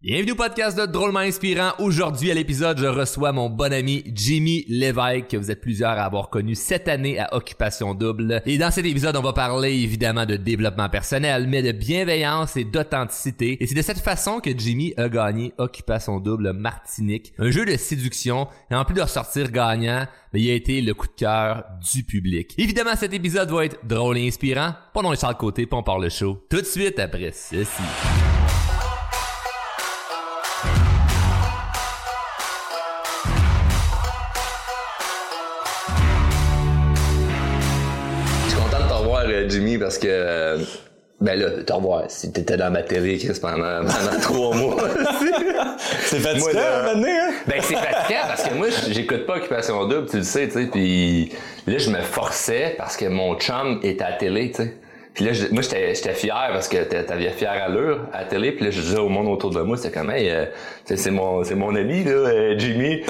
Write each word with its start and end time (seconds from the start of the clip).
Bienvenue 0.00 0.30
au 0.30 0.36
podcast 0.36 0.78
de 0.78 0.86
Drôlement 0.86 1.18
Inspirant. 1.18 1.72
Aujourd'hui 1.80 2.30
à 2.30 2.34
l'épisode, 2.34 2.78
je 2.78 2.86
reçois 2.86 3.32
mon 3.32 3.50
bon 3.50 3.72
ami 3.72 4.04
Jimmy 4.14 4.64
Lévesque, 4.68 5.26
que 5.26 5.36
vous 5.36 5.50
êtes 5.50 5.60
plusieurs 5.60 5.90
à 5.90 6.04
avoir 6.04 6.30
connu 6.30 6.54
cette 6.54 6.86
année 6.86 7.18
à 7.18 7.34
Occupation 7.34 7.94
Double. 7.94 8.40
Et 8.46 8.58
dans 8.58 8.70
cet 8.70 8.86
épisode, 8.86 9.16
on 9.16 9.22
va 9.22 9.32
parler 9.32 9.72
évidemment 9.72 10.24
de 10.24 10.36
développement 10.36 10.88
personnel, 10.88 11.48
mais 11.48 11.64
de 11.64 11.72
bienveillance 11.72 12.56
et 12.56 12.62
d'authenticité. 12.62 13.60
Et 13.60 13.66
c'est 13.66 13.74
de 13.74 13.82
cette 13.82 13.98
façon 13.98 14.38
que 14.38 14.56
Jimmy 14.56 14.94
a 14.96 15.08
gagné 15.08 15.52
Occupation 15.58 16.20
Double 16.20 16.52
Martinique, 16.52 17.32
un 17.36 17.50
jeu 17.50 17.64
de 17.64 17.76
séduction. 17.76 18.46
Et 18.70 18.76
en 18.76 18.84
plus 18.84 18.94
de 18.94 19.02
ressortir 19.02 19.50
gagnant, 19.50 20.06
ben, 20.32 20.40
il 20.40 20.48
a 20.48 20.54
été 20.54 20.80
le 20.80 20.94
coup 20.94 21.08
de 21.08 21.12
cœur 21.16 21.64
du 21.92 22.04
public. 22.04 22.54
Évidemment, 22.56 22.94
cet 22.94 23.14
épisode 23.14 23.50
va 23.50 23.64
être 23.64 23.84
drôle 23.84 24.18
et 24.18 24.28
inspirant. 24.28 24.74
Pendant 24.94 25.10
les 25.10 25.18
de 25.18 25.32
côté, 25.32 25.66
puis 25.66 25.76
on 25.76 25.82
parle 25.82 26.04
le 26.04 26.08
show. 26.08 26.46
Tout 26.48 26.60
de 26.60 26.66
suite 26.66 27.00
après 27.00 27.32
ceci. 27.32 27.82
Parce 39.78 39.98
que. 39.98 40.58
Ben 41.20 41.36
là, 41.36 41.50
te 41.66 41.72
revoir, 41.72 42.04
si 42.06 42.30
t'étais 42.30 42.56
dans 42.56 42.70
ma 42.70 42.84
télé, 42.84 43.18
Chris, 43.18 43.36
pendant, 43.42 43.80
pendant 43.80 44.20
trois 44.22 44.54
mois. 44.54 44.76
c'est 46.02 46.20
fatigant, 46.20 46.60
à 46.60 46.92
hein? 46.92 47.32
Ben, 47.44 47.60
c'est 47.60 47.74
fatigant 47.74 48.20
parce 48.28 48.44
que 48.44 48.54
moi, 48.54 48.68
j'écoute 48.88 49.26
pas 49.26 49.38
Occupation 49.38 49.84
Double, 49.88 50.08
tu 50.08 50.18
le 50.18 50.22
sais, 50.22 50.46
tu 50.46 50.52
sais, 50.52 50.66
puis 50.66 51.32
là, 51.66 51.78
je 51.78 51.90
me 51.90 52.00
forçais 52.02 52.76
parce 52.78 52.96
que 52.96 53.06
mon 53.06 53.34
chum 53.34 53.80
était 53.82 54.04
à 54.04 54.10
la 54.10 54.16
télé, 54.16 54.52
tu 54.52 54.62
sais. 54.62 54.74
Puis 55.18 55.24
là, 55.24 55.32
moi, 55.50 55.62
j'étais 55.62 56.14
fier 56.14 56.50
parce 56.52 56.68
que 56.68 56.84
t'avais 56.84 57.30
fière 57.30 57.64
allure 57.64 58.06
à 58.12 58.20
la 58.20 58.24
télé. 58.26 58.52
Puis 58.52 58.66
là, 58.66 58.70
je 58.70 58.80
disais 58.80 58.98
au 58.98 59.08
monde 59.08 59.26
autour 59.26 59.50
de 59.50 59.60
moi, 59.62 59.76
c'était 59.76 59.98
comme, 59.98 60.12
hey, 60.12 60.30
euh, 60.30 60.44
c'est 60.84 61.10
mon, 61.10 61.42
mon 61.56 61.74
ami, 61.74 62.04
là, 62.04 62.12
euh, 62.12 62.54
Jimmy. 62.56 63.02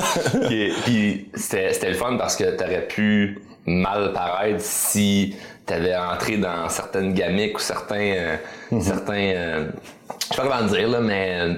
puis 0.48 1.28
c'était 1.34 1.90
le 1.90 1.92
fun 1.92 2.16
parce 2.16 2.34
que 2.34 2.44
t'aurais 2.56 2.86
pu 2.86 3.42
mal 3.66 4.14
paraître 4.14 4.62
si 4.62 5.36
t'avais 5.68 5.94
entré 5.94 6.38
dans 6.38 6.68
certaines 6.68 7.14
gamiques 7.14 7.56
ou 7.56 7.60
certains, 7.60 7.96
euh, 8.00 8.36
mhm. 8.72 8.80
certains, 8.80 9.12
euh, 9.14 9.66
je 10.30 10.36
sais 10.36 10.42
pas 10.42 10.48
comment 10.48 10.68
dire 10.68 10.88
là, 10.88 11.00
mais 11.00 11.38
euh, 11.40 11.54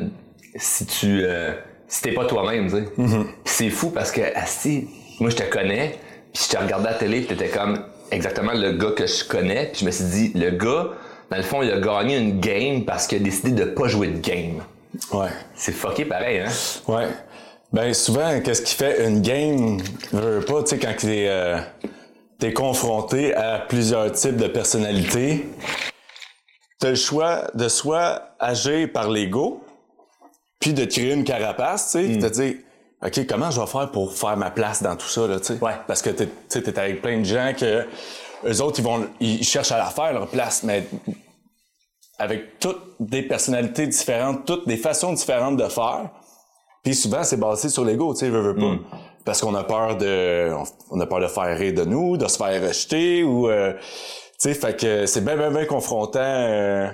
si 0.56 0.84
tu, 0.84 1.22
si 1.88 2.02
t'es 2.02 2.12
pas 2.12 2.26
toi-même, 2.26 2.66
tu 2.66 2.76
sais. 2.76 2.84
Mhm. 2.96 3.26
c'est 3.44 3.70
fou 3.70 3.90
parce 3.90 4.10
que 4.10 4.20
si, 4.46 4.88
moi 5.20 5.30
je 5.30 5.36
te 5.36 5.44
connais, 5.44 5.98
puis 6.32 6.44
je 6.44 6.56
te 6.56 6.62
regardais 6.62 6.88
à 6.88 6.92
la 6.92 6.98
télé, 6.98 7.24
t'étais 7.24 7.48
comme 7.48 7.78
exactement 8.10 8.52
le 8.52 8.72
gars 8.72 8.90
que 8.90 9.06
je 9.06 9.24
connais, 9.24 9.70
puis 9.72 9.80
je 9.80 9.86
me 9.86 9.90
suis 9.90 10.04
dit, 10.04 10.32
le 10.34 10.50
gars, 10.50 10.88
dans 11.30 11.36
le 11.36 11.42
fond, 11.44 11.62
il 11.62 11.70
a 11.70 11.78
gagné 11.78 12.18
une 12.18 12.40
game 12.40 12.84
parce 12.84 13.06
qu'il 13.06 13.18
a 13.18 13.24
décidé 13.24 13.52
de 13.52 13.64
pas 13.64 13.86
jouer 13.86 14.08
de 14.08 14.18
game. 14.18 14.62
Ouais. 15.12 15.28
C'est 15.54 15.72
fucké 15.72 16.04
pareil, 16.04 16.40
hein? 16.40 16.50
Ouais. 16.88 17.06
Ben 17.72 17.94
souvent, 17.94 18.40
qu'est-ce 18.40 18.62
qui 18.62 18.74
fait 18.74 19.06
une 19.06 19.22
game, 19.22 19.78
veux 20.12 20.40
pas, 20.40 20.64
tu 20.64 20.70
sais, 20.70 20.78
quand 20.78 20.94
il 21.04 21.10
est 21.10 21.54
t'es 22.40 22.52
confronté 22.52 23.34
à 23.34 23.58
plusieurs 23.58 24.10
types 24.12 24.36
de 24.36 24.48
personnalités. 24.48 25.46
T'as 26.80 26.90
le 26.90 26.94
choix 26.96 27.44
de 27.54 27.68
soit 27.68 28.34
agir 28.40 28.90
par 28.90 29.10
l'ego, 29.10 29.62
puis 30.58 30.72
de 30.72 30.84
créer 30.86 31.12
une 31.12 31.24
carapace, 31.24 31.92
tu 31.92 31.98
sais, 31.98 32.08
mm. 32.08 32.18
te 32.18 32.26
dire, 32.26 32.54
OK, 33.04 33.26
comment 33.28 33.50
je 33.50 33.60
vais 33.60 33.66
faire 33.66 33.90
pour 33.90 34.12
faire 34.12 34.36
ma 34.36 34.50
place 34.50 34.82
dans 34.82 34.96
tout 34.96 35.06
ça, 35.06 35.26
là, 35.26 35.38
tu 35.38 35.46
sais? 35.46 35.58
Ouais. 35.62 35.74
Parce 35.86 36.02
que 36.02 36.10
t'es, 36.10 36.26
t'es 36.48 36.78
avec 36.78 37.02
plein 37.02 37.18
de 37.18 37.24
gens 37.24 37.52
que 37.56 37.86
eux 38.44 38.62
autres, 38.62 38.80
ils 38.80 38.84
vont, 38.84 39.06
ils 39.20 39.44
cherchent 39.44 39.72
à 39.72 39.78
la 39.78 39.86
faire, 39.86 40.12
leur 40.14 40.28
place, 40.28 40.62
mais 40.62 40.86
avec 42.18 42.58
toutes 42.58 42.82
des 42.98 43.22
personnalités 43.22 43.86
différentes, 43.86 44.46
toutes 44.46 44.66
des 44.66 44.76
façons 44.78 45.12
différentes 45.12 45.58
de 45.58 45.68
faire. 45.68 46.10
Puis 46.82 46.94
souvent, 46.94 47.22
c'est 47.22 47.38
basé 47.38 47.68
sur 47.68 47.84
l'ego, 47.84 48.14
tu 48.14 48.20
sais, 48.20 48.30
veux, 48.30 48.40
veux 48.40 48.54
pas. 48.54 48.62
Mm 48.62 48.80
parce 49.24 49.40
qu'on 49.40 49.54
a 49.54 49.64
peur 49.64 49.96
de 49.96 50.50
on 50.90 51.00
a 51.00 51.06
peur 51.06 51.20
de 51.20 51.26
faire 51.26 51.56
rire 51.56 51.74
de 51.74 51.84
nous, 51.84 52.16
de 52.16 52.26
se 52.26 52.36
faire 52.36 52.62
rejeter 52.62 53.22
ou 53.22 53.48
euh, 53.48 53.72
tu 53.74 53.80
sais 54.38 54.54
fait 54.54 54.78
que 54.78 55.06
c'est 55.06 55.24
bien 55.24 55.36
bien 55.36 55.50
bien 55.50 55.66
confrontant. 55.66 56.20
Euh. 56.20 56.88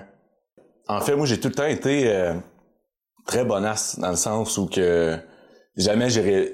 En 0.88 1.00
fait, 1.00 1.16
moi 1.16 1.26
j'ai 1.26 1.41
tout 1.41 1.48
le 1.48 1.54
temps 1.54 1.66
été 1.66 2.04
euh, 2.06 2.34
très 3.26 3.44
bonasse 3.44 3.98
dans 3.98 4.10
le 4.10 4.16
sens 4.16 4.56
où 4.59 4.66
que 4.66 5.16
jamais 5.76 6.10
j'ai 6.10 6.53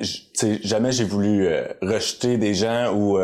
jamais 0.63 0.93
j'ai 0.93 1.05
voulu 1.05 1.49
rejeter 1.83 2.39
des 2.39 2.55
gens 2.55 2.93
ou 2.95 3.19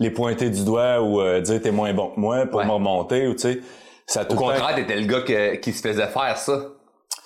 les 0.00 0.10
pointer 0.10 0.50
du 0.50 0.64
doigt 0.64 1.00
ou 1.02 1.22
dire 1.40 1.60
t'es 1.60 1.70
moins 1.70 1.92
bon 1.92 2.10
que 2.10 2.20
moi 2.20 2.46
pour 2.46 2.64
me 2.64 2.70
remonter 2.72 3.26
ou 3.26 3.34
tu 3.34 3.40
sais 3.40 3.60
ça 4.06 4.26
Au 4.28 4.34
contraire, 4.34 4.74
t'étais 4.74 5.00
le 5.00 5.06
gars 5.06 5.56
qui 5.56 5.72
se 5.72 5.80
faisait 5.80 6.06
faire 6.06 6.36
ça. 6.36 6.72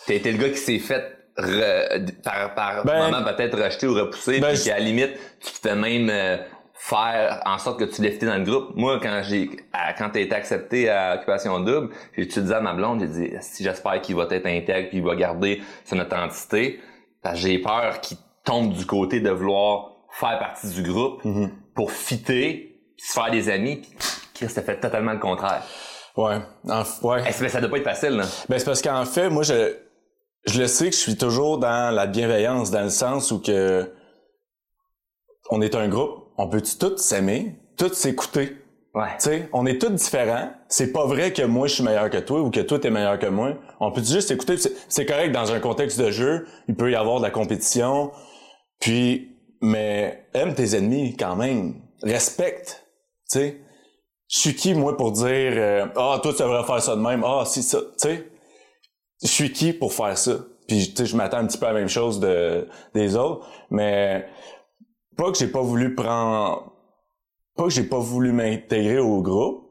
T'étais 0.06 0.32
le 0.32 0.38
gars 0.38 0.50
qui 0.50 0.58
s'est 0.58 0.78
fait 0.78 1.17
par, 2.24 2.54
par 2.54 2.84
ben, 2.84 3.10
moment 3.10 3.24
peut-être 3.24 3.62
rejeté 3.62 3.86
ou 3.86 3.94
repoussé, 3.94 4.40
ben, 4.40 4.54
puis 4.54 4.64
qu'à 4.64 4.78
la 4.78 4.80
limite, 4.80 5.12
tu 5.40 5.52
fais 5.62 5.76
même 5.76 6.10
euh, 6.10 6.36
faire 6.74 7.42
en 7.46 7.58
sorte 7.58 7.78
que 7.78 7.84
tu 7.84 8.02
l'aies 8.02 8.18
dans 8.18 8.36
le 8.36 8.44
groupe. 8.44 8.74
Moi, 8.74 8.98
quand 9.00 9.20
j'ai 9.22 9.50
quand 9.98 10.10
t'as 10.10 10.20
été 10.20 10.34
accepté 10.34 10.88
à 10.88 11.16
Occupation 11.16 11.60
Double, 11.60 11.90
j'ai 12.16 12.26
dit 12.26 12.52
à 12.52 12.60
ma 12.60 12.74
blonde, 12.74 13.00
j'ai 13.00 13.06
dit 13.06 13.30
si 13.40 13.62
j'espère 13.62 14.00
qu'il 14.00 14.16
va 14.16 14.26
être 14.30 14.46
intègre 14.46 14.88
puis 14.88 14.98
il 14.98 15.04
va 15.04 15.14
garder 15.14 15.62
son 15.84 15.98
authenticité, 15.98 16.80
j'ai 17.34 17.58
peur 17.58 18.00
qu'il 18.00 18.16
tombe 18.44 18.72
du 18.72 18.86
côté 18.86 19.20
de 19.20 19.30
vouloir 19.30 19.96
faire 20.10 20.38
partie 20.38 20.68
du 20.70 20.82
groupe 20.82 21.22
mm-hmm. 21.24 21.50
pour 21.74 21.92
fitter, 21.92 22.80
puis 22.96 23.06
se 23.06 23.12
faire 23.12 23.30
des 23.30 23.48
amis, 23.48 23.82
puis 24.34 24.48
ça 24.48 24.62
fait 24.62 24.80
totalement 24.80 25.12
le 25.12 25.18
contraire. 25.18 25.62
Ouais. 26.16 26.38
ouais. 27.02 27.22
Eh, 27.28 27.48
ça 27.48 27.60
doit 27.60 27.70
pas 27.70 27.76
être 27.76 27.84
facile, 27.84 28.16
là? 28.16 28.24
Ben, 28.48 28.58
c'est 28.58 28.64
parce 28.64 28.82
qu'en 28.82 29.04
fait, 29.04 29.30
moi, 29.30 29.44
je, 29.44 29.72
je 30.48 30.60
le 30.60 30.66
sais 30.66 30.86
que 30.90 30.96
je 30.96 31.00
suis 31.00 31.16
toujours 31.16 31.58
dans 31.58 31.94
la 31.94 32.06
bienveillance, 32.06 32.70
dans 32.70 32.82
le 32.82 32.90
sens 32.90 33.30
où 33.30 33.38
que 33.38 33.90
on 35.50 35.60
est 35.60 35.74
un 35.74 35.88
groupe, 35.88 36.32
on 36.36 36.48
peut 36.48 36.62
tous 36.62 36.96
s'aimer, 36.96 37.56
tous 37.76 37.92
s'écouter. 37.92 38.56
Ouais. 38.94 39.08
Tu 39.18 39.24
sais, 39.24 39.48
on 39.52 39.66
est 39.66 39.80
tous 39.80 39.90
différents. 39.90 40.50
C'est 40.68 40.92
pas 40.92 41.06
vrai 41.06 41.32
que 41.32 41.42
moi 41.42 41.66
je 41.68 41.74
suis 41.74 41.84
meilleur 41.84 42.10
que 42.10 42.18
toi 42.18 42.40
ou 42.40 42.50
que 42.50 42.60
toi 42.60 42.78
t'es 42.78 42.90
meilleur 42.90 43.18
que 43.18 43.26
moi. 43.26 43.54
On 43.80 43.92
peut 43.92 44.02
juste 44.02 44.30
écouter. 44.30 44.56
C'est 44.88 45.06
correct 45.06 45.32
dans 45.32 45.52
un 45.52 45.60
contexte 45.60 46.00
de 46.00 46.10
jeu. 46.10 46.46
Il 46.68 46.74
peut 46.74 46.90
y 46.90 46.94
avoir 46.94 47.18
de 47.18 47.24
la 47.24 47.30
compétition. 47.30 48.10
Puis, 48.80 49.36
mais 49.60 50.28
aime 50.34 50.54
tes 50.54 50.76
ennemis 50.76 51.16
quand 51.16 51.36
même. 51.36 51.82
Respecte. 52.02 52.86
Tu 53.30 53.38
sais, 53.38 53.60
je 54.28 54.38
suis 54.38 54.54
qui 54.54 54.74
moi 54.74 54.96
pour 54.96 55.12
dire 55.12 55.26
euh, 55.28 55.86
ah 55.96 56.18
toi 56.22 56.32
tu 56.32 56.42
devrais 56.42 56.64
faire 56.64 56.82
ça 56.82 56.96
de 56.96 57.00
même. 57.00 57.22
Ah 57.24 57.44
si 57.44 57.62
ça. 57.62 57.78
Tu 57.78 58.08
sais, 58.08 58.30
je 59.22 59.28
suis 59.28 59.52
qui 59.52 59.72
pour 59.72 59.92
faire 59.92 60.16
ça? 60.16 60.38
Puis 60.66 60.94
je 60.96 61.16
m'attends 61.16 61.38
un 61.38 61.46
petit 61.46 61.58
peu 61.58 61.66
à 61.66 61.72
la 61.72 61.78
même 61.78 61.88
chose 61.88 62.20
de, 62.20 62.68
des 62.94 63.16
autres, 63.16 63.46
mais 63.70 64.26
pas 65.16 65.32
que 65.32 65.38
j'ai 65.38 65.48
pas 65.48 65.62
voulu 65.62 65.94
prendre 65.94 66.72
pas 67.56 67.64
que 67.64 67.70
j'ai 67.70 67.82
pas 67.82 67.98
voulu 67.98 68.32
m'intégrer 68.32 68.98
au 68.98 69.20
groupe. 69.20 69.64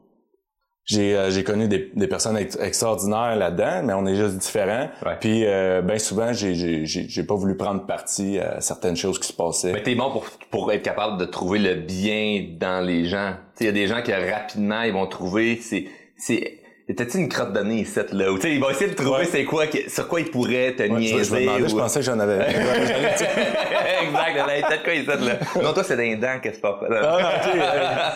J'ai 0.84 1.16
euh, 1.16 1.42
connu 1.42 1.68
des, 1.68 1.90
des 1.94 2.06
personnes 2.06 2.36
extraordinaires 2.36 3.36
là-dedans, 3.36 3.82
mais 3.84 3.92
on 3.92 4.06
est 4.06 4.14
juste 4.14 4.36
différents. 4.36 4.88
Puis 5.20 5.44
euh, 5.44 5.82
bien 5.82 5.98
souvent, 5.98 6.32
j'ai 6.32 7.22
pas 7.26 7.34
voulu 7.34 7.56
prendre 7.56 7.84
parti 7.86 8.38
à 8.38 8.60
certaines 8.60 8.96
choses 8.96 9.18
qui 9.18 9.28
se 9.28 9.32
passaient. 9.32 9.72
Mais 9.72 9.82
t'es 9.82 9.94
bon 9.94 10.10
pour 10.10 10.24
pour 10.50 10.72
être 10.72 10.82
capable 10.82 11.18
de 11.18 11.24
trouver 11.26 11.58
le 11.58 11.74
bien 11.74 12.46
dans 12.58 12.84
les 12.84 13.04
gens. 13.04 13.36
Il 13.60 13.66
y 13.66 13.68
a 13.68 13.72
des 13.72 13.86
gens 13.86 14.02
qui 14.02 14.12
rapidement 14.12 14.82
ils 14.82 14.92
vont 14.92 15.06
trouver 15.06 15.60
c'est 15.60 16.58
T'as-tu 16.96 17.18
une 17.18 17.28
crotte 17.28 17.52
de 17.52 17.60
nez 17.60 17.80
ici, 17.80 18.00
là? 18.12 18.32
Ou 18.32 18.36
tu 18.36 18.48
sais, 18.48 18.54
il 18.54 18.60
va 18.60 18.70
essayer 18.70 18.90
de 18.90 18.94
trouver 18.94 19.26
c'est 19.26 19.44
quoi, 19.44 19.64
sur 19.88 20.08
quoi 20.08 20.20
il 20.20 20.30
pourrait 20.30 20.74
te 20.74 20.84
niaiser. 20.84 21.22
Je, 21.22 21.34
me 21.34 21.68
je 21.68 21.74
pensais 21.76 22.00
que 22.00 22.06
j'en 22.06 22.18
avais. 22.18 22.48
exact, 22.48 24.36
là, 24.36 24.46
peut-être 24.66 24.82
quoi 24.84 24.94
ici, 24.94 25.06
là? 25.06 25.62
Non, 25.62 25.74
toi, 25.74 25.84
c'est 25.84 25.98
des 25.98 26.16
dents 26.16 26.38
que 26.42 26.50
c'est 26.50 26.62
pas 26.62 26.80
Ah, 27.02 27.18
ok. 27.44 27.60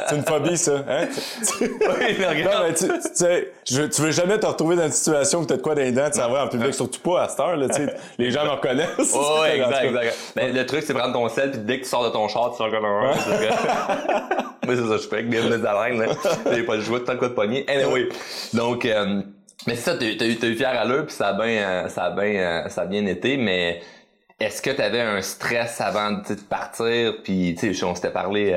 c'est 0.09 0.17
une 0.17 0.25
phobie, 0.25 0.57
ça. 0.57 0.85
Hein? 0.89 1.07
oui, 1.61 2.17
mais 2.19 2.27
regarde. 2.27 2.55
Non, 2.55 2.67
mais 2.67 2.75
tu, 2.75 2.89
tu 2.89 3.11
sais, 3.13 3.53
tu 3.65 4.03
veux 4.03 4.11
jamais 4.11 4.39
te 4.39 4.47
retrouver 4.47 4.77
dans 4.77 4.87
une 4.87 4.93
situation 4.93 5.41
où 5.41 5.45
t'as 5.45 5.59
de 5.59 5.63
quoi 5.63 5.75
des 5.75 5.93
dents, 5.93 6.09
tu 6.11 6.19
sais, 6.19 6.23
en 6.23 6.49
public, 6.49 6.73
surtout 6.73 7.01
pas 7.01 7.25
à 7.25 7.29
cette 7.29 7.41
heure, 7.41 7.57
là, 7.57 7.69
tu 7.69 7.75
sais. 7.75 7.95
Les 8.17 8.31
gens 8.31 8.45
me 8.45 8.51
reconnaissent. 8.53 9.15
Oh, 9.15 9.45
exact, 9.55 9.85
exact. 9.85 10.17
Mais 10.35 10.51
le 10.51 10.65
truc, 10.65 10.83
c'est 10.87 10.95
prendre 10.95 11.13
ton 11.13 11.29
sel, 11.29 11.51
puis 11.51 11.61
dès 11.61 11.79
que 11.79 11.85
tu 11.85 11.91
sors 11.91 12.05
de 12.05 12.09
ton 12.11 12.27
char, 12.27 12.53
tu 12.53 12.57
sors 12.57 12.71
comme 12.71 12.87
un. 12.87 13.13
Mais 14.67 14.77
c'est 14.77 14.87
ça, 14.87 14.97
je 14.97 15.09
fais 15.09 15.17
avec 15.17 15.29
des 15.29 15.39
à 15.39 15.89
là. 15.89 16.07
J'ai 16.53 16.63
pas 16.63 16.77
le 16.77 16.83
jouet 16.83 17.01
de 17.01 17.05
tant 17.05 17.17
quoi 17.17 17.29
de 17.29 17.35
poignée. 17.35 17.65
Anyway. 17.69 18.09
Donc, 18.55 18.62
euh, 18.63 19.23
mais 19.67 19.75
c'est 19.77 19.91
ça, 19.91 19.97
t'as, 19.97 20.07
eu, 20.07 20.33
eu 20.33 20.57
fier 20.57 20.69
à 20.69 20.85
l'heure, 20.85 21.07
puis 21.07 21.15
ça 21.15 21.29
a 21.29 21.33
bien, 21.35 21.47
euh, 21.47 21.89
ça 21.89 22.05
a 22.05 22.11
bien, 22.11 22.35
euh, 22.35 22.69
ça 22.69 22.83
a 22.83 22.87
bien 22.87 23.07
été, 23.07 23.37
mais 23.37 23.81
est-ce 24.41 24.61
que 24.61 24.71
t'avais 24.71 25.01
un 25.01 25.23
stress 25.23 25.81
avant 25.81 26.13
de 26.13 26.35
partir, 26.49 27.15
puis 27.23 27.55
tu 27.59 27.75
sais, 27.75 27.85
on 27.85 27.95
s'était 27.95 28.11
parlé 28.11 28.53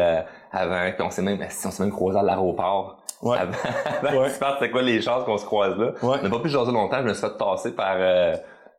avant, 0.52 0.92
puis 0.92 1.06
on 1.06 1.12
s'est 1.12 1.22
même, 1.22 1.40
on 1.42 1.72
s'est 1.72 1.84
même 1.84 1.92
croisé 1.92 2.18
à 2.18 2.24
l'aéroport. 2.24 2.98
Ouais. 3.22 3.38
Avant, 3.38 3.54
avant 4.07 4.22
ouais. 4.22 4.30
c'est 4.60 4.72
quoi 4.72 4.81
les 4.81 5.02
chances 5.02 5.24
qu'on 5.25 5.38
se 5.38 5.46
croise 5.46 5.78
là? 5.78 5.92
Ouais. 6.02 6.18
On 6.19 6.24
n'a 6.24 6.30
pas 6.30 6.40
pu 6.40 6.50
jaser 6.50 6.72
longtemps, 6.72 6.98
je 6.98 7.07
me 7.07 7.13
suis 7.13 7.22
fait 7.22 7.38
tasser 7.38 7.72
par 7.72 7.98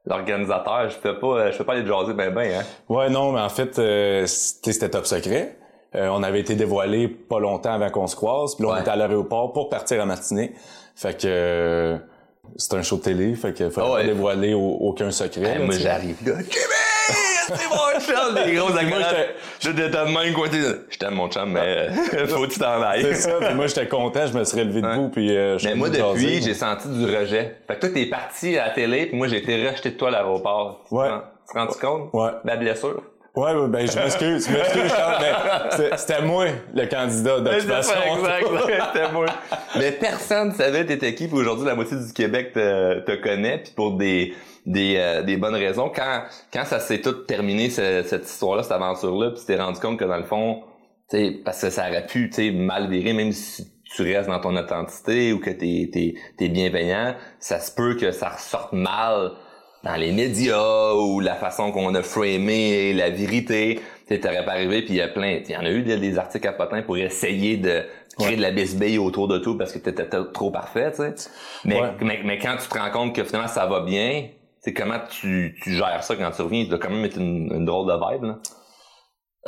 l'organisateur. 0.05 0.89
Je 0.89 0.97
fais 0.97 1.15
pas, 1.15 1.51
je 1.51 1.57
fais 1.57 1.65
pas 1.65 1.75
aller 1.75 1.87
jaser 1.87 2.13
ben 2.13 2.35
ben, 2.35 2.61
hein. 2.61 2.65
Ouais, 2.89 3.09
non, 3.09 3.33
mais 3.33 3.41
en 3.41 3.49
fait, 3.49 3.81
c'était 4.27 4.91
top 4.91 5.07
secret. 5.07 5.57
on 5.95 6.25
avait 6.25 6.41
été 6.41 6.57
dévoilé 6.57 7.07
pas 7.07 7.39
longtemps 7.39 7.73
avant 7.73 7.91
qu'on 7.91 8.09
se 8.09 8.17
croise, 8.17 8.57
puis 8.57 8.67
là, 8.67 8.73
on 8.73 8.81
était 8.81 8.91
à 8.91 8.97
l'aéroport 8.97 9.53
pour 9.53 9.69
partir 9.69 10.03
à 10.03 10.07
matinée. 10.07 10.55
Fait 10.97 11.21
que 11.21 11.99
C'est 12.57 12.75
un 12.75 12.83
show 12.83 12.97
de 12.97 13.03
télé, 13.03 13.35
fait 13.35 13.53
qu'il 13.53 13.71
faut 13.71 13.81
Ah 13.85 13.93
ouais. 13.93 14.01
pas 14.03 14.07
dévoiler 14.09 14.55
au- 14.55 14.79
aucun 14.81 15.11
secret. 15.11 15.57
Hey, 15.57 15.59
moi, 15.65 15.75
j'arrive 15.79 16.17
là. 16.27 16.35
C'est 17.49 17.69
mon 17.69 18.01
chum! 18.01 18.35
Des 18.35 18.55
gros. 18.55 18.69
Je 19.61 19.71
t'ai 19.71 19.89
de 19.89 19.97
même 20.25 20.33
quoi, 20.35 20.47
Je 20.91 20.99
t'aime 20.99 21.15
mon 21.15 21.29
chum, 21.29 21.53
mais 21.53 21.61
euh, 21.91 22.27
faut 22.29 22.43
que 22.43 22.53
tu 22.53 22.59
t'en 22.59 22.83
ailles. 22.83 23.03
C'est 23.03 23.15
ça. 23.15 23.39
Puis 23.41 23.55
moi, 23.55 23.67
j'étais 23.67 23.87
content, 23.89 24.27
je 24.27 24.37
me 24.37 24.43
serais 24.45 24.65
levé 24.65 24.81
debout, 24.81 25.09
puis 25.11 25.37
euh, 25.37 25.59
Mais 25.65 25.75
moi, 25.75 25.89
depuis, 25.91 26.43
j'ai 26.43 26.55
senti 26.55 26.89
du 26.89 27.05
rejet. 27.05 27.57
Fait 27.69 27.75
que 27.77 27.81
toi, 27.81 27.89
t'es 27.91 28.07
parti 28.07 28.57
à 28.59 28.67
la 28.69 28.71
télé, 28.75 29.07
puis 29.07 29.17
moi, 29.17 29.29
j'ai 29.29 29.39
été 29.39 29.69
rejeté 29.69 29.91
de 29.91 29.97
toi 29.97 30.09
à 30.09 30.13
l'aéroport. 30.13 30.85
Ouais. 30.91 31.09
Tu 31.49 31.53
te 31.55 31.59
rends 31.59 31.67
compte? 31.67 32.11
Ouais. 32.15 32.31
La 32.45 32.57
blessure? 32.57 33.03
Ouais, 33.37 33.53
ouais, 33.53 33.69
ben, 33.69 33.87
je 33.87 33.99
m'excuse, 33.99 34.49
je 34.49 34.53
m'excuse, 34.57 34.89
Charles, 34.97 35.23
mais 35.23 35.97
c'était- 35.99 36.23
moi, 36.23 36.47
le 36.75 36.87
candidat 36.87 37.41
d'occupation. 37.41 37.95
C'était 38.95 39.13
moi. 39.13 39.27
Mais 39.79 39.93
personne 39.93 40.53
savait 40.53 40.87
t'étais 40.87 41.15
qui, 41.15 41.29
puis 41.29 41.37
aujourd'hui, 41.37 41.67
la 41.67 41.75
moitié 41.75 41.99
du 41.99 42.13
Québec 42.15 42.53
te, 42.55 43.01
te 43.01 43.15
connaît, 43.17 43.59
puis 43.59 43.73
pour 43.77 43.93
des, 43.99 44.35
des, 44.65 44.95
euh, 44.97 45.23
des 45.23 45.37
bonnes 45.37 45.55
raisons. 45.55 45.91
Quand, 45.95 46.23
quand 46.51 46.65
ça 46.65 46.81
s'est 46.81 47.03
tout 47.03 47.13
terminé, 47.13 47.69
ce- 47.69 48.03
cette 48.07 48.25
histoire-là, 48.27 48.63
cette 48.63 48.73
aventure-là, 48.73 49.31
puis 49.33 49.41
tu 49.41 49.47
t'es 49.47 49.57
rendu 49.61 49.81
compte 49.81 49.99
que 49.99 50.05
dans 50.07 50.17
le 50.17 50.25
fond, 50.25 50.63
tu 51.11 51.19
sais, 51.19 51.31
parce 51.45 51.61
que 51.61 51.69
ça 51.69 51.89
aurait 51.91 52.07
pu, 52.07 52.31
tu 52.31 52.37
sais, 52.37 52.51
mal 52.53 52.89
virer, 52.89 53.13
même 53.13 53.33
si 53.33 53.71
tu 53.95 54.03
restes 54.03 54.29
dans 54.31 54.41
ton 54.41 54.57
authenticité 54.57 55.33
ou 55.35 55.41
que 55.41 55.51
t'es, 55.51 55.91
t'es, 55.93 56.15
t'es 56.39 56.49
bienveillant, 56.49 57.15
ça 57.39 57.61
se 57.61 57.71
peut 57.71 57.95
que 57.97 58.11
ça 58.13 58.31
ressorte 58.31 58.73
mal 58.73 59.33
dans 59.87 59.95
les 59.97 60.11
médias 60.13 60.95
ou 60.95 61.21
la 61.21 61.35
façon 61.37 61.71
qu'on 61.71 61.95
a 61.95 62.03
framé 62.03 62.93
la 62.93 63.09
vérité. 63.11 63.81
Tu 64.09 64.19
t'aurais 64.21 64.45
pas 64.45 64.53
arrivé, 64.53 64.83
puis 64.83 64.95
il 64.95 64.97
y 64.97 65.01
a 65.01 65.09
plein, 65.09 65.41
il 65.45 65.51
y 65.51 65.57
en 65.57 65.61
a 65.65 65.71
eu 65.71 65.83
des, 65.83 66.19
articles 66.19 66.47
à 66.49 66.53
potins 66.53 66.83
pour 66.83 66.97
essayer 66.97 67.57
de 67.57 67.83
créer 68.19 68.31
Ouais. 68.31 68.37
de 68.37 68.43
la 68.43 68.51
bisbille 68.51 68.99
autour 68.99 69.29
de 69.29 69.39
tout 69.39 69.57
parce 69.59 69.73
que 69.73 69.79
t'étais 69.79 70.07
trop 70.33 70.51
parfait, 70.51 70.91
tu 70.91 70.97
sais. 70.99 71.15
Mais, 71.65 71.81
Ouais. 71.81 71.91
mais, 72.01 72.21
mais 72.25 72.39
quand 72.39 72.57
tu 72.61 72.69
te 72.69 72.79
rends 72.79 72.91
compte 72.91 73.15
que 73.15 73.23
finalement 73.25 73.49
ça 73.49 73.67
va 73.67 73.81
bien, 73.81 74.29
c'est 74.61 74.73
comment 74.73 74.99
tu, 75.09 75.57
tu 75.63 75.73
gères 75.75 76.03
ça 76.03 76.17
quand 76.17 76.31
tu 76.31 76.43
reviens? 76.43 76.65
Tu 76.65 76.71
dois 76.71 76.79
quand 76.79 76.91
même 76.91 77.05
être 77.05 77.19
une, 77.19 77.53
une 77.55 77.65
drôle 77.65 77.87
de 77.87 77.93
vibe, 78.13 78.25
là. 78.25 78.39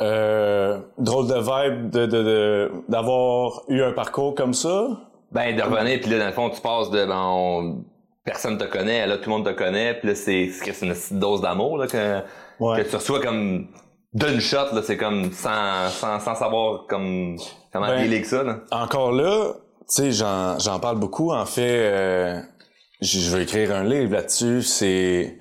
Euh, 0.01 0.79
drôle 0.97 1.27
de 1.27 1.33
vibe 1.35 1.89
de, 1.89 2.05
de, 2.05 2.23
de- 2.23 2.71
d'avoir 2.87 3.63
eu 3.67 3.81
un 3.81 3.91
parcours 3.91 4.33
comme 4.35 4.53
ça? 4.53 4.87
Ben, 5.31 5.55
de 5.55 5.61
revenir, 5.61 5.99
puis 5.99 6.09
là, 6.09 6.19
dans 6.19 6.25
le 6.27 6.31
fond, 6.31 6.49
tu 6.49 6.61
passes 6.61 6.89
de, 6.89 7.05
ben, 7.05 7.17
on- 7.21 7.83
personne 8.31 8.57
te 8.57 8.65
connaît, 8.65 9.07
là, 9.07 9.17
tout 9.17 9.29
le 9.29 9.35
monde 9.35 9.45
te 9.45 9.51
connaît, 9.51 9.93
puis 9.95 10.09
là, 10.09 10.15
c'est, 10.15 10.43
une 10.81 10.93
petite 10.93 11.19
dose 11.19 11.41
d'amour, 11.41 11.77
là, 11.77 11.87
que, 11.87 12.19
Ouais. 12.59 12.83
que 12.83 12.89
tu 12.89 12.95
reçois 12.95 13.21
comme 13.21 13.67
d'une 14.13 14.39
shot, 14.41 14.73
là, 14.73 14.81
c'est 14.83 14.97
comme 14.97 15.31
sans, 15.31 15.89
sans, 15.89 16.19
sans 16.19 16.35
savoir 16.35 16.85
comme, 16.87 17.37
comment 17.71 17.87
Ben, 17.87 18.05
avec 18.05 18.25
ça, 18.25 18.43
là. 18.43 18.59
Encore 18.71 19.11
là, 19.11 19.53
tu 19.89 20.03
sais, 20.03 20.11
j'en, 20.11 20.59
j'en 20.59 20.79
parle 20.79 20.99
beaucoup. 20.99 21.31
En 21.31 21.45
fait, 21.45 21.89
euh, 21.91 22.39
je 23.01 23.19
je 23.19 23.35
vais 23.35 23.43
écrire 23.43 23.75
un 23.75 23.83
livre 23.83 24.11
là-dessus. 24.13 24.61
C'est 24.61 25.37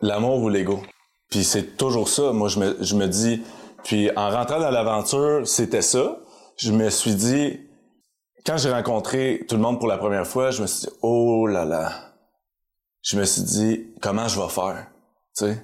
l'amour 0.00 0.40
ou 0.42 0.48
l'ego. 0.48 0.82
Puis 1.30 1.42
c'est 1.42 1.76
toujours 1.76 2.08
ça. 2.08 2.32
Moi, 2.32 2.48
je 2.48 2.60
me, 2.60 2.76
je 2.80 2.94
me 2.94 3.06
dis. 3.06 3.42
Puis 3.82 4.10
en 4.14 4.30
rentrant 4.30 4.60
dans 4.60 4.70
l'aventure, 4.70 5.46
c'était 5.46 5.82
ça. 5.82 6.18
Je 6.56 6.70
me 6.70 6.90
suis 6.90 7.14
dit, 7.14 7.60
quand 8.46 8.56
j'ai 8.56 8.70
rencontré 8.70 9.44
tout 9.48 9.56
le 9.56 9.60
monde 9.60 9.78
pour 9.78 9.88
la 9.88 9.98
première 9.98 10.26
fois, 10.26 10.50
je 10.50 10.62
me 10.62 10.66
suis 10.66 10.86
dit, 10.86 10.92
oh 11.02 11.46
là 11.46 11.64
là. 11.64 11.92
Je 13.02 13.18
me 13.18 13.24
suis 13.24 13.42
dit, 13.42 13.86
comment 14.00 14.28
je 14.28 14.40
vais 14.40 14.48
faire, 14.48 14.86
tu 15.36 15.46
sais? 15.46 15.62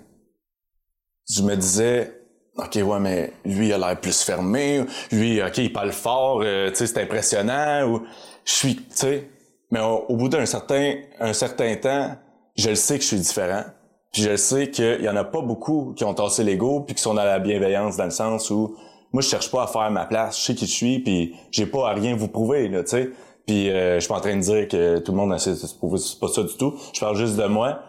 Je 1.30 1.42
me 1.42 1.56
disais, 1.56 2.20
OK, 2.56 2.74
ouais, 2.74 3.00
mais 3.00 3.32
lui, 3.44 3.68
il 3.68 3.72
a 3.72 3.78
l'air 3.78 3.98
plus 3.98 4.22
fermé. 4.22 4.84
Lui, 5.10 5.42
OK, 5.42 5.58
il 5.58 5.72
parle 5.72 5.92
fort. 5.92 6.42
euh, 6.42 6.70
tu 6.70 6.76
sais, 6.76 6.86
c'est 6.86 7.00
impressionnant. 7.00 7.88
Ou 7.88 8.02
je 8.44 8.52
suis, 8.52 8.76
tu 8.76 8.84
sais. 8.90 9.30
Mais 9.70 9.80
au, 9.80 10.16
bout 10.16 10.28
d'un 10.28 10.44
certain, 10.44 10.96
un 11.18 11.32
certain 11.32 11.74
temps, 11.76 12.14
je 12.56 12.68
le 12.68 12.74
sais 12.74 12.96
que 12.98 13.02
je 13.02 13.08
suis 13.08 13.18
différent. 13.18 13.64
Puis 14.12 14.22
je 14.22 14.30
le 14.30 14.36
sais 14.36 14.70
qu'il 14.70 15.00
y 15.00 15.08
en 15.08 15.16
a 15.16 15.24
pas 15.24 15.40
beaucoup 15.40 15.94
qui 15.96 16.04
ont 16.04 16.12
tassé 16.12 16.44
l'ego 16.44 16.80
puis 16.80 16.94
qui 16.94 17.00
sont 17.00 17.14
dans 17.14 17.24
la 17.24 17.38
bienveillance 17.38 17.96
dans 17.96 18.04
le 18.04 18.10
sens 18.10 18.50
où 18.50 18.76
moi, 19.12 19.22
je 19.22 19.28
cherche 19.28 19.50
pas 19.50 19.64
à 19.64 19.66
faire 19.66 19.90
ma 19.90 20.06
place. 20.06 20.38
Je 20.38 20.44
sais 20.44 20.54
qui 20.54 20.66
je 20.66 20.72
suis 20.72 20.98
puis 21.00 21.34
j'ai 21.50 21.66
pas 21.66 21.90
à 21.90 21.92
rien 21.92 22.16
vous 22.16 22.28
prouver, 22.28 22.68
là, 22.68 22.82
tu 22.82 22.90
sais. 22.90 23.10
Puis 23.46 23.70
euh, 23.70 23.96
je 23.96 24.00
suis 24.00 24.08
pas 24.08 24.16
en 24.16 24.20
train 24.20 24.36
de 24.36 24.40
dire 24.40 24.68
que 24.68 24.98
tout 24.98 25.12
le 25.12 25.18
monde 25.18 25.34
essaie 25.34 25.50
de 25.50 25.56
se 25.56 25.74
prouver. 25.74 25.98
C'est 25.98 26.18
pas 26.18 26.28
ça 26.28 26.42
du 26.42 26.56
tout. 26.56 26.74
Je 26.92 27.00
parle 27.00 27.16
juste 27.16 27.36
de 27.36 27.44
moi. 27.44 27.80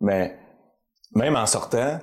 Mais 0.00 0.36
même 1.14 1.36
en 1.36 1.46
sortant, 1.46 1.98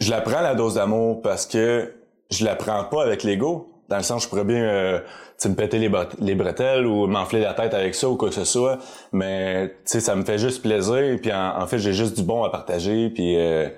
je 0.00 0.10
la 0.10 0.20
prends 0.20 0.40
la 0.40 0.54
dose 0.54 0.74
d'amour 0.74 1.22
parce 1.22 1.46
que 1.46 1.94
je 2.30 2.44
la 2.44 2.56
prends 2.56 2.84
pas 2.84 3.02
avec 3.02 3.22
l'ego. 3.22 3.82
Dans 3.88 3.96
le 3.96 4.02
sens, 4.02 4.24
je 4.24 4.28
pourrais 4.28 4.44
bien 4.44 4.62
euh, 4.62 5.00
me 5.46 5.54
péter 5.54 5.78
les, 5.78 6.34
bretelles 6.34 6.86
ou 6.86 7.06
m'enfler 7.06 7.40
la 7.40 7.54
tête 7.54 7.72
avec 7.72 7.94
ça 7.94 8.08
ou 8.08 8.16
quoi 8.16 8.28
que 8.28 8.34
ce 8.34 8.44
soit. 8.44 8.78
Mais 9.12 9.74
ça 9.84 10.14
me 10.14 10.24
fait 10.24 10.38
juste 10.38 10.60
plaisir. 10.60 11.18
Puis 11.22 11.32
en, 11.32 11.62
en 11.62 11.66
fait, 11.66 11.78
j'ai 11.78 11.94
juste 11.94 12.16
du 12.16 12.22
bon 12.22 12.44
à 12.44 12.50
partager. 12.50 13.08
Puis 13.08 13.38
euh, 13.38 13.70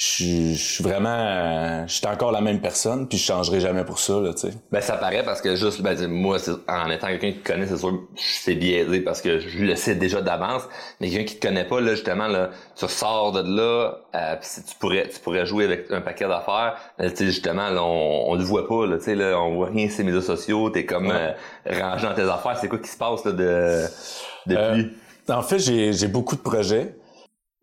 je 0.00 0.06
suis- 0.06 0.54
je 0.54 0.62
suis 0.74 0.84
vraiment... 0.84 1.08
euh, 1.10 1.82
je 1.88 1.92
suis 1.94 2.06
encore 2.06 2.30
la 2.30 2.40
même 2.40 2.60
personne. 2.60 3.08
Puis 3.08 3.18
je 3.18 3.24
changerai 3.24 3.58
jamais 3.58 3.84
pour 3.84 3.98
ça, 3.98 4.20
là, 4.20 4.32
tu 4.32 4.42
sais. 4.42 4.50
Ben, 4.70 4.80
ça 4.80 4.96
paraît 4.96 5.24
parce 5.24 5.40
que 5.40 5.56
juste, 5.56 5.82
ben, 5.82 6.06
moi, 6.06 6.36
en 6.68 6.88
étant 6.88 7.08
quelqu'un 7.08 7.32
qui 7.32 7.38
te 7.40 7.48
connaît, 7.52 7.66
c'est 7.66 7.76
sûr 7.78 7.90
que 7.90 7.96
c'est 8.16 8.54
biaisé 8.54 9.00
parce 9.00 9.20
que 9.20 9.40
je 9.40 9.58
le 9.58 9.74
sais 9.74 9.96
déjà 9.96 10.20
d'avance. 10.22 10.62
Mais 11.00 11.10
quelqu'un 11.10 11.24
qui 11.24 11.36
te 11.40 11.46
connaît 11.48 11.64
pas, 11.66 11.80
là, 11.80 11.96
justement, 11.96 12.28
là, 12.28 12.50
tu 12.76 12.84
ressors 12.84 13.32
de 13.32 13.40
là, 13.56 13.98
euh, 14.14 14.36
pis 14.36 14.46
tu 14.68 14.74
pourrais, 14.78 15.08
tu 15.08 15.18
pourrais 15.18 15.46
jouer 15.46 15.64
avec 15.64 15.90
un 15.90 16.00
paquet 16.00 16.28
d'affaires. 16.28 16.76
Ben, 16.96 17.10
tu 17.10 17.16
sais, 17.16 17.26
justement, 17.26 17.68
là, 17.68 17.82
on, 17.82 18.30
on 18.30 18.34
le 18.36 18.44
voit 18.44 18.68
pas, 18.68 18.86
là, 18.86 18.98
tu 18.98 19.04
sais, 19.04 19.16
là, 19.16 19.36
on 19.40 19.56
voit 19.56 19.66
rien 19.70 19.88
sur 19.90 19.98
les 19.98 20.12
médias 20.12 20.22
sociaux, 20.22 20.70
t'es 20.70 20.84
comme, 20.86 21.08
Ouais. 21.08 21.34
euh, 21.72 21.80
rangé 21.82 22.06
dans 22.06 22.14
tes 22.14 22.22
affaires. 22.22 22.56
C'est 22.60 22.68
quoi 22.68 22.78
qui 22.78 22.88
se 22.88 22.96
passe, 22.96 23.24
là, 23.24 23.32
de, 23.32 23.82
depuis? 24.46 24.92
En 25.28 25.42
fait, 25.42 25.58
j'ai 25.58 25.92
j'ai 25.92 26.06
beaucoup 26.06 26.36
de 26.36 26.40
projets. 26.40 26.94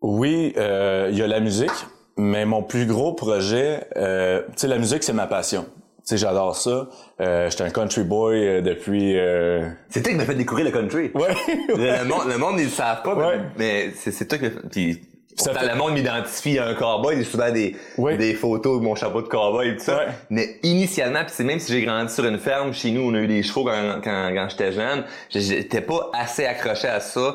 Oui, 0.02 0.52
euh, 0.58 1.08
il 1.10 1.16
y 1.18 1.22
a 1.22 1.26
la 1.26 1.40
musique, 1.40 1.70
mais 2.16 2.44
mon 2.46 2.62
plus 2.62 2.86
gros 2.86 3.12
projet, 3.12 3.86
euh, 3.96 4.42
tu 4.48 4.52
sais, 4.56 4.68
la 4.68 4.78
musique, 4.78 5.02
c'est 5.02 5.12
ma 5.12 5.26
passion. 5.26 5.64
Tu 5.64 6.10
sais, 6.10 6.16
j'adore 6.18 6.54
ça. 6.56 6.88
Euh, 7.20 7.50
J'étais 7.50 7.64
un 7.64 7.70
country 7.70 8.04
boy 8.04 8.36
euh, 8.46 8.60
depuis... 8.60 9.18
euh, 9.18 9.68
C'est 9.90 10.02
toi 10.02 10.12
qui 10.12 10.18
m'as 10.18 10.24
fait 10.24 10.34
découvrir 10.36 10.64
le 10.66 10.70
country. 10.72 11.10
Ouais. 11.14 11.34
Le, 11.68 11.98
le 11.98 12.04
monde, 12.04 12.28
le 12.28 12.38
monde, 12.38 12.54
ils 12.58 12.64
le 12.64 12.70
savent 12.70 13.02
pas, 13.02 13.14
mais- 13.16 13.24
Ouais. 13.24 13.40
mais 13.58 13.90
c'est, 13.96 14.12
c'est 14.12 14.26
toi 14.26 14.38
qui 14.38 14.50
puis 14.70 15.02
Ça 15.36 15.50
pourtant, 15.50 15.66
fait- 15.66 15.72
le 15.72 15.78
monde 15.78 15.92
m'identifie 15.94 16.58
à 16.58 16.66
un 16.68 16.74
cowboy, 16.74 17.16
j'ai 17.16 17.24
souvent 17.24 17.50
des, 17.50 17.76
des 18.16 18.34
photos 18.34 18.78
de 18.78 18.84
mon 18.84 18.94
chapeau 18.94 19.20
de 19.20 19.26
cowboy 19.28 19.68
et 19.70 19.76
tout 19.76 19.82
ça. 19.84 20.06
Mais 20.30 20.58
initialement, 20.62 21.20
puis 21.24 21.32
c'est 21.34 21.44
même 21.44 21.58
si 21.58 21.72
j'ai 21.72 21.82
grandi 21.84 22.10
sur 22.12 22.24
une 22.24 22.38
ferme, 22.38 22.72
chez 22.72 22.92
nous, 22.92 23.02
on 23.02 23.12
a 23.14 23.18
eu 23.18 23.26
des 23.26 23.42
chevaux 23.42 23.64
quand, 23.64 24.00
quand, 24.04 24.30
quand 24.32 24.46
j'étais 24.48 24.70
jeune, 24.72 25.04
j'étais 25.28 25.80
pas 25.80 26.10
assez 26.14 26.46
accroché 26.46 26.86
à 26.88 27.00
ça, 27.00 27.34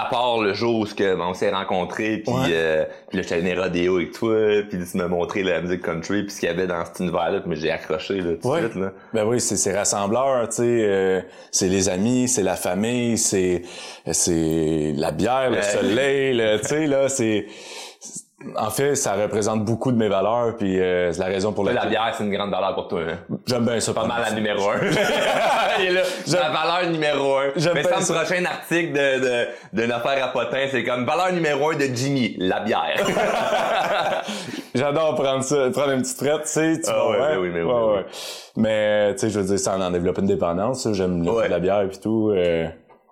à 0.00 0.08
part 0.10 0.38
le 0.40 0.52
jour 0.54 0.80
où 0.80 0.84
que, 0.84 1.14
bon, 1.14 1.28
on 1.30 1.34
s'est 1.34 1.50
rencontrés, 1.50 2.18
puis 2.18 2.32
Ouais. 2.34 2.48
euh, 2.52 2.84
puis 3.08 3.16
là, 3.18 3.22
j'étais 3.22 3.34
allé 3.36 3.54
rodéo 3.54 3.96
avec 3.96 4.12
toi, 4.12 4.34
puis 4.68 4.78
tu 4.90 4.96
m'as 4.96 5.08
montré 5.08 5.42
la 5.42 5.60
musique 5.60 5.82
country, 5.82 6.22
puis 6.24 6.32
ce 6.32 6.40
qu'il 6.40 6.48
y 6.48 6.52
avait 6.52 6.66
dans 6.66 6.84
cet 6.84 7.00
univers-là, 7.00 7.40
puis 7.40 7.58
j'ai 7.60 7.70
accroché 7.70 8.20
là, 8.20 8.32
tout 8.40 8.52
de 8.54 8.58
suite. 8.60 8.74
Là. 8.76 8.92
Ben 9.14 9.24
oui, 9.24 9.40
c'est 9.40 9.56
c'est 9.56 9.76
rassembleur, 9.76 10.48
tu 10.48 10.56
sais, 10.56 10.62
euh, 10.64 11.20
c'est 11.50 11.68
les 11.68 11.88
amis, 11.88 12.28
c'est 12.28 12.42
la 12.42 12.56
famille, 12.56 13.18
c'est 13.18 13.62
c'est 14.12 14.92
la 14.96 15.10
bière, 15.10 15.50
le 15.50 15.62
soleil, 15.62 16.34
le- 16.34 16.58
tu 16.60 16.66
sais 16.68 16.86
là, 16.86 17.08
c'est 17.08 17.46
en 18.56 18.68
fait, 18.70 18.94
ça 18.96 19.14
représente 19.14 19.64
beaucoup 19.64 19.90
de 19.90 19.96
mes 19.96 20.08
valeurs 20.08 20.56
puis 20.58 20.78
euh, 20.78 21.10
c'est 21.10 21.20
la 21.20 21.26
raison 21.26 21.52
pour 21.52 21.64
La 21.64 21.72
laquelle 21.72 21.88
bière, 21.90 22.14
c'est 22.16 22.22
une 22.24 22.30
grande 22.30 22.50
valeur 22.50 22.74
pour 22.74 22.86
toi, 22.86 23.00
hein? 23.00 23.36
j'aime 23.46 23.64
bien 23.64 23.80
ça 23.80 23.94
Pas 23.94 24.04
mal 24.06 24.22
la 24.22 24.32
numéro 24.32 24.68
un. 24.68 24.76
Là, 25.92 26.02
la 26.32 26.50
valeur 26.50 26.90
numéro 26.90 27.36
un. 27.38 27.44
J'aime 27.56 27.72
Mais 27.74 27.82
bien 27.82 27.98
ça, 28.00 28.12
le 28.12 28.18
prochain 28.26 28.44
article 28.44 28.92
de, 28.92 29.20
de, 29.20 29.46
d'une 29.72 29.90
affaire 29.92 30.22
à 30.22 30.28
potin, 30.28 30.66
c'est 30.70 30.84
comme 30.84 31.06
valeur 31.06 31.32
numéro 31.32 31.70
un 31.70 31.76
de 31.76 31.84
Jimmy, 31.94 32.36
la 32.38 32.60
bière. 32.60 32.96
J'adore 34.74 35.14
prendre 35.14 35.42
ça, 35.42 35.70
prendre 35.72 35.92
une 35.92 36.02
petite 36.02 36.18
traite, 36.18 36.42
tu 36.42 36.48
sais, 36.48 36.80
tu 36.82 36.90
Ah 36.92 37.02
vois, 37.04 37.10
ouais, 37.12 37.18
ouais, 37.18 37.36
oui, 37.38 37.50
mais 37.54 37.62
oui, 37.62 37.72
ouais, 37.72 37.80
oui. 37.82 37.94
ouais. 37.96 38.04
Mais 38.56 39.14
tu 39.14 39.20
sais, 39.20 39.30
je 39.30 39.40
veux 39.40 39.46
dire, 39.46 39.58
ça 39.58 39.76
en 39.78 39.90
développe 39.90 40.18
une 40.18 40.26
dépendance, 40.26 40.86
j'aime 40.92 41.24
la 41.48 41.58
bière 41.58 41.84
puis 41.88 41.98
tout. 41.98 42.30
euh, 42.36 42.66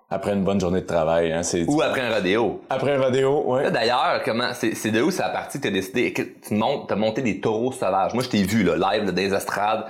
après 0.09 0.33
une 0.33 0.43
bonne 0.43 0.59
journée 0.59 0.81
de 0.81 0.85
travail, 0.85 1.31
hein, 1.33 1.43
c'est 1.43 1.65
Ou 1.67 1.81
après 1.81 2.01
un 2.01 2.13
rodéo. 2.13 2.61
après 2.69 2.95
un 2.95 3.01
rodéo, 3.01 3.43
ouais. 3.47 3.71
D'ailleurs, 3.71 4.21
comment, 4.23 4.53
c'est, 4.53 4.75
c'est 4.75 4.91
de 4.91 5.01
où 5.01 5.11
ça 5.11 5.25
a 5.25 5.29
parti 5.29 5.59
t'as 5.59 5.71
décidé, 5.71 6.13
tu 6.13 6.53
montes, 6.53 6.87
t'as 6.87 6.95
monté 6.95 7.21
des 7.21 7.39
taureaux 7.39 7.71
sauvages? 7.71 8.13
Moi, 8.13 8.23
je 8.23 8.29
t'ai 8.29 8.43
vu, 8.43 8.63
là, 8.63 8.75
live, 8.75 9.05
là, 9.05 9.11
dans 9.11 9.21
les 9.21 9.33
estrades. 9.33 9.85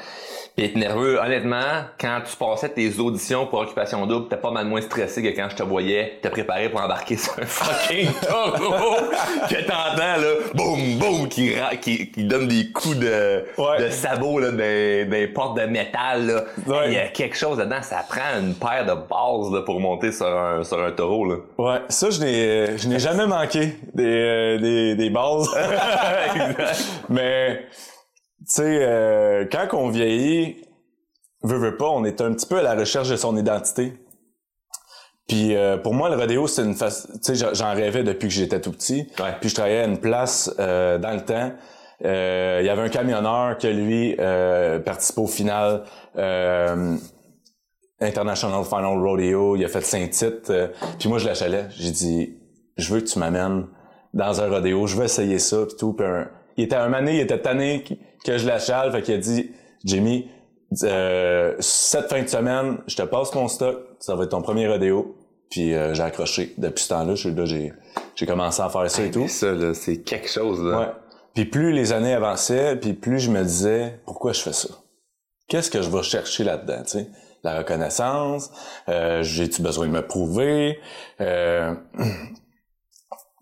Pis 0.57 0.63
être 0.63 0.75
nerveux, 0.77 1.19
honnêtement, 1.19 1.83
quand 1.99 2.19
tu 2.29 2.35
passais 2.37 2.69
tes 2.69 2.97
auditions 2.99 3.45
pour 3.45 3.59
Occupation 3.59 4.05
Double, 4.05 4.29
t'es 4.29 4.37
pas 4.37 4.51
mal 4.51 4.65
moins 4.67 4.79
stressé 4.79 5.21
que 5.21 5.27
quand 5.35 5.49
je 5.49 5.55
te 5.57 5.63
voyais 5.63 6.17
te 6.21 6.29
préparer 6.29 6.69
pour 6.69 6.81
embarquer 6.81 7.17
sur 7.17 7.33
un 7.37 7.45
fucking 7.45 8.09
taureau 8.25 8.95
que 9.49 9.61
t'entends, 9.65 10.21
là, 10.21 10.33
boum, 10.53 10.97
boum, 10.97 11.27
qui, 11.27 11.51
qui, 11.81 12.09
qui 12.09 12.23
donne 12.23 12.47
des 12.47 12.71
coups 12.71 12.97
de, 12.99 13.43
Ouais. 13.57 13.83
de 13.83 13.89
sabot, 13.89 14.39
là, 14.39 14.51
des, 14.51 15.03
des 15.05 15.27
portes 15.27 15.57
de 15.59 15.65
métal, 15.65 16.25
là. 16.27 16.43
Ouais. 16.67 16.85
Il 16.87 16.93
y 16.93 16.97
a 16.99 17.07
quelque 17.09 17.35
chose 17.35 17.57
dedans, 17.57 17.81
ça 17.81 18.05
prend 18.07 18.39
une 18.39 18.53
paire 18.55 18.85
de 18.85 18.93
bases, 18.93 19.51
là, 19.53 19.61
pour 19.65 19.79
monter 19.81 20.13
sur 20.13 20.27
un, 20.27 20.63
sur 20.63 20.81
un 20.81 20.91
taureau, 20.91 21.25
là. 21.25 21.35
Ouais, 21.57 21.79
ça 21.89 22.09
je 22.09 22.21
n'ai 22.21 22.77
je 22.77 22.87
n'ai 22.87 22.99
jamais 22.99 23.27
manqué 23.27 23.75
des 23.93 24.03
euh, 24.05 24.57
des, 24.59 24.95
des 24.95 25.09
bases. 25.09 25.49
Mais 27.09 27.65
sais 28.47 28.79
euh, 28.81 29.45
quand 29.51 29.67
on 29.73 29.89
vieillit, 29.89 30.57
veut 31.43 31.57
veut 31.57 31.77
pas, 31.77 31.89
on 31.89 32.03
est 32.05 32.21
un 32.21 32.33
petit 32.33 32.45
peu 32.47 32.57
à 32.57 32.63
la 32.63 32.75
recherche 32.75 33.09
de 33.09 33.15
son 33.15 33.35
identité. 33.37 33.93
Puis 35.27 35.55
euh, 35.55 35.77
pour 35.77 35.93
moi, 35.95 36.09
le 36.09 36.15
rodéo, 36.17 36.45
c'est 36.47 36.61
une 36.63 36.75
face. 36.75 37.07
Tu 37.23 37.35
sais, 37.35 37.47
j'en 37.53 37.73
rêvais 37.73 38.03
depuis 38.03 38.27
que 38.27 38.33
j'étais 38.33 38.61
tout 38.61 38.71
petit. 38.71 39.07
Ouais. 39.19 39.33
Puis 39.39 39.49
je 39.49 39.55
travaillais 39.55 39.79
à 39.81 39.85
une 39.85 39.99
place 39.99 40.53
euh, 40.59 40.97
dans 40.99 41.11
le 41.13 41.21
temps. 41.25 41.51
Euh, 42.03 42.59
Il 42.61 42.65
y 42.65 42.69
avait 42.69 42.83
un 42.83 42.89
camionneur 42.89 43.57
que 43.57 43.67
lui 43.67 44.15
euh, 44.19 44.79
participait 44.79 45.21
au 45.21 45.27
final 45.27 45.83
euh, 46.17 46.95
International 47.99 48.63
Final 48.65 48.99
Rodeo. 48.99 49.55
Il 49.55 49.65
a 49.65 49.67
fait 49.67 49.81
cinq 49.81 50.11
titres. 50.11 50.71
puis 50.99 51.09
moi, 51.09 51.17
je 51.17 51.25
l'achalais. 51.25 51.65
J'ai 51.71 51.91
dit, 51.91 52.37
je 52.77 52.93
veux 52.93 52.99
que 53.01 53.05
tu 53.07 53.17
m'amènes 53.17 53.65
dans 54.13 54.41
un 54.41 54.49
rodéo. 54.49 54.85
Je 54.85 54.95
veux 54.95 55.05
essayer 55.05 55.39
ça. 55.39 55.65
Puis 55.65 55.75
tout. 55.77 55.93
Puis 55.93 56.05
un- 56.05 56.29
il 56.57 56.65
était 56.65 56.75
un 56.75 56.87
mané, 56.87 57.15
il 57.15 57.19
était 57.19 57.41
tanné 57.41 57.83
que 58.25 58.37
je 58.37 58.45
l'achale. 58.47 58.91
Fait 58.91 59.01
qu'il 59.01 59.13
a 59.13 59.17
dit, 59.17 59.51
Jimmy, 59.83 60.29
euh, 60.83 61.55
cette 61.59 62.09
fin 62.09 62.21
de 62.21 62.27
semaine, 62.27 62.79
je 62.87 62.95
te 62.95 63.03
passe 63.03 63.33
mon 63.33 63.47
stock. 63.47 63.77
Ça 63.99 64.15
va 64.15 64.23
être 64.23 64.31
ton 64.31 64.41
premier 64.41 64.67
rodéo. 64.67 65.15
Puis 65.49 65.73
euh, 65.73 65.93
j'ai 65.93 66.03
accroché. 66.03 66.53
Depuis 66.57 66.83
ce 66.83 66.89
temps-là, 66.89 67.15
je- 67.15 67.29
là, 67.29 67.45
j'ai 67.45 67.71
j'ai 68.15 68.25
commencé 68.25 68.61
à 68.61 68.69
faire 68.69 68.89
ça 68.89 69.03
et 69.03 69.11
tout. 69.11 69.27
Ça, 69.27 69.51
là, 69.51 69.73
c'est 69.73 70.01
quelque 70.01 70.27
chose, 70.29 70.61
là. 70.63 70.79
Ouais. 70.79 70.87
Puis 71.33 71.45
plus 71.45 71.71
les 71.71 71.91
années 71.93 72.13
avançaient, 72.13 72.75
puis 72.77 72.93
plus 72.93 73.19
je 73.19 73.29
me 73.29 73.43
disais 73.43 73.99
pourquoi 74.05 74.31
je 74.33 74.41
fais 74.41 74.53
ça? 74.53 74.69
Qu'est-ce 75.47 75.69
que 75.69 75.81
je 75.81 75.89
vais 75.89 76.01
chercher 76.01 76.43
là-dedans, 76.45 76.81
tu 76.83 76.91
sais? 76.99 77.07
La 77.43 77.57
reconnaissance, 77.59 78.49
euh, 78.89 79.21
j'ai-tu 79.21 79.61
besoin 79.61 79.85
de 79.87 79.91
me 79.91 80.01
prouver? 80.01 80.79
Euh... 81.21 81.75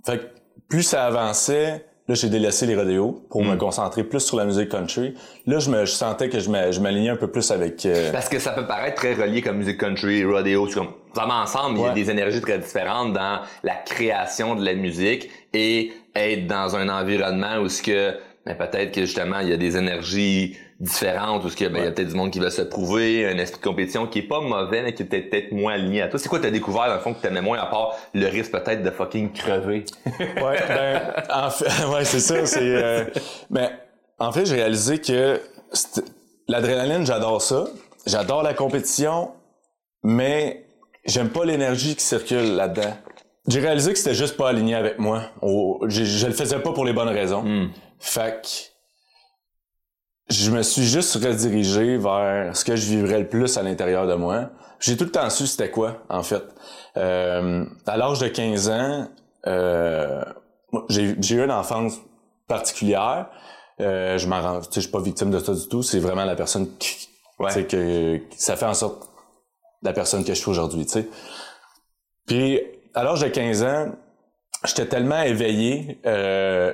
Fait 0.05 0.17
que 0.19 0.23
plus 0.67 0.83
ça 0.83 1.05
avançait, 1.05 1.85
là 2.07 2.15
j'ai 2.15 2.29
délaissé 2.29 2.65
les 2.65 2.75
rodéos 2.75 3.23
pour 3.29 3.43
me 3.43 3.55
concentrer 3.55 4.03
plus 4.03 4.19
sur 4.19 4.37
la 4.37 4.45
musique 4.45 4.69
country. 4.69 5.13
Là 5.47 5.59
je 5.59 5.69
me 5.69 5.85
je 5.85 5.91
sentais 5.91 6.29
que 6.29 6.39
je 6.39 6.49
m'a- 6.49 6.71
je 6.71 6.79
m'alignais 6.79 7.09
un 7.09 7.15
peu 7.15 7.27
plus 7.27 7.49
avec 7.51 7.85
euh, 7.85 8.11
Parce 8.11 8.27
que 8.29 8.39
ça 8.39 8.51
peut 8.51 8.65
paraître 8.67 8.95
très 8.95 9.13
relié 9.13 9.41
comme 9.41 9.57
musique 9.57 9.79
country, 9.79 10.23
rodeo, 10.25 10.67
c'est 10.67 10.75
comme 10.75 10.89
vraiment 11.15 11.41
ensemble, 11.41 11.77
il 11.79 11.83
y 11.83 11.87
a 11.87 11.93
des 11.93 12.09
énergies 12.09 12.41
très 12.41 12.57
différentes 12.59 13.13
dans 13.13 13.39
la 13.63 13.75
création 13.75 14.55
de 14.55 14.65
la 14.65 14.73
musique 14.73 15.29
et 15.53 15.91
être 16.15 16.47
dans 16.47 16.75
un 16.75 16.89
environnement 16.89 17.57
où 17.59 17.69
ce 17.69 17.81
que 17.81 18.13
ben, 18.45 18.55
peut-être 18.55 18.91
que 18.93 19.01
justement 19.01 19.39
il 19.39 19.49
y 19.49 19.53
a 19.53 19.57
des 19.57 19.77
énergies 19.77 20.57
différentes 20.83 21.43
où 21.45 21.49
ce 21.49 21.55
que 21.55 21.65
ben, 21.65 21.79
il 21.79 21.85
y 21.85 21.87
a 21.87 21.91
peut-être 21.91 22.09
du 22.09 22.15
monde 22.15 22.29
qui 22.29 22.39
va 22.39 22.51
se 22.51 22.61
prouver, 22.61 23.25
un 23.27 23.37
esprit 23.37 23.59
de 23.59 23.65
compétition 23.65 24.05
qui 24.05 24.19
est 24.19 24.27
pas 24.27 24.41
mauvais 24.41 24.83
mais 24.83 24.93
qui 24.93 25.03
est 25.03 25.05
peut-être 25.05 25.51
moins 25.53 25.73
aligné 25.73 26.01
à 26.01 26.09
toi. 26.09 26.19
C'est 26.19 26.27
quoi 26.27 26.39
t'as 26.39 26.51
découvert 26.51 26.87
dans 26.87 26.95
le 26.95 26.99
fond 26.99 27.13
que 27.13 27.21
t'aimais 27.21 27.41
moins 27.41 27.57
à 27.57 27.65
part 27.67 27.95
le 28.13 28.27
risque 28.27 28.51
peut-être 28.51 28.83
de 28.83 28.91
fucking 28.91 29.31
crever? 29.31 29.85
Ouais, 30.19 30.59
ben, 30.67 31.01
en 31.33 31.49
fait, 31.49 31.85
ouais, 31.93 32.03
c'est 32.03 32.19
ça, 32.19 32.45
c'est, 32.45 32.59
euh, 32.61 33.05
mais, 33.49 33.69
en 34.19 34.31
fait, 34.31 34.45
j'ai 34.45 34.55
réalisé 34.55 34.99
que 34.99 35.39
l'adrénaline, 36.47 37.05
j'adore 37.05 37.41
ça. 37.41 37.65
J'adore 38.05 38.43
la 38.43 38.53
compétition, 38.53 39.31
mais 40.03 40.65
j'aime 41.05 41.29
pas 41.29 41.45
l'énergie 41.45 41.95
qui 41.95 42.03
circule 42.03 42.55
là-dedans. 42.55 42.97
J'ai 43.47 43.59
réalisé 43.59 43.93
que 43.93 43.99
c'était 43.99 44.13
juste 44.13 44.37
pas 44.37 44.49
aligné 44.49 44.75
avec 44.75 44.99
moi. 44.99 45.23
Je 45.87 46.27
le 46.27 46.33
faisais 46.33 46.59
pas 46.59 46.73
pour 46.73 46.85
les 46.85 46.93
bonnes 46.93 47.09
raisons. 47.09 47.69
Fait 47.99 48.41
que, 48.41 48.72
je 50.33 50.51
me 50.51 50.61
suis 50.63 50.83
juste 50.85 51.13
redirigé 51.15 51.97
vers 51.97 52.55
ce 52.55 52.65
que 52.65 52.75
je 52.75 52.85
vivrais 52.87 53.19
le 53.19 53.29
plus 53.29 53.57
à 53.57 53.63
l'intérieur 53.63 54.07
de 54.07 54.15
moi. 54.15 54.49
J'ai 54.79 54.97
tout 54.97 55.05
le 55.05 55.11
temps 55.11 55.29
su 55.29 55.47
c'était 55.47 55.69
quoi, 55.69 56.03
en 56.09 56.23
fait. 56.23 56.43
Euh, 56.97 57.65
à 57.85 57.97
l'âge 57.97 58.19
de 58.19 58.27
15 58.27 58.69
ans, 58.69 59.07
euh, 59.47 60.23
j'ai 60.89 61.35
eu 61.35 61.43
une 61.43 61.51
enfance 61.51 61.93
particulière. 62.47 63.29
Euh, 63.79 64.17
je 64.17 64.27
m'en 64.27 64.61
je 64.61 64.79
suis 64.79 64.89
pas 64.91 65.01
victime 65.01 65.31
de 65.31 65.39
ça 65.39 65.53
du 65.53 65.67
tout. 65.67 65.83
C'est 65.83 65.99
vraiment 65.99 66.25
la 66.25 66.35
personne 66.35 66.67
qui, 66.77 67.09
Ouais. 67.39 67.65
que 67.65 68.21
ça 68.37 68.55
fait 68.55 68.65
en 68.67 68.75
sorte 68.75 69.09
la 69.81 69.91
personne 69.91 70.23
que 70.23 70.33
je 70.33 70.39
suis 70.39 70.49
aujourd'hui, 70.49 70.85
tu 70.85 70.93
sais. 70.93 71.07
Puis 72.27 72.61
à 72.93 73.03
l'âge 73.03 73.21
de 73.21 73.27
15 73.27 73.63
ans, 73.63 73.91
j'étais 74.65 74.85
tellement 74.85 75.21
éveillé 75.21 75.99
euh, 76.05 76.73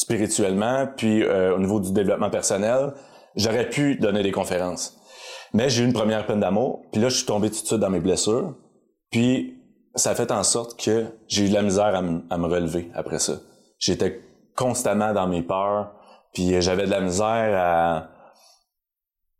spirituellement, 0.00 0.86
puis 0.96 1.24
euh, 1.24 1.56
au 1.56 1.58
niveau 1.58 1.80
du 1.80 1.92
développement 1.92 2.30
personnel, 2.30 2.92
j'aurais 3.34 3.68
pu 3.68 3.96
donner 3.96 4.22
des 4.22 4.30
conférences. 4.30 4.96
Mais 5.52 5.68
j'ai 5.70 5.82
eu 5.82 5.86
une 5.86 5.92
première 5.92 6.24
peine 6.26 6.38
d'amour, 6.40 6.82
puis 6.92 7.00
là 7.00 7.08
je 7.08 7.16
suis 7.16 7.26
tombé 7.26 7.48
tout 7.50 7.60
de 7.62 7.66
suite 7.66 7.80
dans 7.80 7.90
mes 7.90 7.98
blessures, 8.00 8.54
puis 9.10 9.56
ça 9.96 10.10
a 10.10 10.14
fait 10.14 10.30
en 10.30 10.44
sorte 10.44 10.78
que 10.80 11.06
j'ai 11.26 11.46
eu 11.46 11.48
de 11.48 11.54
la 11.54 11.62
misère 11.62 11.94
à, 11.96 12.02
me- 12.02 12.22
à 12.30 12.38
me 12.38 12.46
relever 12.46 12.90
après 12.94 13.18
ça. 13.18 13.34
J'étais 13.80 14.20
constamment 14.54 15.12
dans 15.12 15.26
mes 15.26 15.42
peurs, 15.42 15.92
puis 16.32 16.54
euh, 16.54 16.60
j'avais 16.60 16.84
de 16.86 16.90
la 16.90 17.00
misère 17.00 17.50
à 17.56 18.08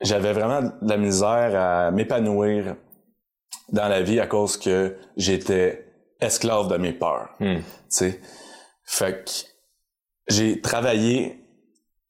j'avais 0.00 0.32
vraiment 0.32 0.62
de 0.62 0.88
la 0.88 0.96
misère 0.96 1.52
à 1.60 1.90
m'épanouir 1.90 2.76
dans 3.70 3.88
la 3.88 4.00
vie 4.00 4.20
à 4.20 4.26
cause 4.26 4.56
que 4.56 4.96
j'étais 5.16 5.84
esclave 6.20 6.68
de 6.68 6.76
mes 6.76 6.92
peurs. 6.92 7.30
Hmm. 7.40 7.56
Tu 7.56 7.62
sais. 7.88 8.20
Fait 8.84 9.24
que 9.24 9.30
j'ai 10.28 10.60
travaillé 10.60 11.44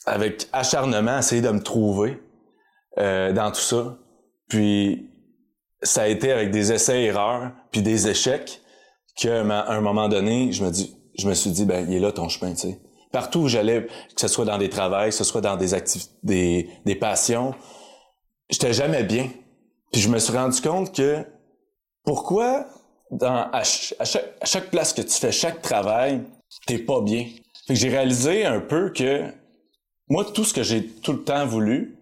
avec 0.07 0.49
acharnement 0.53 1.17
à 1.17 1.19
essayer 1.19 1.43
de 1.43 1.51
me 1.51 1.63
trouver 1.63 2.21
euh, 2.99 3.33
dans 3.33 3.51
tout 3.51 3.61
ça. 3.61 3.99
Puis 4.49 5.11
ça 5.83 6.03
a 6.03 6.07
été 6.09 6.33
avec 6.33 6.51
des 6.51 6.73
essais-erreurs, 6.73 7.53
puis 7.71 7.83
des 7.83 8.09
échecs, 8.09 8.61
qu'à 9.17 9.41
un 9.41 9.81
moment 9.81 10.09
donné, 10.09 10.53
je 10.53 10.65
me 10.65 10.71
dis, 10.71 10.97
je 11.19 11.29
me 11.29 11.35
suis 11.35 11.51
dit, 11.51 11.65
ben, 11.65 11.87
il 11.89 11.97
est 11.97 12.01
là 12.01 12.13
ton 12.13 12.29
chemin, 12.29 12.53
tu 12.53 12.61
sais. 12.61 12.81
Partout 13.13 13.41
où 13.41 13.49
j'allais, 13.49 13.87
que 13.87 14.21
ce 14.21 14.29
soit 14.29 14.45
dans 14.45 14.59
des 14.59 14.69
travails, 14.69 15.11
que 15.11 15.17
ce 15.17 15.25
soit 15.25 15.41
dans 15.41 15.57
des 15.57 15.75
activités, 15.75 16.13
des, 16.23 16.71
des 16.85 16.95
passions, 16.95 17.55
j'étais 18.51 18.73
jamais 18.73 19.03
bien. 19.03 19.31
Puis 19.93 20.01
je 20.01 20.09
me 20.09 20.19
suis 20.19 20.33
rendu 20.33 20.61
compte 20.61 20.95
que 20.95 21.25
pourquoi 22.05 22.67
dans, 23.11 23.49
à, 23.51 23.61
à 23.61 23.65
chaque, 24.05 24.35
à 24.41 24.45
chaque 24.45 24.71
place 24.71 24.93
que 24.93 25.03
tu 25.03 25.15
fais, 25.15 25.33
chaque 25.33 25.63
travail, 25.63 26.23
t'es 26.67 26.79
pas 26.79 27.01
bien? 27.01 27.27
Fait 27.69 27.75
que 27.75 27.81
j'ai 27.81 27.91
réalisé 27.91 28.45
un 28.47 28.61
peu 28.61 28.91
que 28.91 29.23
moi, 30.09 30.25
tout 30.25 30.43
ce 30.45 30.55
que 30.55 30.63
j'ai 30.63 30.87
tout 30.87 31.13
le 31.13 31.23
temps 31.23 31.45
voulu, 31.47 31.99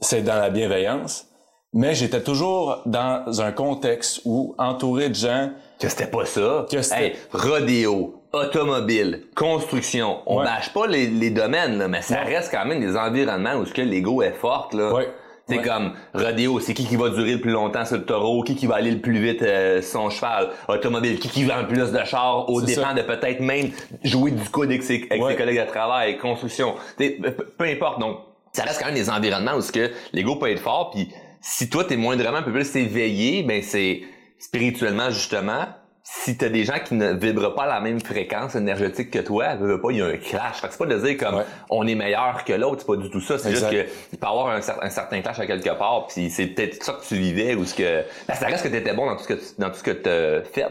c'est 0.00 0.22
dans 0.22 0.34
la 0.34 0.50
bienveillance, 0.50 1.28
mais 1.72 1.94
j'étais 1.94 2.20
toujours 2.22 2.82
dans 2.84 3.40
un 3.40 3.52
contexte 3.52 4.20
où, 4.24 4.54
entouré 4.58 5.08
de 5.08 5.14
gens, 5.14 5.50
Que 5.80 5.88
c'était 5.88 6.06
pas 6.08 6.24
ça. 6.24 6.66
Que 6.70 6.82
c'était- 6.82 7.04
Hey, 7.06 7.14
rodéo, 7.32 8.22
automobile, 8.32 9.22
construction. 9.36 10.18
On 10.26 10.38
Ouais. 10.40 10.46
pas 10.72 10.86
les, 10.88 11.06
les 11.06 11.30
domaines, 11.30 11.78
là, 11.78 11.88
mais 11.88 12.02
ça 12.02 12.20
reste 12.22 12.50
quand 12.50 12.64
même 12.64 12.80
des 12.80 12.96
environnements 12.96 13.54
où 13.54 13.66
ce 13.66 13.72
que 13.72 13.82
l'ego 13.82 14.20
est 14.22 14.32
forte, 14.32 14.74
là. 14.74 14.92
Ouais. 14.92 15.08
C'est 15.46 15.58
Ouais. 15.58 15.62
comme 15.62 15.92
rodéo, 16.14 16.58
c'est 16.58 16.72
qui 16.72 16.86
qui 16.86 16.96
va 16.96 17.10
durer 17.10 17.32
le 17.34 17.40
plus 17.40 17.50
longtemps 17.50 17.84
sur 17.84 17.98
le 17.98 18.04
taureau, 18.06 18.42
qui 18.44 18.56
qui 18.56 18.66
va 18.66 18.76
aller 18.76 18.90
le 18.90 19.00
plus 19.00 19.18
vite 19.18 19.42
euh, 19.42 19.82
sur 19.82 20.00
son 20.00 20.08
cheval, 20.10 20.48
automobile, 20.68 21.18
qui 21.18 21.28
qui 21.28 21.44
vend 21.44 21.60
le 21.60 21.66
plus 21.68 21.92
de 21.92 22.04
chars, 22.04 22.48
au 22.48 22.62
dépend 22.62 22.94
de 22.94 23.02
peut-être 23.02 23.40
même 23.40 23.70
jouer 24.02 24.30
du 24.30 24.48
code 24.48 24.70
avec 24.70 24.82
ses, 24.82 25.06
avec 25.10 25.22
Ouais. 25.22 25.32
ses 25.32 25.36
collègues 25.38 25.60
de 25.60 25.66
travail, 25.70 26.16
construction, 26.16 26.76
peu 26.96 27.64
importe. 27.64 28.00
Donc, 28.00 28.20
ça 28.52 28.62
reste 28.62 28.78
quand 28.80 28.86
même 28.86 28.94
des 28.94 29.10
environnements 29.10 29.56
où 29.56 29.60
ce 29.60 29.70
que 29.72 29.90
l'ego 30.14 30.36
peut 30.36 30.50
être 30.50 30.60
fort, 30.60 30.90
puis 30.92 31.08
si 31.42 31.68
toi 31.68 31.84
t'es 31.84 31.96
moindrement 31.98 32.38
un 32.38 32.42
peu 32.42 32.52
plus 32.52 32.74
éveillé, 32.76 33.42
ben 33.42 33.62
c'est 33.62 34.00
spirituellement 34.38 35.10
justement. 35.10 35.66
Si 36.06 36.36
t'as 36.36 36.50
des 36.50 36.64
gens 36.64 36.78
qui 36.84 36.94
ne 36.94 37.14
vibrent 37.14 37.54
pas 37.54 37.62
à 37.62 37.66
la 37.66 37.80
même 37.80 37.98
fréquence 37.98 38.54
énergétique 38.56 39.10
que 39.10 39.20
toi, 39.20 39.54
veux, 39.54 39.68
veux 39.68 39.80
pas, 39.80 39.88
il 39.90 39.96
y 39.98 40.02
a 40.02 40.06
un 40.06 40.16
clash. 40.18 40.60
Fait 40.60 40.66
que 40.66 40.74
c'est 40.74 40.78
pas 40.78 40.84
de 40.86 40.98
dire 40.98 41.16
comme 41.16 41.36
Ouais. 41.36 41.44
on 41.70 41.86
est 41.86 41.94
meilleur 41.94 42.44
que 42.44 42.52
l'autre, 42.52 42.80
c'est 42.82 42.86
pas 42.86 42.96
du 42.96 43.08
tout 43.10 43.22
ça. 43.22 43.38
C'est 43.38 43.50
juste 43.52 43.64
Exact. 43.72 43.86
que 43.86 43.90
il 44.12 44.18
peut 44.18 44.26
y 44.26 44.30
avoir 44.30 44.48
un, 44.48 44.60
cer- 44.60 44.78
un 44.82 44.90
certain 44.90 45.22
clash 45.22 45.40
à 45.40 45.46
quelque 45.46 45.70
part, 45.78 46.06
puis 46.08 46.28
c'est 46.28 46.48
peut-être 46.48 46.82
ça 46.84 46.92
que 46.92 47.04
tu 47.06 47.14
vivais 47.16 47.54
ou 47.54 47.64
ce 47.64 47.74
que. 47.74 48.02
Ben, 48.28 48.34
ça 48.34 48.46
reste 48.46 48.62
que 48.64 48.68
t'étais 48.68 48.92
bon 48.92 49.06
dans 49.06 49.16
tout 49.16 49.22
ce 49.22 49.28
que 49.28 49.34
tu- 49.34 49.54
dans 49.58 49.70
tout 49.70 49.76
ce 49.76 49.82
que 49.82 49.90
t'as 49.92 50.42
fait. 50.42 50.66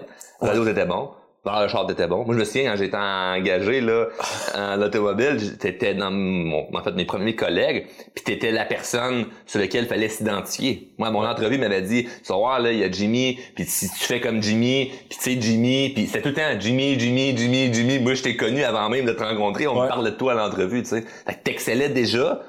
T'étais 0.65 0.85
bon. 0.85 1.09
Dans 1.45 1.61
le 1.61 1.67
char 1.67 1.85
t'étais 1.85 2.07
bon. 2.07 2.23
Moi 2.23 2.35
je 2.35 2.39
me 2.39 2.45
souviens 2.45 2.71
quand 2.71 2.77
j'étais 2.77 2.95
engagé 2.95 3.81
là 3.81 4.07
en 4.55 4.81
automobile, 4.81 5.57
t'étais 5.57 5.93
dans 5.93 6.09
mon, 6.09 6.73
en 6.73 6.81
fait 6.81 6.93
mes 6.93 7.03
premiers 7.03 7.35
collègues, 7.35 7.85
puis 8.15 8.23
t'étais 8.23 8.51
la 8.51 8.63
personne 8.63 9.25
sur 9.45 9.59
laquelle 9.59 9.85
fallait 9.85 10.07
s'identifier. 10.07 10.93
Moi 10.97 11.11
mon 11.11 11.25
entrevue 11.25 11.57
m'avait 11.57 11.81
dit, 11.81 12.05
tu 12.05 12.31
vas 12.31 12.37
voir 12.37 12.59
là 12.61 12.71
il 12.71 12.79
y 12.79 12.83
a 12.85 12.89
Jimmy, 12.89 13.39
puis 13.55 13.65
si 13.65 13.89
tu 13.89 14.05
fais 14.05 14.21
comme 14.21 14.41
Jimmy, 14.41 14.91
puis 15.09 15.17
tu 15.17 15.31
sais 15.31 15.37
Jimmy, 15.41 15.89
puis 15.89 16.07
c'était 16.07 16.21
tout 16.21 16.29
le 16.29 16.35
temps 16.35 16.57
Jimmy, 16.57 16.97
Jimmy, 16.97 17.35
Jimmy, 17.35 17.73
Jimmy. 17.73 17.99
Moi 17.99 18.13
je 18.13 18.23
t'ai 18.23 18.37
connu 18.37 18.63
avant 18.63 18.87
même 18.87 19.05
de 19.05 19.11
te 19.11 19.21
rencontrer, 19.21 19.67
on 19.67 19.81
me 19.81 19.87
parle 19.89 20.05
de 20.05 20.11
toi 20.11 20.31
à 20.31 20.35
l'entrevue, 20.35 20.83
tu 20.83 20.89
sais. 20.89 21.01
Fait 21.01 21.33
que 21.33 21.43
t'excellais 21.43 21.89
déjà. 21.89 22.41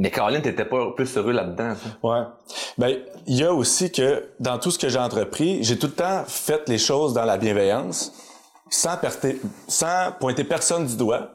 Mais 0.00 0.10
Caroline, 0.10 0.40
t'étais 0.40 0.64
pas 0.64 0.92
plus 0.96 1.14
heureux 1.18 1.32
là-dedans. 1.32 1.74
Ouais. 2.02 2.20
Ben, 2.78 2.96
il 3.26 3.36
y 3.36 3.44
a 3.44 3.52
aussi 3.52 3.92
que 3.92 4.24
dans 4.40 4.58
tout 4.58 4.70
ce 4.70 4.78
que 4.78 4.88
j'ai 4.88 4.98
entrepris, 4.98 5.62
j'ai 5.62 5.78
tout 5.78 5.88
le 5.88 5.92
temps 5.92 6.24
fait 6.26 6.66
les 6.70 6.78
choses 6.78 7.12
dans 7.12 7.24
la 7.26 7.36
bienveillance, 7.36 8.12
sans, 8.70 8.96
sans 9.68 10.12
pointer 10.18 10.44
personne 10.44 10.86
du 10.86 10.96
doigt. 10.96 11.32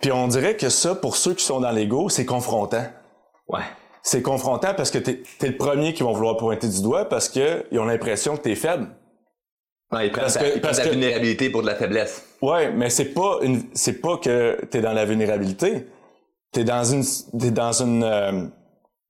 Puis 0.00 0.12
on 0.12 0.28
dirait 0.28 0.56
que 0.56 0.70
ça, 0.70 0.94
pour 0.94 1.16
ceux 1.16 1.34
qui 1.34 1.44
sont 1.44 1.60
dans 1.60 1.70
l'ego, 1.70 2.08
c'est 2.08 2.24
confrontant. 2.24 2.84
Ouais. 3.48 3.60
C'est 4.02 4.22
confrontant 4.22 4.72
parce 4.74 4.90
que 4.90 4.98
t'es 4.98 5.22
es 5.42 5.46
le 5.48 5.56
premier 5.58 5.92
qui 5.92 6.02
vont 6.02 6.12
vouloir 6.12 6.38
pointer 6.38 6.68
du 6.68 6.80
doigt 6.80 7.04
parce 7.06 7.28
que 7.28 7.66
ils 7.70 7.78
ont 7.78 7.84
l'impression 7.84 8.36
que 8.36 8.42
t'es 8.42 8.54
faible. 8.54 8.88
Ouais, 9.92 10.06
ils 10.06 10.10
prennent, 10.12 10.22
Parce 10.24 10.38
que- 10.38 10.54
ils 10.56 10.60
prennent 10.60 10.74
que- 10.76 10.88
vulnérabilité 10.88 11.50
pour 11.50 11.60
de 11.62 11.66
la 11.66 11.74
faiblesse. 11.74 12.24
Ouais, 12.40 12.70
mais 12.72 12.88
c'est 12.88 13.12
pas 13.12 13.38
une, 13.42 13.62
c'est 13.74 14.00
pas 14.00 14.16
que 14.16 14.64
t'es 14.70 14.80
dans 14.80 14.92
la 14.92 15.04
vulnérabilité. 15.04 15.86
T'es 16.56 16.64
dans 16.64 16.84
une, 16.84 17.04
t'es 17.38 17.50
dans 17.50 17.82
une, 17.82 18.02
euh, 18.02 18.46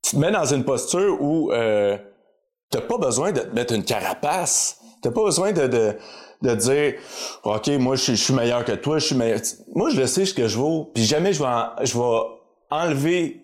tu 0.02 0.16
te 0.16 0.20
mets 0.20 0.32
dans 0.32 0.46
une 0.46 0.64
posture 0.64 1.16
où 1.22 1.52
euh, 1.52 1.96
t'as 2.70 2.80
pas 2.80 2.98
besoin 2.98 3.30
de 3.30 3.38
te 3.38 3.54
mettre 3.54 3.72
une 3.72 3.84
carapace. 3.84 4.80
T'as 5.00 5.12
pas 5.12 5.22
besoin 5.22 5.52
de, 5.52 5.68
de, 5.68 5.96
de 6.42 6.54
dire, 6.56 6.94
OK, 7.44 7.68
moi, 7.78 7.94
je, 7.94 8.14
suis 8.14 8.34
meilleur 8.34 8.64
que 8.64 8.72
toi, 8.72 8.98
je 8.98 9.06
suis 9.06 9.14
meilleur. 9.14 9.38
Moi, 9.76 9.90
je 9.90 10.00
le 10.00 10.08
sais 10.08 10.24
ce 10.24 10.34
que 10.34 10.48
je 10.48 10.58
vaux, 10.58 10.90
puis 10.92 11.04
jamais 11.04 11.32
je 11.32 11.40
vais, 11.40 11.86
je 11.86 11.96
vais 11.96 12.18
enlever 12.68 13.42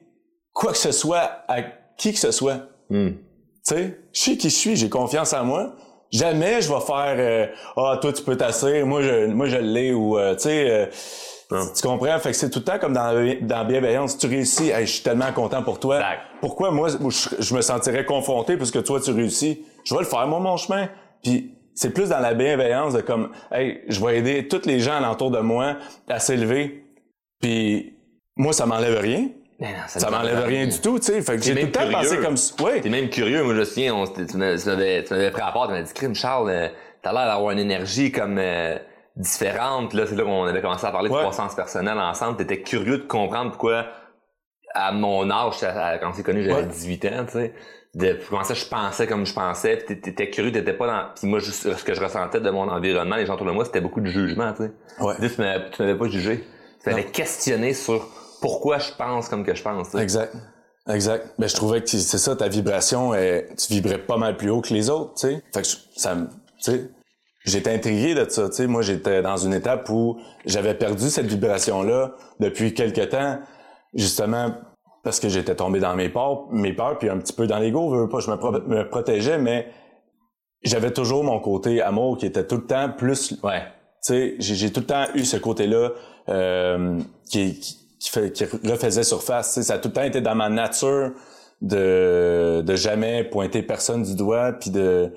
quoi 0.52 0.72
que 0.72 0.78
ce 0.78 0.90
soit 0.90 1.44
à 1.46 1.62
qui 1.96 2.12
que 2.12 2.18
ce 2.18 2.32
soit. 2.32 2.58
Hmm. 2.90 3.10
Tu 3.10 3.20
sais, 3.62 4.00
je 4.12 4.20
sais 4.20 4.36
qui 4.36 4.50
je 4.50 4.56
suis, 4.56 4.74
j'ai 4.74 4.88
confiance 4.90 5.32
en 5.32 5.44
moi. 5.44 5.76
Jamais 6.12 6.60
je 6.60 6.68
vais 6.68 6.80
faire 6.80 7.14
euh, 7.16 7.46
ah 7.76 7.98
toi 8.00 8.12
tu 8.12 8.22
peux 8.22 8.36
t'asseoir, 8.36 8.84
moi 8.84 9.02
je 9.02 9.26
moi 9.28 9.46
je 9.46 9.56
l'ai 9.56 9.94
ou 9.94 10.18
euh, 10.18 10.34
tu 10.34 10.42
sais 10.42 10.70
euh, 10.70 11.64
tu 11.74 11.82
comprends 11.82 12.18
fait 12.18 12.30
que 12.30 12.36
c'est 12.36 12.50
tout 12.50 12.58
le 12.58 12.64
temps 12.66 12.78
comme 12.78 12.92
dans 12.92 13.14
dans 13.40 13.56
la 13.56 13.64
bienveillance, 13.64 14.18
tu 14.18 14.26
réussis, 14.26 14.72
je 14.78 14.84
suis 14.84 15.02
tellement 15.02 15.32
content 15.32 15.62
pour 15.62 15.80
toi. 15.80 16.02
Pourquoi 16.40 16.70
moi 16.70 16.88
je, 16.90 17.54
me 17.54 17.62
sentirais 17.62 18.04
confronté 18.04 18.58
parce 18.58 18.70
que 18.70 18.78
toi 18.78 19.00
tu 19.00 19.10
réussis, 19.10 19.64
je 19.84 19.94
vais 19.94 20.00
le 20.00 20.06
faire 20.06 20.26
moi 20.26 20.38
mon 20.38 20.58
chemin. 20.58 20.88
Puis 21.22 21.54
c'est 21.74 21.94
plus 21.94 22.10
dans 22.10 22.20
la 22.20 22.34
bienveillance 22.34 22.92
de 22.92 23.00
comme 23.00 23.30
hey, 23.50 23.80
je 23.88 24.04
vais 24.04 24.18
aider 24.18 24.48
tous 24.48 24.66
les 24.66 24.80
gens 24.80 24.94
alentour 24.94 25.30
de 25.30 25.40
moi 25.40 25.76
à 26.08 26.18
s'élever. 26.18 26.84
Puis 27.40 27.96
moi 28.36 28.52
ça 28.52 28.66
m'enlève 28.66 28.98
rien 28.98 29.28
ça, 29.86 30.10
m'enlève 30.10 30.44
rien 30.44 30.66
du 30.66 30.80
tout, 30.80 30.98
tu 30.98 31.06
sais. 31.06 31.22
Fait 31.22 31.36
que 31.36 31.42
j'ai 31.42 31.54
tout 31.54 31.66
le 31.66 31.72
temps 31.72 31.90
pensé 31.90 32.18
comme 32.18 32.36
ça. 32.36 32.54
Oui. 32.62 32.80
T'es 32.80 32.88
même 32.88 33.10
curieux. 33.10 33.42
Moi, 33.42 33.54
je 33.54 33.60
me 33.60 33.64
souviens, 33.64 33.94
on, 33.94 34.06
tu 34.06 34.36
m'avais 34.36 35.02
pris 35.02 35.42
à 35.42 35.52
part, 35.52 35.66
tu 35.66 35.72
m'avais 35.72 35.82
dit, 35.82 35.92
Crime, 35.92 36.14
Charles, 36.14 36.50
euh, 36.50 36.68
t'as 37.02 37.12
l'air 37.12 37.26
d'avoir 37.26 37.50
une 37.50 37.58
énergie 37.58 38.12
comme 38.12 38.38
euh, 38.38 38.76
différente. 39.16 39.94
Là, 39.94 40.06
c'est 40.06 40.16
là 40.16 40.24
qu'on 40.24 40.44
avait 40.44 40.60
commencé 40.60 40.86
à 40.86 40.90
parler 40.90 41.08
de 41.08 41.14
croissance 41.14 41.54
personnelle 41.54 41.98
ensemble. 41.98 42.36
T'étais 42.38 42.62
curieux 42.62 42.98
de 42.98 43.04
comprendre 43.04 43.50
pourquoi, 43.50 43.86
à 44.74 44.92
mon 44.92 45.30
âge, 45.30 45.54
quand 45.60 46.10
on 46.10 46.12
s'est 46.12 46.22
connu, 46.22 46.42
j'avais 46.44 46.64
18 46.64 47.04
ans, 47.06 47.24
tu 47.26 47.32
sais. 47.32 47.54
De 47.94 48.18
comment 48.26 48.42
ça 48.42 48.54
je 48.54 48.64
pensais 48.64 49.06
comme 49.06 49.26
je 49.26 49.34
pensais, 49.34 49.76
puis 49.76 50.00
t'étais 50.00 50.30
curieux, 50.30 50.50
t'étais 50.50 50.72
pas 50.72 50.86
dans. 50.86 51.04
Puis 51.14 51.26
moi, 51.26 51.40
juste 51.40 51.76
ce 51.76 51.84
que 51.84 51.92
je 51.92 52.00
ressentais 52.00 52.40
de 52.40 52.48
mon 52.48 52.66
environnement, 52.70 53.16
les 53.16 53.26
gens 53.26 53.34
autour 53.34 53.46
de 53.46 53.52
moi, 53.52 53.66
c'était 53.66 53.82
beaucoup 53.82 54.00
de 54.00 54.06
jugement, 54.06 54.50
tu 54.54 54.62
sais. 54.62 54.72
Ouais. 54.98 55.14
Tu 55.28 55.82
m'avais 55.82 55.98
pas 55.98 56.08
jugé. 56.08 56.42
Tu 56.82 56.88
m'avais 56.88 57.04
questionné 57.04 57.74
sur 57.74 58.08
pourquoi 58.42 58.78
je 58.78 58.92
pense 58.98 59.30
comme 59.30 59.44
que 59.44 59.54
je 59.54 59.62
pense. 59.62 59.94
Exact. 59.94 60.34
Exact. 60.88 61.34
Ben, 61.38 61.48
je 61.48 61.54
trouvais 61.54 61.80
que 61.80 61.88
c'est 61.88 62.18
ça, 62.18 62.36
ta 62.36 62.48
vibration, 62.48 63.12
tu 63.12 63.72
vibrais 63.72 63.98
pas 63.98 64.16
mal 64.16 64.36
plus 64.36 64.50
haut 64.50 64.60
que 64.60 64.74
les 64.74 64.90
autres, 64.90 65.14
tu 65.14 65.28
sais. 65.28 65.42
Fait 65.54 65.62
que 65.62 65.68
ça 65.96 66.16
tu 66.62 66.70
sais, 66.70 66.90
j'étais 67.44 67.72
intrigué 67.72 68.14
de 68.14 68.28
ça, 68.28 68.48
tu 68.48 68.56
sais. 68.56 68.66
Moi, 68.66 68.82
j'étais 68.82 69.22
dans 69.22 69.36
une 69.36 69.54
étape 69.54 69.88
où 69.90 70.18
j'avais 70.44 70.74
perdu 70.74 71.08
cette 71.08 71.26
vibration-là 71.26 72.12
depuis 72.40 72.74
quelque 72.74 73.02
temps, 73.02 73.38
justement 73.94 74.52
parce 75.02 75.18
que 75.18 75.28
j'étais 75.28 75.54
tombé 75.54 75.80
dans 75.80 75.96
mes 75.96 76.08
peurs, 76.08 76.46
mes 76.52 76.72
peurs, 76.72 76.98
puis 76.98 77.08
un 77.08 77.18
petit 77.18 77.32
peu 77.32 77.46
dans 77.46 77.58
l'ego, 77.58 78.06
pas, 78.06 78.20
je 78.20 78.30
me, 78.30 78.88
protégeais, 78.88 79.38
mais 79.38 79.68
j'avais 80.62 80.92
toujours 80.92 81.24
mon 81.24 81.40
côté 81.40 81.82
amour 81.82 82.16
qui 82.18 82.26
était 82.26 82.46
tout 82.46 82.56
le 82.56 82.66
temps 82.66 82.88
plus. 82.90 83.36
Ouais. 83.42 83.62
Tu 84.06 84.12
sais, 84.14 84.34
j'ai 84.38 84.70
tout 84.72 84.80
le 84.80 84.86
temps 84.86 85.06
eu 85.14 85.24
ce 85.24 85.36
côté-là 85.36 85.90
euh, 86.28 87.00
qui, 87.28 87.58
qui 87.58 87.81
qui, 88.02 88.10
fait, 88.10 88.32
qui 88.32 88.44
refaisait 88.44 89.04
surface. 89.04 89.60
ça 89.60 89.74
a 89.74 89.78
tout 89.78 89.88
le 89.88 89.94
temps 89.94 90.02
été 90.02 90.20
dans 90.20 90.34
ma 90.34 90.48
nature 90.48 91.12
de, 91.60 92.60
de 92.66 92.74
jamais 92.74 93.22
pointer 93.22 93.62
personne 93.62 94.02
du 94.02 94.16
doigt, 94.16 94.52
puis 94.52 94.70
de 94.70 95.12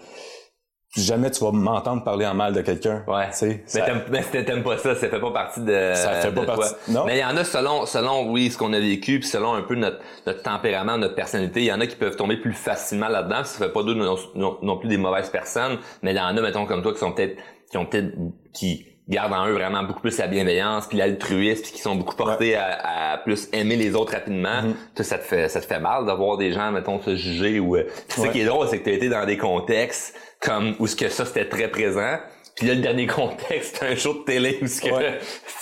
jamais 0.95 1.31
tu 1.31 1.43
vas 1.43 1.51
m'entendre 1.51 2.03
parler 2.03 2.27
en 2.27 2.35
mal 2.35 2.53
de 2.53 2.61
quelqu'un. 2.61 3.03
Ouais. 3.07 3.25
Mais 3.41 3.61
ça... 3.65 3.81
t'aimes 3.81 4.63
pas 4.63 4.77
ça, 4.77 4.93
ça 4.93 5.09
fait 5.09 5.19
pas 5.19 5.31
partie 5.31 5.61
de. 5.61 5.91
Ça 5.95 6.21
fait 6.21 6.31
pas 6.31 6.45
partie. 6.45 6.73
Non. 6.87 7.05
Mais 7.05 7.17
il 7.17 7.21
y 7.21 7.25
en 7.25 7.35
a 7.35 7.43
selon, 7.43 7.87
selon 7.87 8.31
oui, 8.31 8.51
ce 8.51 8.57
qu'on 8.57 8.71
a 8.71 8.79
vécu, 8.79 9.19
puis 9.19 9.27
selon 9.27 9.55
un 9.55 9.63
peu 9.63 9.73
notre, 9.73 9.97
notre 10.27 10.43
tempérament, 10.43 10.97
notre 10.99 11.15
personnalité. 11.15 11.61
Il 11.61 11.65
y 11.65 11.73
en 11.73 11.81
a 11.81 11.87
qui 11.87 11.95
peuvent 11.95 12.15
tomber 12.15 12.37
plus 12.37 12.53
facilement 12.53 13.07
là-dedans. 13.07 13.43
Ça 13.43 13.65
fait 13.65 13.73
pas 13.73 13.81
d'eux 13.81 13.95
non, 13.95 14.15
non, 14.61 14.77
plus 14.77 14.89
des 14.89 14.97
mauvaises 14.97 15.31
personnes, 15.31 15.79
mais 16.03 16.11
il 16.11 16.17
y 16.17 16.19
en 16.19 16.37
a, 16.37 16.41
mettons 16.41 16.67
comme 16.67 16.83
toi, 16.83 16.93
qui 16.93 16.99
sont 16.99 17.13
peut-être, 17.13 17.37
qui 17.71 17.77
ont 17.77 17.87
peut-être, 17.87 18.13
qui 18.53 18.94
gardent 19.07 19.33
en 19.33 19.47
eux 19.47 19.53
vraiment 19.53 19.83
beaucoup 19.83 20.01
plus 20.01 20.17
la 20.17 20.27
bienveillance 20.27 20.87
puis 20.87 20.97
l'altruisme 20.97 21.63
puis 21.63 21.71
qui 21.73 21.81
sont 21.81 21.95
beaucoup 21.95 22.15
portés 22.15 22.55
à, 22.55 23.19
plus 23.23 23.47
aimer 23.53 23.75
les 23.75 23.95
autres 23.95 24.13
rapidement. 24.13 24.61
Mm-hmm. 24.61 25.03
ça 25.03 25.17
te 25.17 25.23
fait 25.23 25.49
ça 25.49 25.61
te 25.61 25.65
fait 25.65 25.79
mal 25.79 26.05
d'avoir 26.05 26.37
des 26.37 26.51
gens 26.51 26.71
mettons 26.71 27.01
se 27.01 27.15
juger 27.15 27.59
ou 27.59 27.75
euh, 27.75 27.87
ce 28.09 28.27
qui 28.27 28.41
est 28.41 28.45
drôle 28.45 28.67
c'est 28.67 28.79
que 28.79 28.83
tu 28.85 28.89
as 28.89 28.93
été 28.93 29.09
dans 29.09 29.25
des 29.25 29.37
contextes 29.37 30.17
comme 30.39 30.75
où 30.79 30.87
ce 30.87 30.95
que 30.95 31.09
ça 31.09 31.25
c'était 31.25 31.47
très 31.47 31.69
présent 31.69 32.17
puis 32.55 32.67
là 32.67 32.73
le 32.73 32.81
dernier 32.81 33.07
contexte 33.07 33.77
c'est 33.79 33.91
un 33.91 33.95
show 33.95 34.13
de 34.13 34.23
télé 34.23 34.59
où 34.61 34.67
ce 34.67 34.81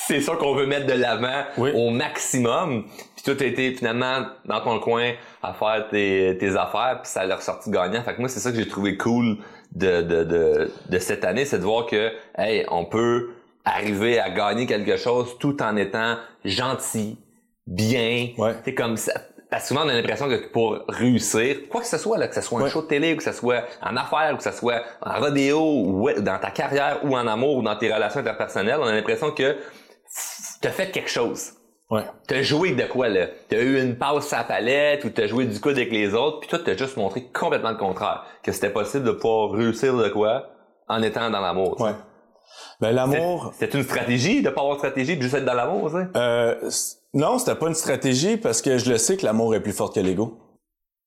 c'est 0.08 0.22
ça 0.22 0.36
qu'on 0.36 0.56
veut 0.56 0.66
mettre 0.66 0.88
de 0.88 0.94
l'avant 0.94 1.44
au 1.58 1.90
maximum 1.90 2.86
puis 3.16 3.24
toi 3.24 3.36
t'as 3.38 3.46
été 3.46 3.74
finalement 3.74 4.26
dans 4.46 4.62
ton 4.62 4.80
coin 4.80 5.12
à 5.42 5.54
faire 5.54 5.88
tes, 5.90 6.38
tes 6.40 6.56
affaires 6.56 7.00
puis 7.02 7.12
ça 7.12 7.22
a 7.22 7.26
l'air 7.26 7.42
sorti 7.42 7.70
gagnant. 7.70 8.02
Fait 8.04 8.16
que 8.16 8.20
moi 8.20 8.30
c'est 8.30 8.40
ça 8.40 8.52
que 8.52 8.58
j'ai 8.58 8.68
trouvé 8.68 8.98
cool 8.98 9.38
de, 9.76 10.02
de, 10.02 10.24
de, 10.24 10.72
de 10.90 11.00
cette 11.00 11.24
année, 11.24 11.46
c'est 11.46 11.60
de 11.60 11.64
voir 11.64 11.86
que, 11.86 12.12
hey, 12.38 12.66
on 12.70 12.86
peut 12.86 13.32
arriver 13.66 14.20
à 14.20 14.30
gagner 14.30 14.66
quelque 14.66 14.98
chose 14.98 15.38
tout 15.40 15.62
en 15.62 15.76
étant 15.78 16.18
gentil, 16.44 17.18
bien. 17.66 18.30
Ouais. 18.38 18.54
C'est 18.64 18.74
comme 18.74 18.98
ça. 18.98 19.14
Parce 19.50 19.64
que 19.64 19.68
souvent, 19.70 19.86
on 19.86 19.90
a 19.90 19.94
l'impression 19.94 20.28
que 20.28 20.48
pour 20.52 20.80
réussir, 20.88 21.70
quoi 21.70 21.82
que 21.82 21.88
ce 21.88 21.98
soit, 21.98 22.18
là, 22.18 22.28
que 22.28 22.34
ce 22.34 22.42
soit 22.42 22.60
un 22.60 22.68
show 22.68 22.82
de 22.82 22.88
télé, 22.88 23.14
ou 23.14 23.18
que 23.18 23.24
ce 23.24 23.32
soit 23.32 23.64
en 23.84 23.96
affaires, 23.96 24.32
ou 24.34 24.38
que 24.38 24.44
ce 24.44 24.52
soit 24.52 24.82
en 25.02 25.20
rodéo, 25.20 25.60
ou 25.60 26.10
dans 26.20 26.40
ta 26.40 26.50
carrière, 26.50 27.02
ou 27.04 27.16
en 27.16 27.28
amour, 27.28 27.58
ou 27.58 27.62
dans 27.62 27.76
tes 27.76 27.94
relations 27.94 28.20
interpersonnelles, 28.22 28.80
on 28.80 28.88
a 28.88 28.94
l'impression 28.94 29.30
que 29.32 29.56
tu 30.62 30.68
as 30.68 30.72
fait 30.72 30.90
quelque 30.90 31.10
chose. 31.10 31.52
Ouais. 31.94 32.06
T'as 32.28 32.42
joué 32.42 32.72
de 32.72 32.84
quoi, 32.86 33.08
là? 33.08 33.28
T'as 33.50 33.62
eu 33.62 33.80
une 33.80 33.96
passe 33.96 34.34
à 34.34 34.38
la 34.38 34.44
palette 34.46 35.06
ou 35.06 35.12
t'as 35.12 35.28
joué 35.28 35.46
du 35.46 35.60
coup 35.60 35.70
avec 35.70 35.92
les 35.92 36.16
autres, 36.16 36.40
puis 36.40 36.50
toi, 36.50 36.58
t'as 36.58 36.76
juste 36.76 36.98
montré 36.98 37.26
complètement 37.32 37.70
le 37.70 37.78
contraire. 37.78 38.26
Que 38.42 38.52
c'était 38.52 38.72
possible 38.72 39.04
de 39.04 39.12
pouvoir 39.12 39.52
réussir 39.52 39.96
de 39.96 40.10
quoi 40.10 40.48
en 40.88 41.04
étant 41.04 41.30
dans 41.30 41.40
l'amour. 41.40 41.80
Ouais. 41.80 41.92
Ben, 42.82 42.92
l'amour. 42.94 43.54
C'est 43.60 43.76
une 43.76 43.84
stratégie 43.84 44.42
de 44.42 44.50
pas 44.50 44.62
avoir 44.62 44.76
de 44.78 44.80
stratégie, 44.80 45.18
de 45.18 45.22
juste 45.22 45.36
être 45.36 45.46
dans 45.46 45.54
l'amour, 45.54 45.92
tu 45.92 45.98
Euh, 46.18 46.56
non, 47.14 47.38
c'était 47.38 47.54
pas 47.54 47.68
une 47.68 47.76
stratégie 47.76 48.38
parce 48.38 48.64
que 48.64 48.80
je 48.80 48.90
le 48.90 48.98
sais 48.98 49.16
que 49.16 49.26
l'amour 49.26 49.54
est 49.54 49.62
plus 49.62 49.72
fort 49.72 49.94
que 49.94 50.00
l'ego. 50.00 50.40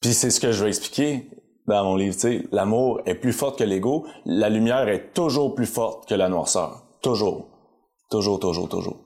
Puis 0.01 0.15
c'est 0.15 0.31
ce 0.31 0.39
que 0.39 0.53
je 0.53 0.63
vais 0.63 0.69
expliquer 0.69 1.29
dans 1.67 1.83
mon 1.83 1.97
livre, 1.97 2.15
tu 2.15 2.21
sais. 2.21 2.43
L'amour 2.53 3.01
est 3.07 3.17
plus 3.17 3.33
fort 3.33 3.57
que 3.57 3.65
l'ego. 3.65 4.07
La 4.25 4.49
lumière 4.51 4.89
est 4.89 5.13
toujours 5.15 5.57
plus 5.57 5.67
forte 5.67 6.09
que 6.09 6.15
la 6.15 6.29
noirceur. 6.29 6.85
Toujours. 7.03 7.49
Toujours, 8.09 8.39
toujours, 8.39 8.69
toujours. 8.69 8.99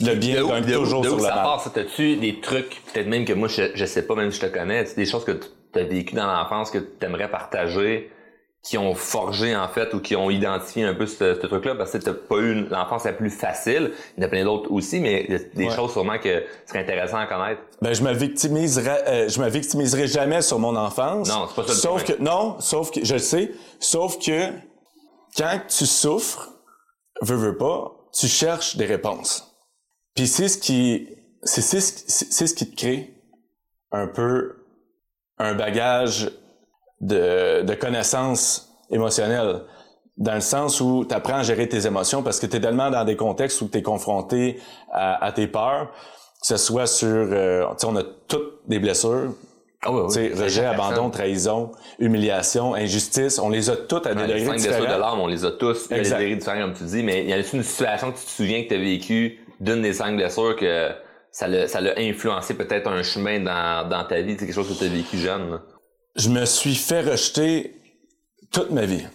Le 0.00 0.14
bien 0.14 0.46
gagne 0.46 0.64
toujours 0.64 1.04
sur 1.04 1.20
la 1.20 1.30
part, 1.30 1.60
ça 1.60 1.70
t'as-tu 1.70 2.16
des 2.16 2.40
trucs, 2.40 2.82
peut-être 2.92 3.06
même 3.06 3.24
que 3.24 3.32
moi, 3.32 3.48
je, 3.48 3.72
je 3.74 3.84
sais 3.84 4.06
pas, 4.06 4.14
même 4.14 4.30
si 4.30 4.40
je 4.40 4.46
te 4.46 4.52
connais, 4.52 4.84
des 4.96 5.06
choses 5.06 5.24
que 5.24 5.32
tu 5.32 5.78
as 5.78 5.84
vécues 5.84 6.14
dans 6.14 6.26
l'enfance 6.26 6.70
que 6.70 6.78
tu 6.78 7.04
aimerais 7.04 7.30
partager, 7.30 8.10
qui 8.62 8.78
ont 8.78 8.94
forgé, 8.94 9.56
en 9.56 9.66
fait, 9.68 9.92
ou 9.92 10.00
qui 10.00 10.14
ont 10.14 10.30
identifié 10.30 10.84
un 10.84 10.94
peu 10.94 11.06
ce, 11.06 11.34
ce 11.34 11.46
truc-là, 11.46 11.74
parce 11.74 11.90
que 11.90 11.98
t'as 11.98 12.14
pas 12.14 12.36
eu 12.36 12.66
l'enfance 12.68 13.04
la 13.04 13.12
plus 13.12 13.30
facile. 13.30 13.90
Il 14.16 14.20
y 14.20 14.24
en 14.24 14.28
a 14.28 14.30
plein 14.30 14.44
d'autres 14.44 14.70
aussi, 14.70 15.00
mais 15.00 15.24
il 15.28 15.32
y 15.32 15.36
a 15.36 15.38
des 15.38 15.74
choses 15.74 15.90
sûrement 15.92 16.18
que 16.18 16.44
serait 16.66 16.78
intéressant 16.78 17.18
à 17.18 17.26
connaître. 17.26 17.60
Ben, 17.80 17.92
je 17.92 18.02
me 18.02 18.12
victimiserais, 18.12 19.02
euh, 19.08 19.28
je 19.28 19.40
me 19.40 19.48
victimiserai 19.48 20.06
jamais 20.06 20.42
sur 20.42 20.60
mon 20.60 20.76
enfance. 20.76 21.28
Non, 21.28 21.48
c'est 21.48 21.56
pas 21.56 21.62
ça 21.62 21.72
le 21.72 21.78
Sauf 21.78 22.04
que, 22.04 22.22
non, 22.22 22.56
sauf 22.60 22.92
que, 22.92 23.04
je 23.04 23.14
le 23.14 23.18
sais, 23.18 23.50
sauf 23.80 24.18
que, 24.24 24.50
quand 25.36 25.60
tu 25.68 25.84
souffres, 25.84 26.50
veux, 27.20 27.36
veux 27.36 27.56
pas, 27.56 27.92
tu 28.16 28.28
cherches 28.28 28.76
des 28.76 28.86
réponses. 28.86 29.51
Puis 30.14 30.26
c'est 30.26 30.48
ce 30.48 30.58
qui, 30.58 31.08
c'est, 31.42 31.62
c'est, 31.62 31.80
c'est 31.80 32.46
ce 32.46 32.54
qui 32.54 32.70
te 32.70 32.76
crée 32.76 33.14
un 33.90 34.06
peu 34.06 34.56
un 35.38 35.54
bagage 35.54 36.30
de, 37.00 37.62
de 37.62 37.74
connaissances 37.74 38.72
émotionnelles. 38.90 39.62
Dans 40.18 40.34
le 40.34 40.40
sens 40.40 40.80
où 40.80 41.04
tu 41.08 41.14
apprends 41.14 41.38
à 41.38 41.42
gérer 41.42 41.68
tes 41.68 41.86
émotions 41.86 42.22
parce 42.22 42.38
que 42.38 42.46
tu 42.46 42.56
es 42.56 42.60
tellement 42.60 42.90
dans 42.90 43.04
des 43.04 43.16
contextes 43.16 43.60
où 43.62 43.68
tu 43.68 43.78
es 43.78 43.82
confronté 43.82 44.60
à, 44.92 45.24
à, 45.24 45.32
tes 45.32 45.46
peurs, 45.46 45.90
que 46.40 46.46
ce 46.46 46.56
soit 46.58 46.86
sur... 46.86 47.08
Euh, 47.08 47.64
sais, 47.78 47.86
on 47.86 47.96
a 47.96 48.02
toutes 48.28 48.68
des 48.68 48.78
blessures, 48.78 49.32
ah 49.84 49.90
oui, 49.90 50.02
oui. 50.14 50.32
Rejet, 50.40 50.64
abandon, 50.64 51.10
trahison, 51.10 51.72
humiliation, 51.98 52.74
injustice, 52.74 53.40
on 53.40 53.48
les 53.48 53.68
a 53.68 53.76
toutes 53.76 54.06
à 54.06 54.14
des 54.14 54.22
degrés 54.22 54.38
différents. 54.38 54.52
Les 54.52 54.58
cinq 54.60 54.68
blessures 54.68 54.94
de 54.94 55.00
l'âme, 55.00 55.20
on 55.20 55.26
les 55.26 55.44
a 55.44 55.50
tous, 55.50 55.90
à 55.90 55.96
des 55.96 56.02
degrés 56.02 56.36
différents, 56.36 56.60
comme 56.60 56.74
tu 56.74 56.84
dis, 56.84 57.02
mais 57.02 57.22
il 57.22 57.30
y 57.30 57.32
a 57.32 57.38
une 57.38 57.62
situation 57.64 58.12
que 58.12 58.18
tu 58.18 58.24
te 58.24 58.30
souviens 58.30 58.62
que 58.62 58.68
tu 58.68 58.74
as 58.74 58.78
vécu 58.78 59.41
d'une 59.62 59.80
des 59.80 59.92
cinq 59.92 60.16
blessures 60.16 60.56
que 60.56 60.90
ça 61.30 61.46
l'a, 61.48 61.68
ça 61.68 61.80
l'a 61.80 61.94
influencé 61.96 62.54
peut-être 62.54 62.88
un 62.88 63.02
chemin 63.02 63.40
dans, 63.40 63.88
dans 63.88 64.04
ta 64.04 64.20
vie, 64.20 64.36
c'est 64.38 64.46
quelque 64.46 64.54
chose 64.54 64.68
que 64.68 64.78
tu 64.78 64.84
as 64.84 64.92
vécu 64.92 65.16
jeune. 65.16 65.60
Je 66.16 66.28
me 66.28 66.44
suis 66.44 66.74
fait 66.74 67.00
rejeter 67.00 67.74
toute 68.50 68.70
ma 68.70 68.84
vie. 68.84 69.06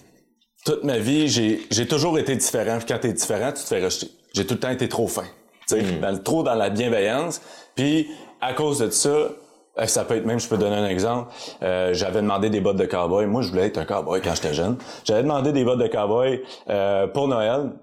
Toute 0.65 0.83
ma 0.83 0.97
vie, 0.97 1.27
j'ai, 1.27 1.62
j'ai 1.69 1.88
toujours 1.88 2.17
été 2.17 2.36
différent. 2.36 2.79
Quand 2.88 2.97
tu 2.99 3.07
es 3.07 3.13
différent, 3.13 3.51
tu 3.51 3.62
te 3.62 3.67
fais 3.67 3.83
rejeter. 3.83 4.07
J'ai 4.33 4.47
tout 4.47 4.55
le 4.55 4.60
temps 4.60 4.69
été 4.69 4.88
trop 4.89 5.07
fin. 5.07 5.25
Mm. 5.71 6.23
trop 6.23 6.43
dans 6.43 6.55
la 6.55 6.69
bienveillance. 6.69 7.41
Puis, 7.75 8.07
à 8.39 8.53
cause 8.53 8.79
de 8.79 8.89
ça, 8.89 9.10
euh, 9.10 9.86
ça 9.86 10.05
peut 10.05 10.15
être 10.15 10.25
même, 10.25 10.39
je 10.39 10.47
peux 10.47 10.57
donner 10.57 10.77
un 10.77 10.88
exemple. 10.88 11.31
Euh, 11.62 11.93
j'avais 11.93 12.21
demandé 12.21 12.49
des 12.49 12.62
bottes 12.62 12.77
de 12.77 12.86
cowboy. 12.86 13.25
Moi, 13.25 13.41
je 13.41 13.49
voulais 13.49 13.67
être 13.67 13.77
un 13.77 13.86
cowboy 13.86 14.21
quand 14.21 14.33
j'étais 14.33 14.53
jeune. 14.53 14.77
J'avais 15.03 15.23
demandé 15.23 15.51
des 15.51 15.65
bottes 15.65 15.79
de 15.79 15.88
cowboy 15.88 16.41
euh, 16.69 17.07
pour 17.07 17.27
Noël. 17.27 17.73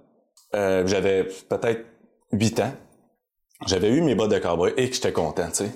Euh, 0.54 0.86
j'avais 0.86 1.24
peut-être 1.24 1.84
8 2.34 2.60
ans, 2.60 2.72
j'avais 3.66 3.88
eu 3.88 4.00
mes 4.00 4.14
bottes 4.14 4.30
de 4.30 4.38
cowboy 4.38 4.72
et 4.76 4.88
que 4.88 4.94
j'étais 4.94 5.12
content, 5.12 5.48
tu 5.48 5.64
sais. 5.64 5.72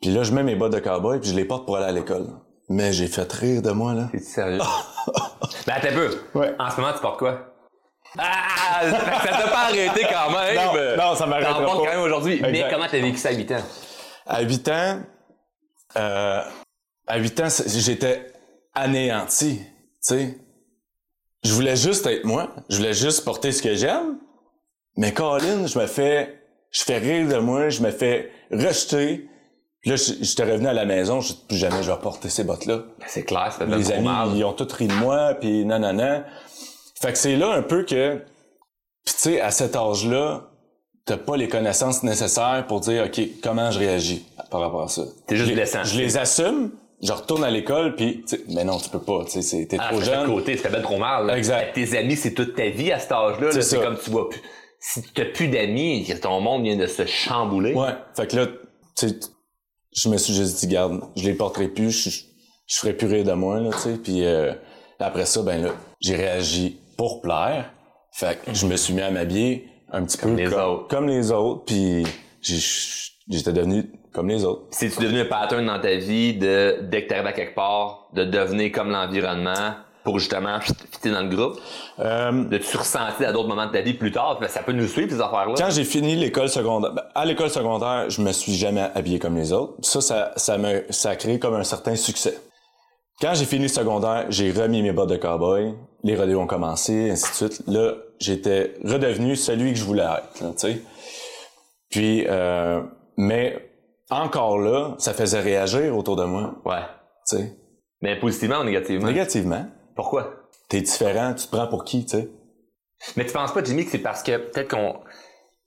Puis 0.00 0.10
là, 0.10 0.22
je 0.22 0.32
mets 0.32 0.42
mes 0.42 0.54
bottes 0.54 0.72
de 0.72 0.78
cowboy 0.78 1.20
puis 1.20 1.30
je 1.30 1.34
les 1.34 1.44
porte 1.44 1.64
pour 1.66 1.76
aller 1.76 1.86
à 1.86 1.92
l'école. 1.92 2.28
Mais 2.68 2.92
j'ai 2.92 3.06
fait 3.06 3.30
rire 3.32 3.62
de 3.62 3.70
moi, 3.70 3.94
là. 3.94 4.08
T'es 4.12 4.18
sérieux? 4.18 4.58
ben, 5.66 5.74
un 5.74 5.80
peu. 5.80 6.20
Ouais. 6.34 6.54
En 6.58 6.70
ce 6.70 6.80
moment, 6.80 6.92
tu 6.92 7.00
portes 7.00 7.18
quoi? 7.18 7.54
Ah! 8.16 8.80
Ça 8.82 9.28
t'a 9.28 9.48
pas 9.48 9.64
arrêté 9.66 10.02
quand 10.02 10.30
même! 10.30 10.96
Non, 10.96 11.10
non, 11.10 11.16
ça 11.16 11.26
portes 11.26 11.42
pas. 11.42 11.64
quand 11.64 11.84
même 11.84 12.00
aujourd'hui. 12.00 12.40
Mais 12.42 12.66
comment 12.70 12.86
t'as 12.90 13.00
vécu 13.00 13.16
ça 13.16 13.30
à 13.30 13.32
8 13.32 13.52
ans? 13.52 13.62
À 14.26 14.42
8 14.42 14.68
ans, 14.68 15.00
euh, 15.96 16.42
à 17.06 17.18
8 17.18 17.40
ans, 17.40 17.48
j'étais 17.66 18.32
anéanti, 18.74 19.58
tu 19.58 19.64
sais. 20.00 20.38
Je 21.44 21.52
voulais 21.52 21.76
juste 21.76 22.06
être 22.06 22.24
moi. 22.24 22.50
Je 22.68 22.76
voulais 22.76 22.92
juste 22.92 23.24
porter 23.24 23.52
ce 23.52 23.62
que 23.62 23.74
j'aime. 23.74 24.18
Mais 24.98 25.12
Colin, 25.12 25.66
je 25.66 25.78
me 25.78 25.86
fais, 25.86 26.40
je 26.70 26.82
fais 26.82 26.98
rire 26.98 27.26
de 27.28 27.36
moi, 27.38 27.70
je 27.70 27.80
me 27.82 27.90
fais 27.90 28.30
rejeter. 28.50 29.28
Puis 29.80 29.90
là, 29.90 29.96
je- 29.96 30.22
j'étais 30.22 30.42
revenu 30.42 30.66
à 30.66 30.72
la 30.72 30.84
maison, 30.84 31.20
je 31.20 31.32
plus 31.32 31.56
jamais 31.56 31.82
je 31.84 31.90
vais 31.90 31.98
porter 31.98 32.28
ces 32.28 32.42
bottes-là. 32.44 32.78
Ben, 32.98 33.06
c'est 33.06 33.22
clair, 33.22 33.52
ça 33.56 33.64
Les 33.64 33.92
amis, 33.92 34.04
mal. 34.04 34.30
ils 34.34 34.44
ont 34.44 34.52
tous 34.52 34.70
ri 34.72 34.88
de 34.88 34.92
moi, 34.94 35.34
puis 35.40 35.64
nanana. 35.64 36.24
Fait 37.00 37.12
que 37.12 37.18
c'est 37.18 37.36
là 37.36 37.52
un 37.52 37.62
peu 37.62 37.84
que, 37.84 38.16
puis 39.04 39.14
tu 39.14 39.20
sais, 39.20 39.40
à 39.40 39.52
cet 39.52 39.76
âge-là, 39.76 40.42
t'as 41.06 41.16
pas 41.16 41.36
les 41.36 41.46
connaissances 41.48 42.02
nécessaires 42.02 42.64
pour 42.66 42.80
dire, 42.80 43.04
OK, 43.06 43.20
comment 43.42 43.70
je 43.70 43.78
réagis 43.78 44.26
par 44.50 44.60
rapport 44.60 44.82
à 44.82 44.88
ça? 44.88 45.02
T'es 45.28 45.36
juste 45.36 45.52
blessant. 45.52 45.84
Je 45.84 45.96
les 45.96 46.18
assume, 46.18 46.72
je 47.00 47.12
retourne 47.12 47.44
à 47.44 47.50
l'école, 47.50 47.94
puis, 47.94 48.24
tu 48.28 48.40
mais 48.48 48.64
non, 48.64 48.78
tu 48.78 48.90
peux 48.90 48.98
pas, 48.98 49.24
tu 49.30 49.40
sais, 49.42 49.64
t'es 49.66 49.76
Ah, 49.80 49.90
trop 49.92 50.00
jeune. 50.00 50.26
côté, 50.26 50.56
fait 50.56 50.68
bien 50.70 50.82
trop 50.82 50.98
mal. 50.98 51.26
là. 51.26 51.38
Exact. 51.38 51.72
Tes 51.74 51.96
amis, 51.96 52.16
c'est 52.16 52.34
toute 52.34 52.56
ta 52.56 52.68
vie 52.68 52.90
à 52.90 52.98
cet 52.98 53.12
âge-là. 53.12 53.50
là. 53.52 53.62
C'est 53.62 53.80
comme 53.80 53.96
tu 53.96 54.10
vois 54.10 54.28
plus. 54.28 54.40
Si 54.80 55.02
t'as 55.14 55.24
plus 55.24 55.48
d'amis, 55.48 56.04
que 56.06 56.12
ton 56.14 56.40
monde 56.40 56.62
vient 56.62 56.76
de 56.76 56.86
se 56.86 57.04
chambouler. 57.06 57.74
Ouais, 57.74 57.94
fait 58.14 58.28
que 58.28 58.36
là, 58.36 58.46
tu 58.96 59.08
sais, 59.08 59.18
je 59.92 60.08
me 60.08 60.16
suis 60.16 60.34
juste 60.34 60.60
dit, 60.60 60.68
garde, 60.68 61.00
je 61.16 61.24
les 61.24 61.34
porterai 61.34 61.68
plus, 61.68 61.90
je, 61.90 62.10
je 62.66 62.76
ferai 62.76 62.92
plus 62.92 63.06
rire 63.08 63.24
de 63.24 63.32
moi, 63.32 63.60
là, 63.60 63.70
tu 63.72 63.78
sais, 63.78 63.96
puis 63.96 64.24
euh, 64.24 64.52
après 65.00 65.26
ça, 65.26 65.42
ben 65.42 65.62
là, 65.62 65.70
j'ai 66.00 66.16
réagi 66.16 66.80
pour 66.96 67.20
plaire, 67.20 67.72
fait 68.12 68.40
que 68.44 68.54
je 68.54 68.66
me 68.66 68.76
suis 68.76 68.94
mis 68.94 69.02
à 69.02 69.10
m'habiller 69.10 69.68
un 69.90 70.04
petit 70.04 70.18
peu 70.18 70.34
les 70.34 70.44
comme, 70.44 70.60
autres. 70.60 70.88
comme 70.88 71.08
les 71.08 71.32
autres, 71.32 71.64
puis 71.64 72.04
j'étais 72.40 73.52
devenu 73.52 73.90
comme 74.12 74.28
les 74.28 74.44
autres. 74.44 74.66
C'est-tu 74.70 75.02
devenu 75.02 75.20
un 75.20 75.24
pattern 75.24 75.64
dans 75.66 75.80
ta 75.80 75.94
vie 75.96 76.34
de, 76.34 76.80
dès 76.82 77.04
que 77.04 77.08
t'arrives 77.08 77.26
à 77.26 77.32
quelque 77.32 77.54
part, 77.54 78.08
de 78.14 78.24
devenir 78.24 78.72
comme 78.72 78.90
l'environnement 78.90 79.74
pour 80.08 80.18
justement 80.18 80.58
fitter 80.60 81.10
dans 81.10 81.20
le 81.20 81.28
groupe? 81.28 81.60
Euh, 81.98 82.44
De 82.44 82.56
tu 82.56 82.78
ressenti 82.78 83.26
à 83.26 83.30
d'autres 83.32 83.48
moments 83.48 83.66
de 83.66 83.72
ta 83.72 83.82
vie 83.82 83.92
plus 83.92 84.10
tard? 84.10 84.40
Ça 84.48 84.62
peut 84.62 84.72
nous 84.72 84.86
suivre, 84.86 85.10
ces 85.10 85.20
affaires-là? 85.20 85.52
quand 85.58 85.70
j'ai 85.70 85.84
fini 85.84 86.16
l'école 86.16 86.48
secondaire, 86.48 86.92
ben, 86.94 87.02
à 87.14 87.26
l'école 87.26 87.50
secondaire, 87.50 88.08
je 88.08 88.22
me 88.22 88.32
suis 88.32 88.54
jamais 88.54 88.88
habillé 88.94 89.18
comme 89.18 89.36
les 89.36 89.52
autres. 89.52 89.74
Ça, 89.82 90.00
ça, 90.00 90.32
ça 90.36 90.56
me, 90.56 90.82
ça 90.88 91.10
a 91.10 91.16
créé 91.16 91.38
comme 91.38 91.52
un 91.54 91.62
certain 91.64 91.94
succès. 91.94 92.38
Quand 93.20 93.34
j'ai 93.34 93.44
fini 93.44 93.64
le 93.64 93.68
secondaire, 93.68 94.24
j'ai 94.30 94.50
remis 94.50 94.80
mes 94.80 94.92
bottes 94.92 95.10
de 95.10 95.16
cowboy, 95.16 95.74
les 96.04 96.16
rodéos 96.16 96.40
ont 96.40 96.46
commencé, 96.46 97.10
ainsi 97.10 97.30
de 97.30 97.34
suite. 97.50 97.62
Là, 97.66 97.92
j'étais 98.18 98.76
redevenu 98.84 99.36
celui 99.36 99.72
que 99.74 99.78
je 99.78 99.84
voulais 99.84 100.04
être, 100.04 100.38
tu 100.38 100.44
sais. 100.56 100.80
Puis, 101.90 102.24
euh, 102.28 102.80
mais 103.18 103.58
encore 104.08 104.58
là, 104.58 104.94
ça 104.98 105.12
faisait 105.12 105.40
réagir 105.40 105.94
autour 105.94 106.16
de 106.16 106.24
moi, 106.24 106.54
Ouais. 106.64 106.80
tu 107.28 107.36
sais. 107.36 107.56
Mais 108.00 108.16
positivement 108.18 108.60
ou 108.60 108.64
négativement? 108.64 109.08
Négativement, 109.08 109.66
Pourquoi? 109.98 110.38
t'es 110.68 110.80
différent, 110.80 111.34
tu 111.34 111.46
te 111.46 111.50
prends 111.50 111.66
pour 111.66 111.84
qui, 111.84 112.04
tu 112.04 112.18
sais? 112.18 112.28
Mais 113.16 113.26
tu 113.26 113.32
penses 113.32 113.52
pas, 113.52 113.64
Jimmy, 113.64 113.84
que 113.84 113.90
c'est 113.90 113.98
parce 113.98 114.22
que 114.22 114.36
peut-être 114.36 114.70
qu'on. 114.70 115.00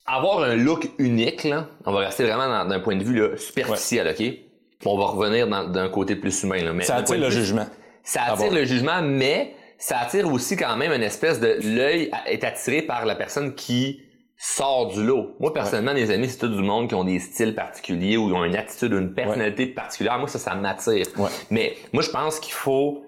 Avoir 0.06 0.42
un 0.42 0.56
look 0.56 0.88
unique, 0.96 1.44
là, 1.44 1.68
on 1.84 1.92
va 1.92 2.00
rester 2.00 2.24
vraiment 2.24 2.64
d'un 2.64 2.80
point 2.80 2.96
de 2.96 3.04
vue 3.04 3.14
là, 3.14 3.36
superficiel, 3.36 4.08
OK? 4.08 4.16
Puis 4.16 4.40
on 4.86 4.96
va 4.96 5.04
revenir 5.04 5.46
d'un 5.68 5.88
côté 5.90 6.16
plus 6.16 6.42
humain. 6.44 6.62
Là. 6.62 6.72
Mais 6.72 6.84
Ça 6.84 6.96
attire 6.96 7.18
le 7.18 7.28
jugement. 7.28 7.66
Ça 8.04 8.22
attire 8.22 8.52
le 8.52 8.64
jugement, 8.64 9.02
mais 9.02 9.54
ça 9.78 9.98
attire 9.98 10.32
aussi 10.32 10.56
quand 10.56 10.76
même 10.76 10.92
une 10.92 11.02
espèce 11.02 11.38
de... 11.38 11.58
L'œil 11.62 12.10
est 12.26 12.42
attiré 12.42 12.82
par 12.82 13.04
la 13.04 13.14
personne 13.14 13.54
qui 13.54 14.00
sort 14.36 14.88
du 14.88 15.04
lot. 15.04 15.36
Moi, 15.38 15.52
personnellement, 15.52 15.92
les 15.92 16.10
amis, 16.10 16.28
c'est 16.28 16.38
tout 16.38 16.48
du 16.48 16.62
monde 16.62 16.88
qui 16.88 16.94
ont 16.94 17.04
des 17.04 17.20
styles 17.20 17.54
particuliers 17.54 18.16
ou 18.16 18.28
qui 18.28 18.32
ont 18.32 18.44
une 18.44 18.56
attitude 18.56 18.94
ou 18.94 18.98
une 18.98 19.14
personnalité 19.14 19.66
particulière. 19.66 20.18
Moi, 20.18 20.26
ça, 20.26 20.40
ça 20.40 20.54
m'attire. 20.56 21.06
Ouais. 21.16 21.30
Mais 21.50 21.76
moi, 21.92 22.02
je 22.02 22.10
pense 22.10 22.40
qu'il 22.40 22.54
faut 22.54 23.04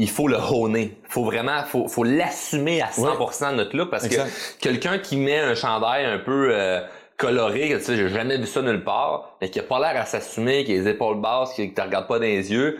il 0.00 0.08
faut 0.08 0.28
le 0.28 0.38
honner. 0.38 0.96
Faut 1.08 1.24
vraiment, 1.24 1.62
faut, 1.64 1.86
faut 1.86 2.04
l'assumer 2.04 2.80
à 2.80 2.86
100% 2.86 3.54
notre 3.54 3.76
look 3.76 3.90
parce 3.90 4.06
Exact. 4.06 4.24
que 4.58 4.62
quelqu'un 4.62 4.98
qui 4.98 5.18
met 5.18 5.38
un 5.38 5.54
chandail 5.54 6.06
un 6.06 6.18
peu 6.18 6.48
euh, 6.52 6.80
coloré, 7.18 7.68
que 7.68 7.76
tu 7.76 7.84
sais, 7.84 7.96
j'ai 7.96 8.08
jamais 8.08 8.38
vu 8.38 8.46
ça 8.46 8.62
nulle 8.62 8.82
part, 8.82 9.36
mais 9.42 9.50
qui 9.50 9.60
a 9.60 9.62
pas 9.62 9.78
l'air 9.78 10.00
à 10.00 10.06
s'assumer, 10.06 10.64
qui 10.64 10.72
a 10.72 10.76
les 10.76 10.88
épaules 10.88 11.20
basses, 11.20 11.52
qui 11.52 11.74
te 11.74 11.82
regarde 11.82 12.08
pas 12.08 12.18
dans 12.18 12.24
les 12.24 12.50
yeux, 12.50 12.78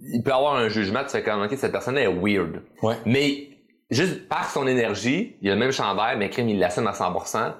il 0.00 0.20
peut 0.24 0.32
avoir 0.32 0.56
un 0.56 0.68
jugement, 0.68 1.04
tu 1.04 1.10
fais 1.10 1.22
comme, 1.22 1.42
ok, 1.42 1.54
cette 1.56 1.70
personne 1.70 1.96
est 1.96 2.08
weird. 2.08 2.60
Ouais. 2.82 2.96
Mais, 3.06 3.50
juste 3.88 4.28
par 4.28 4.50
son 4.50 4.66
énergie, 4.66 5.36
il 5.40 5.50
a 5.50 5.54
le 5.54 5.60
même 5.60 5.70
chandail, 5.70 6.18
mais 6.18 6.28
crime, 6.28 6.48
il 6.48 6.58
l'assume 6.58 6.88
à 6.88 6.92
100%. 6.92 7.52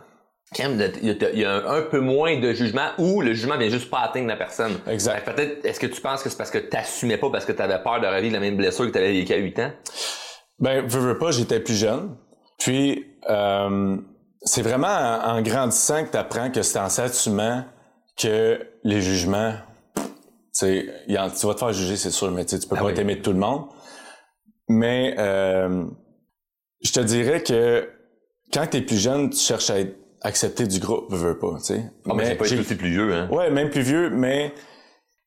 Il 0.56 1.16
y 1.34 1.44
a, 1.44 1.50
un, 1.52 1.78
un 1.78 1.82
peu 1.82 2.00
moins 2.00 2.38
de 2.40 2.52
jugement 2.52 2.88
ou 2.96 3.20
le 3.20 3.34
jugement 3.34 3.58
vient 3.58 3.68
juste 3.68 3.90
pas 3.90 4.00
atteindre 4.00 4.28
la 4.28 4.36
personne. 4.36 4.78
Exact. 4.86 5.24
Peut-être, 5.26 5.64
est-ce 5.64 5.78
que 5.78 5.86
tu 5.86 6.00
penses 6.00 6.22
que 6.22 6.30
c'est 6.30 6.38
parce 6.38 6.50
que 6.50 6.58
t'assumais 6.58 7.18
pas 7.18 7.30
parce 7.30 7.44
que 7.44 7.52
t'avais 7.52 7.82
peur 7.82 8.00
de 8.00 8.06
revivre 8.06 8.32
la 8.32 8.40
même 8.40 8.56
blessure 8.56 8.86
que 8.86 8.90
t'avais 8.90 9.12
vécu 9.12 9.32
à 9.34 9.36
8 9.36 9.58
ans? 9.58 9.72
Ben, 10.58 10.86
veux, 10.86 11.00
veux 11.00 11.18
pas, 11.18 11.30
j'étais 11.32 11.60
plus 11.60 11.74
jeune. 11.78 12.16
Puis, 12.58 13.04
euh, 13.28 13.96
c'est 14.42 14.62
vraiment 14.62 14.88
en, 14.88 15.36
en 15.36 15.42
grandissant 15.42 16.04
que 16.06 16.10
tu 16.12 16.16
apprends 16.16 16.50
que 16.50 16.62
c'est 16.62 16.78
en 16.78 16.88
s'assumant 16.88 17.64
que 18.16 18.58
les 18.84 19.02
jugements, 19.02 19.52
tu 20.58 20.90
tu 21.06 21.14
vas 21.46 21.54
te 21.54 21.58
faire 21.58 21.72
juger, 21.72 21.96
c'est 21.96 22.10
sûr, 22.10 22.30
mais 22.30 22.44
tu 22.46 22.58
tu 22.58 22.66
peux 22.66 22.74
Ah 22.76 22.80
pas 22.80 22.86
oui. 22.86 22.92
être 22.92 22.98
aimé 22.98 23.16
de 23.16 23.22
tout 23.22 23.32
le 23.32 23.38
monde. 23.38 23.66
Mais 24.68 25.14
euh, 25.18 25.84
je 26.82 26.92
te 26.92 27.00
dirais 27.00 27.42
que 27.42 27.88
quand 28.52 28.66
tu 28.66 28.78
es 28.78 28.80
plus 28.82 28.96
jeune, 28.98 29.30
tu 29.30 29.38
cherches 29.38 29.70
à 29.70 29.78
être 29.78 29.94
accepté 30.22 30.66
du 30.66 30.80
groupe, 30.80 31.06
veux, 31.10 31.38
pas, 31.38 31.54
tu 31.58 31.64
sais. 31.64 31.84
Ah, 32.08 32.14
mais 32.14 32.26
j'ai 32.26 32.34
pas 32.34 32.46
été 32.46 32.58
aussi 32.58 32.74
plus 32.74 32.90
vieux, 32.90 33.14
hein? 33.14 33.28
Ouais, 33.30 33.50
même 33.50 33.70
plus 33.70 33.82
vieux, 33.82 34.10
mais 34.10 34.52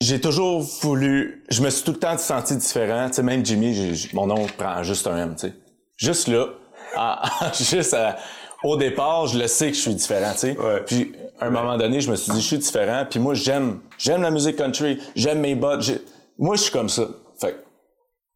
j'ai 0.02 0.20
toujours 0.20 0.62
voulu. 0.82 1.44
Je 1.50 1.62
me 1.62 1.70
suis 1.70 1.84
tout 1.84 1.92
le 1.94 2.00
temps 2.00 2.18
senti 2.18 2.56
différent. 2.58 3.08
Tu 3.08 3.16
sais, 3.16 3.24
même 3.24 3.46
Jimmy, 3.46 4.10
mon 4.14 4.28
nom 4.28 4.46
prend 4.58 4.84
juste 4.84 5.08
un 5.08 5.18
M, 5.18 5.36
tu 5.36 5.48
sais. 5.48 5.54
Juste 5.98 6.28
là, 6.28 6.48
juste 7.54 7.94
à- 7.94 8.18
au 8.64 8.78
départ, 8.78 9.28
je 9.28 9.40
le 9.40 9.48
sais 9.48 9.70
que 9.72 9.76
je 9.78 9.82
suis 9.82 9.96
différent, 9.96 10.32
tu 10.34 10.40
sais. 10.40 10.58
Ouais. 10.58 10.82
Puis 10.86 11.14
à 11.40 11.46
un 11.48 11.50
moment 11.50 11.78
donné, 11.78 12.02
je 12.02 12.12
me 12.12 12.16
suis 12.16 12.32
dit, 12.32 12.42
je 12.42 12.46
suis 12.48 12.58
différent. 12.58 13.06
Puis 13.10 13.20
moi, 13.20 13.34
j'aime, 13.34 13.80
j'aime 13.98 14.22
la 14.22 14.30
musique 14.32 14.56
country, 14.58 15.00
j'aime 15.16 15.40
mes 15.40 15.56
bottes. 15.56 15.90
Moi, 16.38 16.56
je 16.56 16.62
suis 16.64 16.72
comme 16.72 16.90
ça. 16.90 17.08
Fait 17.40 17.56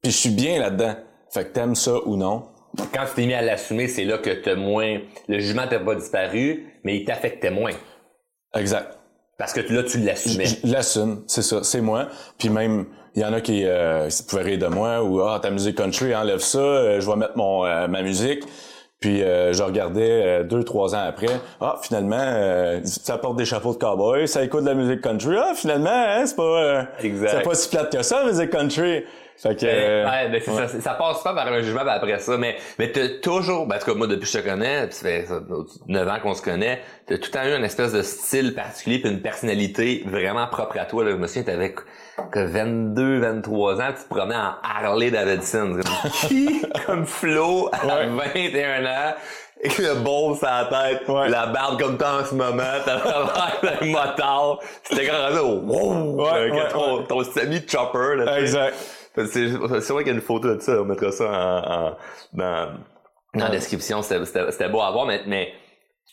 puis 0.02 0.12
je 0.12 0.18
suis 0.18 0.30
bien 0.30 0.60
là-dedans. 0.60 0.96
Fait 1.32 1.46
que 1.46 1.50
t'aimes 1.54 1.76
ça 1.76 1.94
ou 2.06 2.16
non. 2.16 2.48
Quand 2.94 3.06
tu 3.06 3.14
t'es 3.16 3.26
mis 3.26 3.34
à 3.34 3.42
l'assumer, 3.42 3.88
c'est 3.88 4.06
là 4.06 4.18
que 4.18 4.30
t'as 4.30 4.56
moins, 4.56 5.00
le 5.28 5.40
jugement 5.40 5.68
t'a 5.68 5.80
pas 5.80 5.96
disparu, 5.96 6.66
mais 6.84 6.98
il 6.98 7.06
t'affectait 7.06 7.52
moins. 7.52 7.72
Exact. 8.56 8.98
Parce 9.38 9.54
que 9.54 9.62
là, 9.74 9.84
tu 9.84 10.00
l'assumais. 10.00 10.46
Je 10.46 10.72
l'assume, 10.72 11.24
c'est 11.28 11.42
ça, 11.42 11.64
c'est 11.64 11.82
moi. 11.82 12.08
Puis 12.38 12.50
même, 12.50 12.86
il 13.16 13.22
y 13.22 13.26
en 13.26 13.34
a 13.34 13.42
qui 13.42 13.66
euh, 13.66 14.08
qui 14.10 14.24
pouvaient 14.24 14.44
rire 14.44 14.60
de 14.60 14.68
moi 14.68 15.04
ou 15.04 15.22
ah 15.22 15.40
ta 15.42 15.50
musique 15.52 15.78
country, 15.78 16.16
enlève 16.16 16.40
ça, 16.40 16.60
euh, 16.60 17.02
je 17.02 17.10
vais 17.10 17.16
mettre 17.18 17.38
mon 17.38 17.66
euh, 17.66 17.88
ma 17.88 18.02
musique. 18.02 18.44
Puis 19.02 19.22
euh, 19.22 19.52
je 19.52 19.62
regardais 19.62 20.22
euh, 20.24 20.44
deux 20.44 20.64
trois 20.64 20.96
ans 20.96 21.04
après, 21.06 21.28
ah 21.60 21.78
finalement 21.82 22.16
euh, 22.18 22.80
ça 22.86 23.18
porte 23.18 23.36
des 23.36 23.44
chapeaux 23.46 23.74
de 23.74 23.78
cowboy, 23.78 24.26
ça 24.28 24.42
écoute 24.42 24.64
de 24.64 24.70
la 24.70 24.74
musique 24.74 25.02
country, 25.02 25.36
ah 25.38 25.52
finalement 25.54 25.90
hein, 25.92 26.26
c'est 26.26 26.36
pas 26.38 26.44
euh, 26.44 26.84
Exact. 27.04 27.32
c'est 27.32 27.44
pas 27.44 27.56
si 27.56 27.70
plate 27.70 27.92
que 27.92 28.02
ça 28.04 28.24
la 28.24 28.32
musique 28.32 28.50
country. 28.52 29.04
Fait 29.38 29.56
que 29.60 29.66
euh, 29.66 30.06
ouais, 30.10 30.30
ben 30.30 30.42
c'est 30.44 30.52
ouais. 30.52 30.68
ça, 30.68 30.80
ça 30.82 30.94
passe 30.94 31.22
pas 31.22 31.34
par 31.34 31.48
un 31.48 31.62
jugement 31.62 31.84
ben 31.84 31.92
après 31.92 32.18
ça, 32.20 32.38
mais, 32.38 32.56
mais 32.80 32.92
t'as 32.92 33.10
toujours, 33.22 33.68
ben 33.68 33.76
en 33.76 33.80
tout 33.80 33.86
cas 33.86 33.94
moi 33.94 34.08
depuis 34.08 34.22
que 34.32 34.38
je 34.38 34.42
te 34.44 34.48
connais, 34.48 34.88
puis 34.88 34.96
ça 34.96 35.02
fait 35.08 35.26
ça, 35.26 35.40
9 35.88 36.08
ans 36.08 36.20
qu'on 36.24 36.34
se 36.34 36.42
connaît, 36.42 36.80
t'as 37.06 37.18
tout 37.18 37.26
le 37.26 37.32
temps 37.32 37.44
eu 37.46 37.54
une 37.56 37.66
espèce 37.66 37.92
de 37.92 38.02
style 38.02 38.54
particulier 38.56 39.00
puis 39.00 39.12
une 39.12 39.22
personnalité 39.22 40.04
vraiment 40.08 40.48
propre 40.48 40.80
à 40.80 40.86
toi. 40.86 41.04
Là. 41.04 41.12
Je 41.12 41.16
me 41.18 41.28
souviens, 41.28 41.44
t'avais 41.44 41.74
que 42.32 42.40
22, 42.40 43.20
23 43.20 43.82
ans, 43.82 43.94
tu 43.98 44.04
te 44.04 44.10
promenais 44.16 44.36
en 44.38 44.54
Harley 44.64 45.12
Davidson. 45.12 45.80
Qui, 46.28 46.62
comme 46.86 47.06
Flo, 47.06 47.70
à 47.74 47.86
Ouais. 47.86 48.08
21 48.08 48.86
ans, 48.86 49.14
avec 49.64 49.78
le 49.80 49.96
bowl 49.96 50.38
sur 50.38 50.48
la 50.48 50.66
tête, 50.66 51.08
Ouais. 51.10 51.28
la 51.30 51.48
barbe 51.48 51.80
comme 51.82 51.98
toi 51.98 52.22
en 52.22 52.26
ce 52.26 52.34
moment, 52.36 52.64
t'avais 52.86 53.04
l'air 53.04 53.80
d'un 53.82 53.86
motard. 53.88 54.60
C'était 54.84 55.08
quand 55.08 55.30
même 55.30 55.70
wow! 55.70 56.24
Ouais, 56.24 56.52
ton, 56.72 57.04
ton 57.04 57.24
semi-chopper. 57.24 58.16
Là, 58.18 58.40
exact. 58.40 58.76
C'est 59.16 59.48
vrai 59.48 60.04
qu'il 60.04 60.12
y 60.12 60.16
a 60.16 60.18
une 60.18 60.22
photo 60.22 60.56
de 60.56 60.60
ça, 60.62 60.82
on 60.82 60.86
mettra 60.86 61.12
ça 61.12 61.26
en, 61.26 61.72
en- 61.92 61.98
dans, 62.34 62.74
dans 63.34 63.46
la 63.46 63.50
description, 63.50 64.02
c'était 64.02 64.70
beau 64.70 64.82
à 64.82 64.92
voir, 64.92 65.06
mais, 65.06 65.22
mais 65.28 65.54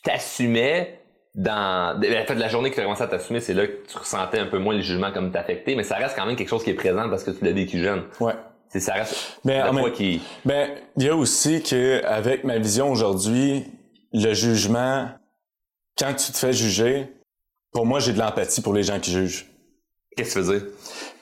t'assumais 0.03 0.99
dans... 1.35 1.97
En 1.99 2.27
fait, 2.27 2.35
la 2.35 2.49
journée 2.49 2.71
que 2.71 2.75
tu 2.75 2.81
as 2.81 2.85
commencé 2.85 3.03
à 3.03 3.07
t'assumer, 3.07 3.41
c'est 3.41 3.55
là 3.55 3.67
que 3.67 3.87
tu 3.88 3.97
ressentais 3.97 4.38
un 4.38 4.47
peu 4.47 4.59
moins 4.59 4.75
le 4.75 4.81
jugement 4.83 5.12
comme 5.12 5.31
t'affecté, 5.31 5.75
mais 5.77 5.83
ça 5.83 5.97
reste 5.97 6.17
quand 6.17 6.27
même 6.27 6.37
quelque 6.37 6.49
chose 6.49 6.65
qui 6.65 6.71
est 6.71 6.75
présent 6.75 7.09
parce 7.09 7.25
que 7.25 7.31
tu 7.31 7.45
l'as 7.45 7.53
vécu 7.53 7.83
jeune. 7.83 8.05
Ouais. 8.21 8.35
C'est 8.69 8.81
ça 8.81 8.95
reste 8.95 9.38
Mais 9.45 9.61
qui... 9.93 10.23
Ben, 10.45 10.71
il 10.97 11.05
y 11.05 11.09
a 11.09 11.15
aussi 11.15 11.62
que 11.62 12.03
avec 12.07 12.45
ma 12.45 12.59
vision 12.59 12.91
aujourd'hui, 12.91 13.65
le 14.15 14.33
jugement, 14.33 15.09
quand 15.99 16.15
tu 16.15 16.33
te 16.33 16.37
fais 16.38 16.53
juger, 16.53 17.07
pour 17.73 17.87
moi, 17.87 18.01
j'ai 18.01 18.12
de 18.12 18.19
l'empathie 18.19 18.62
pour 18.62 18.73
les 18.75 18.83
gens 18.83 18.99
qui 18.99 19.12
jugent. 19.12 19.47
Qu'est-ce 20.16 20.35
que 20.35 20.40
tu 20.40 20.44
veux 20.44 20.59
dire? 20.59 20.68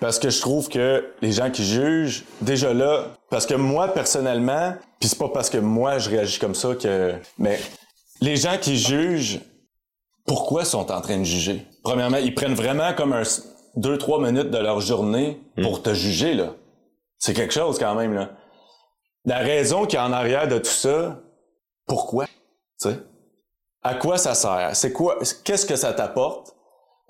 Parce 0.01 0.19
que 0.19 0.31
je 0.31 0.41
trouve 0.41 0.69
que 0.69 1.13
les 1.21 1.33
gens 1.33 1.51
qui 1.51 1.65
jugent, 1.65 2.25
déjà 2.41 2.73
là, 2.75 3.09
parce 3.29 3.47
que 3.47 3.55
moi, 3.55 3.89
personnellement, 3.89 4.75
puis 4.99 5.09
c'est 5.09 5.19
pas 5.19 5.29
parce 5.29 5.51
que 5.51 5.59
moi, 5.59 5.99
je 5.99 6.11
réagis 6.11 6.39
comme 6.39 6.55
ça 6.55 6.75
que... 6.75 7.15
Mais 7.39 7.61
les 8.21 8.37
gens 8.37 8.57
qui 8.61 8.77
jugent, 8.77 9.41
pourquoi 10.27 10.65
sont 10.65 10.91
en 10.91 11.01
train 11.01 11.19
de 11.19 11.25
juger? 11.25 11.67
Premièrement, 11.85 12.17
ils 12.17 12.35
prennent 12.35 12.55
vraiment 12.55 12.93
comme 12.95 13.13
un 13.13 13.23
deux, 13.77 13.99
trois 13.99 14.21
minutes 14.21 14.51
de 14.51 14.59
leur 14.59 14.81
journée 14.81 15.41
pour 15.63 15.83
te 15.83 15.95
juger, 15.95 16.35
là. 16.35 16.55
C'est 17.19 17.35
quelque 17.35 17.55
chose 17.55 17.79
quand 17.79 17.95
même, 17.95 18.15
là. 18.15 18.31
La 19.25 19.39
raison 19.39 19.87
qui 19.87 19.97
est 19.97 20.01
en 20.01 20.13
arrière 20.13 20.49
de 20.49 20.59
tout 20.59 20.71
ça, 20.71 21.21
pourquoi? 21.87 22.25
Tu 22.25 22.89
sais? 22.89 22.99
À 23.83 23.95
quoi 23.95 24.19
ça 24.19 24.35
sert? 24.35 24.71
C'est 24.75 24.93
quoi? 24.93 25.19
Qu'est-ce 25.45 25.67
que 25.67 25.77
ça 25.77 25.93
t'apporte? 25.93 26.55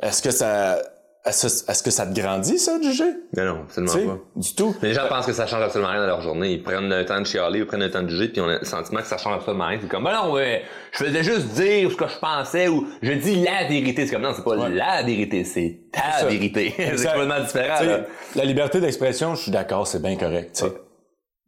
Est-ce 0.02 0.22
que 0.22 0.30
ça 0.30 0.82
est-ce 1.26 1.82
que 1.82 1.90
ça 1.90 2.06
te 2.06 2.18
grandit, 2.18 2.58
ça, 2.58 2.78
de 2.78 2.82
juger? 2.84 3.10
Non, 3.36 3.44
non, 3.44 3.62
absolument 3.64 3.92
T'sais, 3.92 4.06
pas. 4.06 4.18
Du 4.36 4.54
tout. 4.54 4.74
Les 4.80 4.94
gens 4.94 5.06
pensent 5.08 5.26
que 5.26 5.34
ça 5.34 5.46
change 5.46 5.62
absolument 5.62 5.90
rien 5.90 6.00
dans 6.00 6.06
leur 6.06 6.22
journée. 6.22 6.52
Ils 6.52 6.62
prennent 6.62 6.88
le 6.88 7.04
temps 7.04 7.20
de 7.20 7.26
chialer, 7.26 7.58
ils 7.58 7.66
prennent 7.66 7.80
le 7.80 7.90
temps 7.90 8.02
de 8.02 8.08
juger, 8.08 8.28
puis 8.28 8.40
on 8.40 8.48
a 8.48 8.58
le 8.58 8.64
sentiment 8.64 9.00
que 9.00 9.06
ça 9.06 9.18
change 9.18 9.34
absolument 9.34 9.66
rien. 9.66 9.78
C'est 9.82 9.88
comme, 9.88 10.04
ben 10.04 10.14
non, 10.14 10.32
ouais, 10.32 10.62
je 10.92 11.04
faisais 11.04 11.22
juste 11.22 11.48
dire 11.48 11.90
ce 11.90 11.96
que 11.96 12.08
je 12.08 12.18
pensais 12.18 12.68
ou 12.68 12.86
je 13.02 13.12
dis 13.12 13.42
la 13.42 13.68
vérité. 13.68 14.06
C'est 14.06 14.14
comme, 14.14 14.22
non, 14.22 14.32
c'est 14.34 14.42
pas 14.42 14.56
Ouais. 14.56 14.70
la 14.70 15.02
vérité, 15.02 15.44
c'est 15.44 15.80
ta 15.92 16.24
vérité. 16.26 16.72
c'est 16.96 17.06
complètement 17.06 17.40
différent, 17.40 17.84
là. 17.84 18.00
la 18.34 18.44
liberté 18.46 18.80
d'expression, 18.80 19.34
je 19.34 19.42
suis 19.42 19.50
d'accord, 19.50 19.86
c'est 19.86 20.00
bien 20.00 20.16
correct. 20.16 20.52
t'sais. 20.54 20.64
Ouais. 20.64 20.80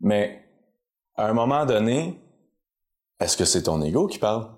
Mais 0.03 0.45
à 1.17 1.29
un 1.29 1.33
moment 1.33 1.65
donné, 1.65 2.21
est-ce 3.21 3.39
que 3.39 3.45
c'est 3.47 3.63
ton 3.63 3.81
ego 3.83 4.07
qui 4.07 4.19
parle? 4.19 4.49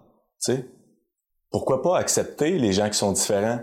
T'sais? 0.41 0.67
Pourquoi 1.53 1.83
pas 1.83 1.99
accepter 1.99 2.59
les 2.59 2.73
gens 2.73 2.89
qui 2.89 2.99
sont 2.99 3.13
différents? 3.13 3.61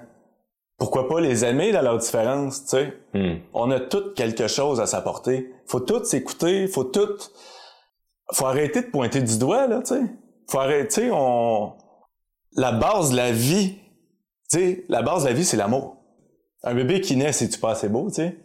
Pourquoi 0.82 1.08
pas 1.08 1.22
les 1.22 1.46
aimer 1.46 1.72
dans 1.72 1.84
leur 1.84 2.00
différence? 2.00 2.66
t'sais? 2.66 2.92
Hmm. 3.14 3.36
On 3.54 3.70
a 3.70 3.80
toutes 3.80 4.16
quelque 4.16 4.48
chose 4.48 4.82
à 4.82 4.88
s'apporter. 4.88 5.54
Faut 5.68 5.80
toutes 5.80 6.08
s'écouter, 6.08 6.66
faut 6.68 6.86
toutes... 6.86 7.32
Faut 8.34 8.48
arrêter 8.48 8.82
de 8.82 8.88
pointer 8.88 9.22
du 9.22 9.38
doigt, 9.38 9.68
là, 9.68 9.82
tu 9.82 9.94
sais. 9.94 10.02
Faut 10.50 10.58
arrêter, 10.58 11.12
on... 11.14 11.74
La 12.56 12.72
base 12.72 13.12
de 13.12 13.16
la 13.18 13.32
vie, 13.32 13.76
tu 14.50 14.58
sais, 14.58 14.86
la 14.90 15.04
base 15.04 15.22
de 15.24 15.28
la 15.28 15.36
vie, 15.36 15.46
c'est 15.46 15.56
l'amour. 15.56 15.98
Un 16.64 16.74
bébé 16.74 17.00
qui 17.00 17.16
naît, 17.16 17.32
c'est-tu 17.32 17.60
pas 17.60 17.74
assez 17.74 17.88
beau, 17.88 18.08
tu 18.10 18.16
sais? 18.16 18.38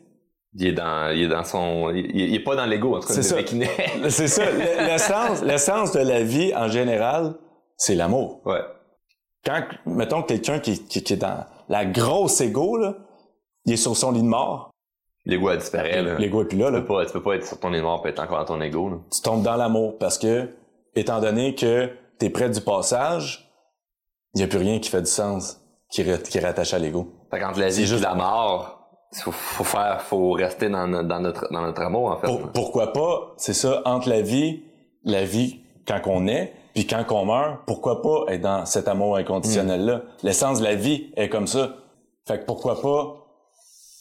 Il 0.59 0.67
est 0.67 0.73
dans, 0.73 1.11
il 1.15 1.23
est 1.23 1.29
dans 1.29 1.43
son, 1.45 1.89
il, 1.91 2.05
il 2.15 2.35
est 2.35 2.45
pas 2.45 2.55
dans 2.55 2.67
l'ego, 2.67 2.97
en 2.97 3.01
tout 3.01 3.07
cas, 3.09 3.15
C'est 3.15 3.21
le 3.21 3.27
ça. 3.29 3.35
bébé 3.37 3.45
qui 3.49 3.57
naît. 3.57 3.71
C'est 4.11 4.29
ça. 4.29 4.45
Le- 4.51 4.87
L'essence, 4.87 5.43
l'essence 5.43 5.93
de 5.93 6.01
la 6.01 6.23
vie, 6.23 6.55
en 6.55 6.69
général, 6.69 7.35
c'est 7.79 7.95
l'amour. 7.95 8.43
ouais. 8.45 8.61
Quand, 9.43 9.63
mettons, 9.87 10.23
quelqu'un 10.23 10.59
qui, 10.59 10.85
qui, 10.85 11.03
qui 11.03 11.13
est 11.15 11.17
dans 11.17 11.47
la 11.69 11.85
grosse 11.85 12.41
égo, 12.41 12.77
là, 12.77 12.95
il 13.65 13.73
est 13.75 13.77
sur 13.77 13.97
son 13.97 14.13
lit 14.13 14.23
de 14.23 14.29
mort, 14.29 14.71
L'ego, 15.29 15.51
elle 15.51 15.59
disparaît, 15.59 16.03
là. 16.03 16.15
l'ego 16.19 16.43
est 16.43 16.45
plus 16.45 16.57
là, 16.59 16.67
Tu 16.69 16.75
là. 16.75 16.81
peux 16.83 16.87
pas, 16.87 17.05
tu 17.07 17.13
peux 17.13 17.23
pas 17.23 17.35
être 17.35 17.45
sur 17.47 17.59
ton 17.59 17.73
ego 17.73 18.01
et 18.05 18.09
être 18.09 18.21
encore 18.23 18.39
dans 18.39 18.45
ton 18.45 18.61
ego, 18.61 18.89
là. 18.91 18.97
tu 19.13 19.21
tombes 19.23 19.43
dans 19.43 19.57
l'amour 19.57 19.99
parce 19.99 20.19
que, 20.19 20.51
étant 20.95 21.21
donné 21.21 21.55
que 21.57 21.91
t'es 22.19 22.31
près 22.31 22.49
du 22.49 22.61
passage, 22.61 23.51
il 24.35 24.39
n'y 24.39 24.45
a 24.45 24.47
plus 24.47 24.59
rien 24.59 24.79
qui 24.79 24.89
fait 24.89 25.01
du 25.01 25.11
sens, 25.11 25.61
qui, 25.91 26.03
est- 26.03 26.29
qui 26.29 26.39
est 26.39 26.41
rattaché 26.41 26.77
à 26.77 26.79
l'ego. 26.79 27.09
Fait 27.33 27.41
qu'entre 27.41 27.59
la 27.59 27.69
vie 27.71 27.83
et 27.83 27.87
juste- 27.87 28.05
la 28.05 28.15
mort, 28.15 28.89
faut, 29.15 29.33
faut 29.33 29.65
faire, 29.65 30.01
faut 30.03 30.31
rester 30.33 30.69
dans, 30.69 30.87
dans 30.87 31.21
notre, 31.21 31.53
dans 31.53 31.63
notre 31.63 31.83
amour, 31.83 32.11
en 32.13 32.19
fait. 32.19 32.27
Pour- 32.29 32.53
pourquoi 32.53 32.93
pas, 32.93 33.35
c'est 33.37 33.53
ça, 33.55 33.83
entre 33.85 34.09
la 34.09 34.21
vie, 34.21 34.63
la 35.03 35.25
vie 35.25 35.61
quand 35.89 36.01
on 36.07 36.29
est, 36.29 36.53
puis 36.77 36.87
quand 36.87 37.05
on 37.11 37.25
meurt, 37.25 37.63
pourquoi 37.67 38.01
pas 38.03 38.27
être 38.33 38.43
dans 38.43 38.65
cet 38.67 38.87
amour 38.87 39.17
inconditionnel-là? 39.17 40.03
L'essence 40.23 40.61
de 40.61 40.65
la 40.65 40.77
vie 40.77 41.11
est 41.17 41.29
comme 41.29 41.49
ça. 41.49 41.75
Fait 42.29 42.39
que 42.39 42.45
pourquoi 42.45 42.81
pas 42.81 43.23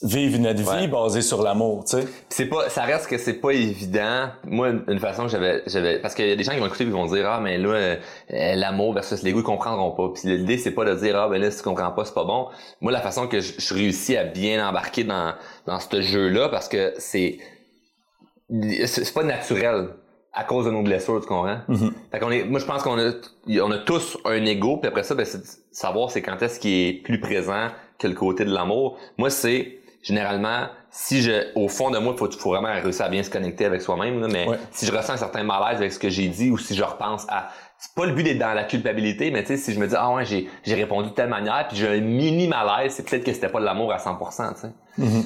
vivre 0.03 0.37
notre 0.39 0.59
vie 0.59 0.67
Ouais. 0.67 0.87
basée 0.87 1.21
sur 1.21 1.41
l'amour, 1.41 1.85
tu 1.85 1.97
sais? 1.97 2.07
c'est 2.29 2.45
pas 2.47 2.69
ça 2.69 2.83
reste 2.83 3.07
que 3.07 3.17
c'est 3.17 3.35
pas 3.35 3.51
évident 3.51 4.27
moi 4.43 4.69
une- 4.87 4.99
façon 4.99 5.23
que 5.23 5.29
j'avais 5.29 5.63
j'avais 5.67 5.99
parce 5.99 6.13
qu'il 6.13 6.27
y 6.27 6.31
a 6.31 6.35
des 6.35 6.43
gens 6.43 6.51
qui 6.51 6.59
vont 6.59 6.67
écouter 6.67 6.83
et 6.83 6.87
qui 6.87 6.91
vont 6.93 7.05
dire 7.07 7.25
ah 7.27 7.39
mais 7.39 7.57
là 7.57 7.69
euh, 7.69 7.95
l'amour 8.29 8.93
versus 8.93 9.23
l'ego 9.23 9.39
ils 9.39 9.43
comprendront 9.43 9.91
pas 9.91 10.09
puis 10.13 10.27
l'idée 10.37 10.57
c'est 10.57 10.71
pas 10.71 10.83
de 10.85 10.93
dire 10.95 11.17
ah 11.17 11.29
ben 11.29 11.41
là 11.41 11.49
si 11.49 11.57
tu 11.59 11.63
comprends 11.63 11.91
pas 11.91 12.03
c'est 12.03 12.13
pas 12.13 12.25
bon 12.25 12.49
moi 12.81 12.91
la 12.91 12.99
façon 13.01 13.27
que 13.27 13.39
je, 13.39 13.53
je 13.57 13.73
réussis 13.73 14.17
à 14.17 14.25
bien 14.25 14.67
embarquer 14.67 15.05
dans 15.05 15.33
dans 15.65 15.79
ce 15.79 16.01
jeu 16.01 16.27
là 16.27 16.49
parce 16.49 16.67
que 16.67 16.93
c'est 16.99 17.39
c'est 18.85 19.13
pas 19.13 19.23
naturel 19.23 19.87
à 20.35 20.43
cause 20.43 20.65
de 20.65 20.71
nos 20.71 20.81
blessures 20.83 21.19
tu 21.21 21.27
comprends? 21.27 21.59
Mhm. 21.67 21.93
fait 22.11 22.19
qu'on 22.19 22.31
est 22.31 22.43
moi 22.43 22.59
je 22.59 22.65
pense 22.65 22.83
qu'on 22.83 22.99
a 22.99 23.11
on 23.61 23.71
a 23.71 23.77
tous 23.79 24.17
un 24.25 24.43
ego 24.45 24.77
puis 24.77 24.87
après 24.89 25.03
ça 25.03 25.15
ben 25.15 25.25
c'est 25.25 25.39
de 25.39 25.47
savoir 25.71 26.11
c'est 26.11 26.21
quand 26.21 26.41
est-ce 26.41 26.59
qui 26.59 26.87
est 26.87 26.93
plus 26.93 27.19
présent 27.19 27.67
que 27.97 28.07
le 28.07 28.13
côté 28.13 28.43
de 28.45 28.53
l'amour 28.53 28.97
moi 29.17 29.29
c'est 29.29 29.79
généralement 30.01 30.67
si 30.91 31.21
je 31.21 31.47
au 31.55 31.67
fond 31.67 31.89
de 31.89 31.97
moi 31.97 32.13
faut 32.17 32.29
faut 32.31 32.49
vraiment 32.51 32.71
réussir 32.73 33.05
à 33.05 33.09
bien 33.09 33.23
se 33.23 33.29
connecter 33.29 33.65
avec 33.65 33.81
soi-même 33.81 34.27
mais 34.31 34.47
Ouais. 34.47 34.57
si 34.71 34.85
je 34.85 34.91
ressens 34.91 35.13
un 35.13 35.17
certain 35.17 35.43
malaise 35.43 35.77
avec 35.77 35.91
ce 35.91 35.99
que 35.99 36.09
j'ai 36.09 36.27
dit 36.27 36.49
ou 36.51 36.57
si 36.57 36.75
je 36.75 36.83
repense 36.83 37.25
à 37.29 37.49
c'est 37.87 37.93
pas 37.95 38.05
le 38.07 38.13
but 38.13 38.23
d'être 38.23 38.39
dans 38.39 38.53
la 38.53 38.63
culpabilité 38.63 39.31
mais 39.31 39.41
tu 39.43 39.47
sais 39.49 39.57
si 39.57 39.73
je 39.73 39.79
me 39.79 39.87
dis 39.87 39.95
ah 39.97 40.11
ouais 40.13 40.25
j'ai 40.25 40.49
j'ai 40.63 40.75
répondu 40.75 41.09
de 41.09 41.13
telle 41.13 41.29
manière 41.29 41.65
puis 41.67 41.77
j'ai 41.77 41.87
un 41.87 41.99
mini 42.01 42.47
malaise 42.47 42.93
c'est 42.93 43.07
peut-être 43.07 43.23
que 43.23 43.31
c'était 43.33 43.49
pas 43.49 43.59
de 43.59 43.65
l'amour 43.65 43.91
à 43.93 43.97
100% 43.97 44.53
tu 44.55 44.61
sais 44.61 44.67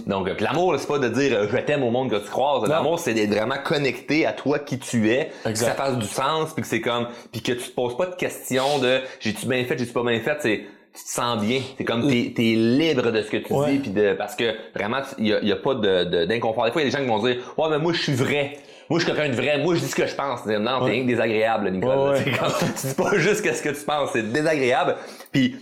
donc, 0.08 0.28
euh, 0.28 0.34
l'amour, 0.40 0.74
c'est 0.80 0.88
pas 0.88 0.98
de 0.98 1.10
dire 1.10 1.32
euh, 1.32 1.48
je 1.48 1.58
t'aime 1.58 1.84
au 1.84 1.92
monde 1.92 2.10
que 2.10 2.16
tu 2.16 2.28
croises. 2.28 2.68
L'amour, 2.68 2.98
c'est 2.98 3.14
d'être 3.14 3.30
vraiment 3.30 3.58
connecté 3.64 4.26
à 4.26 4.34
toi 4.34 4.58
qui 4.58 4.80
tu 4.80 5.12
es, 5.12 5.30
que 5.44 5.50
Exact. 5.50 5.68
ça 5.68 5.74
fasse 5.76 5.96
du 6.00 6.08
sens, 6.08 6.54
puis 6.54 6.64
que 6.64 6.68
c'est 6.68 6.82
comme, 6.82 7.08
puis 7.32 7.44
que 7.44 7.52
tu 7.52 7.70
te 7.70 7.76
poses 7.76 7.96
pas 7.96 8.08
de 8.08 8.16
questions 8.16 8.80
de 8.80 9.00
j'ai-tu 9.20 9.46
bien 9.46 9.64
fait, 9.66 9.78
j'ai-tu 9.78 9.94
pas 9.94 10.02
bien 10.02 10.20
fait. 10.22 10.38
C'est 10.42 10.58
tu 10.92 11.04
te 11.04 11.10
sens 11.12 11.40
bien. 11.40 11.62
C'est 11.78 11.84
comme 11.86 12.08
t'es 12.10 12.34
es 12.36 12.56
libre 12.56 13.12
de 13.12 13.22
ce 13.22 13.30
que 13.30 13.38
tu 13.38 13.54
Ouais. 13.54 13.74
dis, 13.74 13.78
puis 13.78 13.92
de 13.92 14.14
parce 14.16 14.36
que 14.36 14.56
vraiment, 14.74 15.02
il 15.20 15.28
y 15.28 15.34
a, 15.36 15.40
y 15.44 15.52
a 15.52 15.56
pas 15.56 15.76
de 15.76 16.04
de- 16.06 16.26
d'inconfort. 16.26 16.66
Des 16.66 16.72
fois, 16.72 16.82
il 16.82 16.86
y 16.86 16.88
a 16.88 16.92
des 16.92 16.98
gens 16.98 17.04
qui 17.04 17.10
vont 17.10 17.24
dire 17.24 17.38
ouais, 17.60 17.70
mais 17.70 17.78
moi, 17.78 17.94
je 17.94 18.02
suis 18.02 18.14
vrai. 18.16 18.58
Moi, 18.90 19.00
je 19.00 19.06
suis 19.06 19.14
quelqu'un 19.14 19.30
de 19.30 19.36
vrai. 19.36 19.58
Moi, 19.60 19.76
je 19.76 19.82
dis 19.82 19.88
ce 19.88 19.96
que 19.96 20.08
je 20.08 20.16
pense. 20.16 20.46
Non, 20.46 20.80
t'es 20.86 20.92
rien 20.92 21.04
que 21.04 21.08
désagréable, 21.08 21.70
Nicole. 21.72 22.10
Ouais, 22.12 22.24
tu 22.82 22.88
dis 22.88 22.94
pas 22.96 23.18
juste 23.18 23.42
qu'est-ce 23.44 23.62
que 23.62 23.70
tu 23.70 23.86
penses. 23.86 24.10
C'est 24.14 24.32
désagréable. 24.32 24.96
Puis 25.32 25.56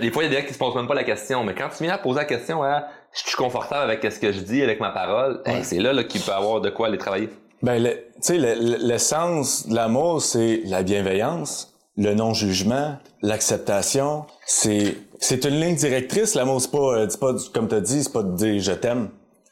des 0.00 0.10
fois, 0.10 0.22
il 0.24 0.26
y 0.26 0.28
a 0.28 0.34
des 0.36 0.40
gens 0.42 0.46
qui 0.46 0.54
se 0.54 0.58
posent 0.58 0.74
même 0.76 0.86
pas 0.86 0.94
la 0.94 1.04
question, 1.04 1.42
mais 1.42 1.54
quand 1.54 1.68
tu 1.76 1.82
viens 1.84 1.94
à 1.94 1.98
poser 1.98 2.18
la 2.20 2.24
question 2.26 2.62
à 2.62 2.84
je 3.12 3.20
suis 3.26 3.36
confortable 3.36 3.90
avec 3.90 4.12
ce 4.12 4.20
que 4.20 4.30
je 4.30 4.38
dis, 4.40 4.62
avec 4.62 4.78
ma 4.78 4.90
parole, 4.90 5.40
hey, 5.46 5.64
c'est 5.64 5.78
là, 5.80 5.92
là 5.92 6.04
qu'il 6.04 6.20
peut 6.20 6.30
avoir 6.32 6.60
de 6.60 6.70
quoi 6.70 6.86
aller 6.86 6.98
travailler. 6.98 7.28
Ben, 7.62 7.82
le- 7.82 7.94
tu 7.94 8.00
sais, 8.20 8.38
le- 8.38 8.54
le- 8.54 8.76
l'essence 8.86 9.66
de 9.66 9.74
l'amour, 9.74 10.22
c'est 10.22 10.60
la 10.64 10.82
bienveillance, 10.84 11.74
le 11.96 12.14
non-jugement, 12.14 12.98
l'acceptation. 13.22 14.26
C'est, 14.46 14.96
c'est 15.18 15.44
une 15.44 15.60
ligne 15.60 15.74
directrice, 15.74 16.34
l'amour. 16.34 16.60
C'est 16.60 16.70
pas, 16.70 16.78
euh, 16.78 17.06
c'est 17.08 17.18
pas, 17.18 17.32
comme 17.52 17.66
t'as 17.68 17.80
dit, 17.80 18.04
c'est 18.04 18.12
pas 18.12 18.22
de 18.22 18.34
dire 18.36 18.62
je 18.62 18.72
t'aime. 18.72 19.08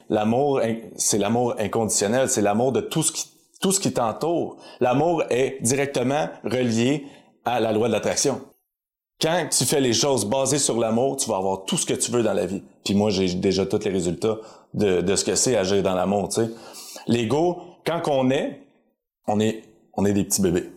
L'amour, 0.09 0.61
c'est 0.97 1.19
l'amour 1.19 1.55
inconditionnel, 1.59 2.29
c'est 2.29 2.41
l'amour 2.41 2.73
de 2.73 2.81
tout 2.81 3.03
ce 3.03 3.13
qui, 3.13 3.27
tout 3.61 3.73
ce 3.73 3.81
qui 3.81 3.93
t'entoure. 3.93 4.57
L'amour 4.81 5.23
est 5.31 5.59
directement 5.61 6.29
relié 6.45 7.07
à 7.45 7.61
la 7.61 7.73
loi 7.73 7.89
de 7.89 7.93
l'attraction. 7.93 8.41
Quand 9.21 9.49
tu 9.51 9.65
fais 9.65 9.81
les 9.81 9.93
choses 9.93 10.25
basées 10.25 10.59
sur 10.59 10.79
l'amour, 10.79 11.17
tu 11.17 11.29
vas 11.29 11.37
avoir 11.37 11.65
tout 11.65 11.77
ce 11.77 11.85
que 11.85 11.95
tu 11.95 12.11
veux 12.13 12.23
dans 12.23 12.33
la 12.33 12.47
vie. 12.47 12.63
Puis 12.85 12.95
moi, 12.95 13.11
j'ai 13.11 13.35
déjà 13.35 13.67
tous 13.67 13.85
les 13.85 13.91
résultats 13.91 14.37
de, 14.75 15.01
de 15.01 15.17
ce 15.17 15.25
que 15.25 15.35
c'est 15.35 15.57
agir 15.57 15.83
dans 15.83 15.95
l'amour, 15.95 16.29
tu 16.29 16.37
sais. 16.37 16.51
L'ego, 17.09 17.59
quand 17.85 18.03
on 18.09 18.31
est, 18.31 18.61
on 19.27 19.41
est, 19.41 19.65
on 19.95 20.05
est 20.05 20.13
des 20.13 20.25
petits 20.25 20.41
bébés. 20.41 20.71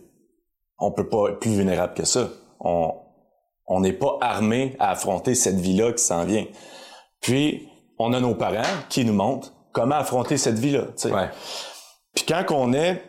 On 0.78 0.90
peut 0.90 1.08
pas 1.08 1.28
être 1.30 1.38
plus 1.38 1.52
vulnérable 1.52 1.94
que 1.94 2.04
ça. 2.04 2.30
On, 2.58 2.94
on 3.66 3.80
n'est 3.80 3.92
pas 3.92 4.18
armé 4.20 4.74
à 4.80 4.90
affronter 4.90 5.34
cette 5.34 5.60
vie-là 5.60 5.92
qui 5.92 6.02
s'en 6.02 6.24
vient. 6.24 6.46
Puis, 7.20 7.68
on 7.98 8.12
a 8.12 8.20
nos 8.20 8.34
parents 8.34 8.62
qui 8.88 9.04
nous 9.04 9.12
montrent 9.12 9.52
comment 9.72 9.96
affronter 9.96 10.36
cette 10.36 10.58
vie-là, 10.58 10.82
tu 10.96 11.08
sais. 11.08 11.10
Puis 12.14 12.24
quand 12.26 12.44
on 12.50 12.72
est, 12.72 13.02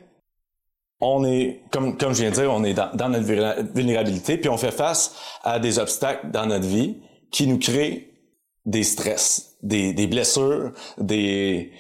on 1.01 1.25
est, 1.25 1.61
comme, 1.71 1.97
comme 1.97 2.13
je 2.13 2.21
viens 2.21 2.29
de 2.29 2.35
dire, 2.35 2.51
on 2.51 2.63
est 2.63 2.73
dans, 2.73 2.89
dans 2.93 3.09
notre 3.09 3.25
vulnéra- 3.25 3.61
vulnérabilité, 3.73 4.37
puis 4.37 4.49
on 4.49 4.57
fait 4.57 4.71
face 4.71 5.15
à 5.43 5.59
des 5.59 5.79
obstacles 5.79 6.31
dans 6.31 6.45
notre 6.45 6.67
vie 6.67 7.01
qui 7.31 7.47
nous 7.47 7.59
créent 7.59 8.11
des 8.65 8.83
stress, 8.83 9.57
des, 9.61 9.93
des 9.93 10.07
blessures, 10.07 10.71
des... 10.97 11.73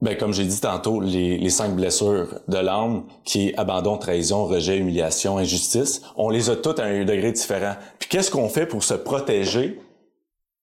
Ben, 0.00 0.16
comme 0.16 0.32
j'ai 0.32 0.44
dit 0.44 0.60
tantôt, 0.60 1.00
les, 1.00 1.36
les 1.36 1.50
cinq 1.50 1.74
blessures 1.74 2.40
de 2.48 2.56
l'âme, 2.56 3.04
qui 3.24 3.48
est 3.48 3.58
abandon, 3.58 3.98
trahison, 3.98 4.46
rejet, 4.46 4.78
humiliation, 4.78 5.36
injustice, 5.36 6.00
on 6.16 6.30
les 6.30 6.48
a 6.48 6.56
toutes 6.56 6.78
à 6.78 6.84
un 6.84 7.04
degré 7.04 7.32
différent. 7.32 7.74
Puis 7.98 8.08
qu'est-ce 8.08 8.30
qu'on 8.30 8.48
fait 8.48 8.64
pour 8.64 8.82
se 8.82 8.94
protéger 8.94 9.78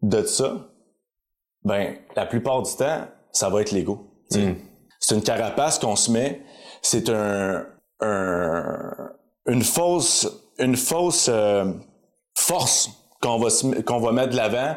de 0.02 0.24
ça? 0.24 0.67
Ben, 1.64 1.96
la 2.16 2.26
plupart 2.26 2.62
du 2.62 2.76
temps, 2.76 3.08
ça 3.32 3.50
va 3.50 3.62
être 3.62 3.72
l'ego. 3.72 4.08
tu 4.32 4.40
sais. 4.40 4.46
Mm. 4.48 4.56
C'est 5.00 5.16
une 5.16 5.22
carapace 5.24 5.78
qu'on 5.80 5.96
se 5.96 6.12
met. 6.12 6.42
C'est 6.82 7.10
un, 7.10 7.66
un- 8.02 9.12
une 9.48 9.64
fausse, 9.64 10.28
une 10.60 10.76
fausse 10.76 11.28
euh, 11.32 11.72
force 12.38 12.90
qu'on 13.22 13.38
va 13.40 13.50
se- 13.50 13.82
qu'on 13.82 14.00
va 14.00 14.12
mettre 14.12 14.32
de 14.32 14.38
l'avant 14.38 14.76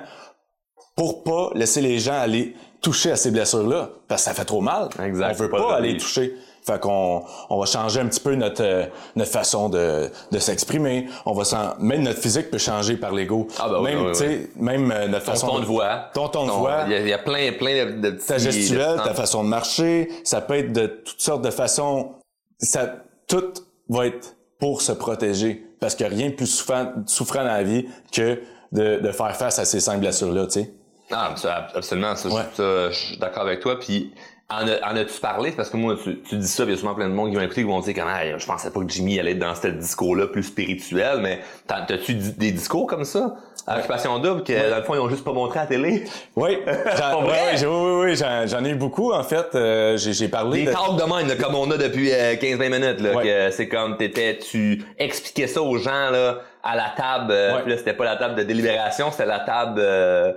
pour 0.96 1.22
pas 1.24 1.50
laisser 1.54 1.80
les 1.80 1.98
gens 1.98 2.14
aller 2.18 2.54
toucher 2.82 3.10
à 3.12 3.16
ces 3.16 3.30
blessures-là, 3.30 3.90
parce 4.08 4.22
que 4.22 4.28
ça 4.30 4.34
fait 4.34 4.44
trop 4.44 4.60
mal. 4.60 4.88
Exact. 5.02 5.30
On 5.32 5.42
veut 5.42 5.50
Pas 5.50 5.58
pas, 5.58 5.68
le- 5.70 5.74
aller 5.76 5.96
toucher. 5.96 6.34
Fait 6.66 6.78
qu'on 6.78 7.24
on 7.48 7.58
va 7.58 7.64
changer 7.66 8.00
un 8.00 8.06
petit 8.06 8.20
peu 8.20 8.34
notre 8.34 8.62
euh, 8.62 8.84
notre 9.16 9.30
façon 9.30 9.68
de, 9.70 10.10
de 10.30 10.38
s'exprimer. 10.38 11.08
On 11.24 11.32
va 11.32 11.76
même 11.78 12.02
notre 12.02 12.20
physique 12.20 12.50
peut 12.50 12.58
changer 12.58 12.96
par 12.96 13.12
l'ego. 13.12 13.48
Ah, 13.58 13.68
bah 13.68 13.78
oui, 13.80 13.94
même 13.94 14.04
oui, 14.06 14.12
tu 14.12 14.18
sais, 14.18 14.50
même 14.56 14.90
euh, 14.92 15.08
notre 15.08 15.24
Ton 15.24 15.30
façon 15.32 15.46
ton 15.48 15.58
de 15.60 15.64
voix. 15.64 16.10
ton 16.12 16.28
ton 16.28 16.46
de 16.46 16.50
voix. 16.52 16.82
Il 16.86 16.92
y, 16.92 16.94
a- 16.96 17.00
il 17.00 17.08
y 17.08 17.12
a 17.12 17.18
plein, 17.18 17.52
plein 17.52 17.86
de, 17.86 17.90
de 18.00 18.10
petits... 18.10 18.26
ta 18.26 18.38
gestuelle, 18.38 18.98
de- 18.98 19.02
ta 19.04 19.14
façon 19.14 19.42
de 19.42 19.48
marcher, 19.48 20.08
ça 20.24 20.40
peut 20.42 20.54
être 20.54 20.72
de 20.72 20.86
toutes 20.86 21.20
sortes 21.20 21.42
de 21.42 21.50
façons. 21.50 22.12
Ça, 22.58 22.94
tout 23.26 23.52
va 23.88 24.06
être 24.06 24.36
pour 24.58 24.82
se 24.82 24.92
protéger, 24.92 25.64
parce 25.80 25.94
qu'il 25.94 26.06
n'y 26.06 26.12
a 26.12 26.16
rien 26.18 26.28
de 26.28 26.34
plus 26.34 26.46
souffrant, 26.46 26.92
souffrant 27.06 27.38
dans 27.40 27.44
la 27.46 27.62
vie 27.62 27.86
que 28.12 28.42
de, 28.72 28.98
de 29.00 29.12
faire 29.12 29.34
face 29.34 29.58
à 29.58 29.64
ces 29.64 29.80
cinq 29.80 29.98
blessures-là, 30.00 30.44
tu 30.46 30.60
sais. 30.60 30.74
Ah, 31.10 31.34
absolument. 31.74 32.14
Ça, 32.14 32.28
Ouais. 32.28 32.42
ça, 32.54 32.90
je 32.90 32.96
suis 32.96 33.16
d'accord 33.18 33.42
avec 33.44 33.60
toi. 33.60 33.78
Puis, 33.80 34.12
en, 34.50 34.96
as-tu 34.96 35.20
parlé? 35.20 35.52
Parce 35.52 35.70
que 35.70 35.76
moi, 35.76 35.96
tu, 36.02 36.20
tu 36.20 36.36
dis 36.36 36.48
ça, 36.48 36.64
puis 36.64 36.72
il 36.72 36.76
y 36.76 36.78
a 36.78 36.80
souvent 36.80 36.94
plein 36.94 37.08
de 37.08 37.14
monde 37.14 37.30
qui 37.30 37.36
vont 37.36 37.42
écouter, 37.42 37.62
qui 37.62 37.68
vont 37.68 37.80
dire 37.80 37.94
comment 37.94 38.38
je 38.38 38.46
pensais 38.46 38.70
pas 38.70 38.80
que 38.80 38.88
Jimmy 38.90 39.18
allait 39.20 39.32
être 39.32 39.38
dans 39.38 39.54
ce 39.54 39.68
discours-là 39.68 40.26
plus 40.26 40.42
spirituel, 40.42 41.18
mais 41.22 41.40
t'as- 41.66 41.82
t'as-tu 41.82 42.14
des 42.14 42.52
discours 42.52 42.86
comme 42.86 43.04
ça? 43.04 43.34
À 43.66 43.78
Occupation 43.78 44.18
Double, 44.18 44.42
que 44.42 44.70
dans 44.70 44.76
le 44.78 44.82
fond, 44.82 44.94
ils 44.94 45.00
ont 45.00 45.08
juste 45.10 45.22
pas 45.22 45.32
montré 45.32 45.58
à 45.58 45.62
la 45.62 45.68
télé? 45.68 46.04
Oui, 46.34 46.58
j'en, 46.98 47.24
ouais, 47.24 47.32
oui, 47.60 47.66
oui, 47.66 48.00
oui, 48.10 48.16
j'en, 48.16 48.64
ai 48.64 48.70
eu 48.70 48.74
beaucoup, 48.74 49.12
en 49.12 49.22
fait. 49.22 49.46
Euh, 49.54 49.96
j'ai, 49.98 50.28
parlé 50.28 50.60
Des 50.64 50.66
de... 50.66 50.72
talks 50.72 50.96
de 50.96 51.02
même, 51.28 51.36
comme 51.38 51.54
on 51.54 51.70
a 51.70 51.76
depuis 51.76 52.10
euh, 52.12 52.34
15-20 52.36 52.70
minutes, 52.70 53.00
là, 53.00 53.14
Ouais. 53.16 53.50
c'est 53.52 53.68
comme 53.68 53.96
t'étais, 53.98 54.38
tu 54.38 54.82
expliquais 54.98 55.46
ça 55.46 55.62
aux 55.62 55.76
gens, 55.76 56.10
là, 56.10 56.38
à 56.64 56.74
la 56.74 56.92
table, 56.96 57.30
euh, 57.32 57.54
Ouais. 57.56 57.62
puis 57.62 57.70
là, 57.72 57.78
c'était 57.78 57.92
pas 57.92 58.04
la 58.04 58.16
table 58.16 58.34
de 58.34 58.42
délibération, 58.42 59.10
c'était 59.10 59.26
la 59.26 59.40
table, 59.40 59.78
euh, 59.84 60.32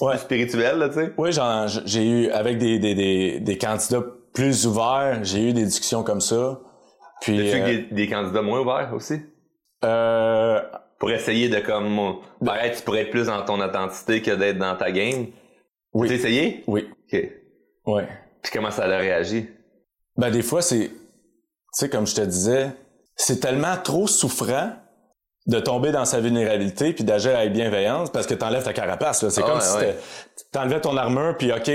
Ouais. 0.00 0.12
plus 0.12 0.20
spirituelle, 0.22 0.78
là, 0.78 0.88
tu 0.88 0.94
sais. 0.96 1.12
Oui, 1.18 1.30
j'ai 1.84 2.04
eu, 2.08 2.30
avec 2.30 2.58
des, 2.58 2.78
des, 2.78 2.94
des, 2.94 3.40
des 3.40 3.58
candidats 3.58 4.04
plus 4.32 4.66
ouverts, 4.66 5.20
j'ai 5.24 5.48
eu 5.50 5.52
des 5.52 5.64
discussions 5.64 6.02
comme 6.04 6.20
ça. 6.20 6.60
Puis, 7.20 7.36
T'as-tu 7.36 7.60
euh, 7.62 7.66
des, 7.66 7.78
des 7.94 8.08
candidats 8.08 8.42
moins 8.42 8.60
ouverts 8.60 8.92
aussi? 8.94 9.20
euh, 9.84 10.60
Pour 11.00 11.10
essayer 11.10 11.48
de 11.48 11.58
comme 11.60 12.16
paraître, 12.44 12.78
tu 12.78 12.84
pourrais 12.84 13.02
être 13.02 13.10
plus 13.10 13.26
dans 13.26 13.44
ton 13.44 13.60
authenticité 13.60 14.22
que 14.22 14.30
d'être 14.32 14.58
dans 14.58 14.76
ta 14.76 14.90
game. 14.92 15.26
Oui. 15.94 16.08
Tu 16.08 16.14
essayé? 16.14 16.62
oui, 16.66 16.86
OK. 17.12 17.20
ouais. 17.86 18.08
Puis 18.42 18.52
comment 18.52 18.70
ça 18.70 18.84
a 18.84 18.98
réagi? 18.98 19.48
Ben 20.16 20.30
des 20.30 20.42
fois 20.42 20.62
c'est 20.62 20.88
tu 20.88 20.94
sais 21.72 21.88
comme 21.88 22.06
je 22.06 22.14
te 22.14 22.20
disais, 22.20 22.70
c'est 23.16 23.40
tellement 23.40 23.76
trop 23.82 24.06
souffrant 24.06 24.72
de 25.48 25.58
tomber 25.60 25.90
dans 25.92 26.04
sa 26.04 26.20
vulnérabilité 26.20 26.92
puis 26.92 27.04
d'agir 27.04 27.36
avec 27.36 27.52
bienveillance 27.52 28.10
parce 28.10 28.26
que 28.26 28.34
t'enlèves 28.34 28.64
ta 28.64 28.72
carapace 28.74 29.22
là, 29.22 29.30
c'est 29.30 29.42
Ah 29.42 29.46
comme 29.46 29.58
ouais, 29.58 29.64
si 29.64 29.76
ouais. 29.78 29.96
t'enlevais 30.52 30.80
ton 30.80 30.96
armure 30.96 31.36
puis 31.38 31.50
OK, 31.52 31.70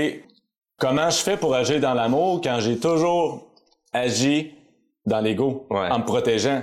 comment 0.78 1.10
je 1.10 1.18
fais 1.18 1.36
pour 1.36 1.54
agir 1.54 1.80
dans 1.80 1.92
l'amour 1.94 2.40
quand 2.42 2.58
j'ai 2.60 2.78
toujours 2.78 3.50
agi 3.92 4.54
dans 5.06 5.20
l'ego 5.20 5.66
Ouais. 5.70 5.90
en 5.90 5.98
me 5.98 6.04
protégeant? 6.04 6.62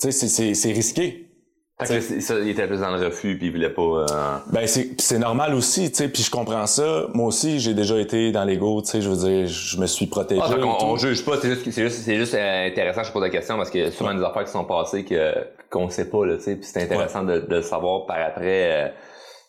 Tu 0.00 0.10
sais 0.10 0.12
c'est 0.12 0.28
c'est 0.28 0.54
c'est 0.54 0.72
risqué. 0.72 1.25
Que 1.78 2.00
ça, 2.00 2.34
il 2.38 2.48
était 2.48 2.66
plus 2.66 2.80
dans 2.80 2.96
le 2.96 3.04
refus 3.04 3.36
puis 3.36 3.48
il 3.48 3.52
voulait 3.52 3.68
pas. 3.68 3.82
euh, 3.82 4.06
Ben 4.50 4.66
c'est 4.66 5.18
normal 5.18 5.54
aussi, 5.54 5.90
tu 5.90 5.96
sais, 5.98 6.08
puis 6.08 6.22
je 6.22 6.30
comprends 6.30 6.66
ça. 6.66 7.04
Moi 7.12 7.26
aussi, 7.26 7.60
j'ai 7.60 7.74
déjà 7.74 7.98
été 7.98 8.32
dans 8.32 8.44
l'ego, 8.44 8.80
tu 8.80 8.92
sais, 8.92 9.02
je 9.02 9.10
veux 9.10 9.16
dire, 9.16 9.46
je 9.46 9.76
me 9.78 9.86
suis 9.86 10.06
protégé. 10.06 10.40
Ah, 10.42 10.48
tout. 10.54 10.58
on, 10.62 10.96
juge 10.96 11.22
pas, 11.22 11.36
c'est 11.38 11.50
juste, 11.50 11.70
c'est 11.70 11.82
juste, 11.82 11.98
c'est 12.02 12.16
juste 12.16 12.32
euh, 12.34 12.66
intéressant, 12.66 13.02
je 13.02 13.12
pose 13.12 13.20
la 13.20 13.28
question 13.28 13.58
parce 13.58 13.68
qu'il 13.68 13.82
y 13.82 13.84
a 13.84 13.90
souvent 13.90 14.14
des 14.14 14.22
affaires 14.24 14.44
qui 14.44 14.52
sont 14.52 14.64
passées 14.64 15.04
que, 15.04 15.34
qu'on 15.68 15.90
sait 15.90 16.08
pas, 16.08 16.24
là, 16.24 16.36
tu 16.38 16.44
sais, 16.44 16.56
puis 16.56 16.64
c'est 16.66 16.82
intéressant 16.82 17.22
de, 17.24 17.40
de 17.40 17.56
le 17.56 17.60
savoir 17.62 18.06
par 18.06 18.16
après. 18.20 18.86
euh, 18.86 18.88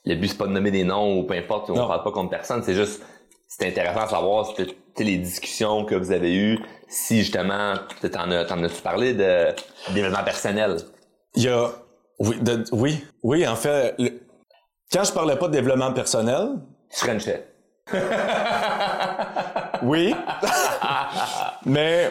le 0.06 0.16
but, 0.16 0.28
c'est 0.28 0.38
pas 0.38 0.48
de 0.48 0.52
nommer 0.52 0.72
des 0.72 0.84
noms 0.84 1.20
ou 1.20 1.24
peu 1.24 1.34
importe, 1.34 1.70
on 1.70 1.76
Non. 1.76 1.88
parle 1.88 2.04
pas 2.04 2.12
contre 2.12 2.30
personne, 2.32 2.62
c'est 2.62 2.74
juste, 2.76 3.02
c'est 3.48 3.68
intéressant 3.68 4.04
de 4.04 4.10
savoir, 4.10 4.54
tu 4.54 4.66
sais, 4.66 5.04
les 5.06 5.18
discussions 5.18 5.86
que 5.86 5.96
vous 5.96 6.12
avez 6.12 6.36
eues, 6.36 6.60
si 6.90 7.20
justement, 7.20 7.76
tu 8.02 8.10
t'en 8.10 8.30
as, 8.32 8.44
t'en 8.44 8.62
as-tu 8.64 8.82
parlé 8.82 9.14
de 9.14 9.48
développement 9.94 10.26
personnel? 10.26 10.76
Il 11.36 11.44
y 11.44 11.48
a 11.50 11.70
oui, 12.20 12.40
de- 12.42 12.64
oui, 12.72 13.06
oui, 13.24 13.48
en 13.48 13.56
fait, 13.56 13.96
le- 14.00 14.20
quand 14.92 15.04
je 15.04 15.12
parlais 15.12 15.36
pas 15.36 15.48
de 15.48 15.54
développement 15.54 15.92
personnel, 15.94 16.50
Frenchais. 16.92 17.48
oui, 19.84 20.14
mais 21.66 22.10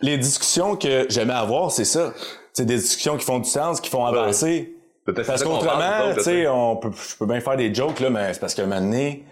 les 0.00 0.18
discussions 0.18 0.76
que 0.76 1.06
j'aimais 1.08 1.34
avoir, 1.34 1.70
c'est 1.70 1.84
ça. 1.84 2.12
C'est 2.52 2.64
des 2.64 2.76
discussions 2.76 3.16
qui 3.16 3.24
font 3.24 3.38
du 3.38 3.48
sens, 3.48 3.80
qui 3.80 3.90
font 3.90 4.04
avancer. 4.04 4.74
Parce 5.26 5.42
qu'autrement, 5.42 6.14
tu 6.14 6.22
sais, 6.22 6.46
on 6.48 6.76
peut, 6.76 6.90
je 6.92 7.16
peux 7.16 7.26
bien 7.26 7.40
faire 7.40 7.56
des 7.56 7.74
jokes 7.74 8.00
là, 8.00 8.10
mais 8.10 8.32
c'est 8.32 8.40
parce 8.40 8.54
qu'à 8.54 8.62
un 8.62 8.66
moment 8.66 8.80
donné, 8.80 9.24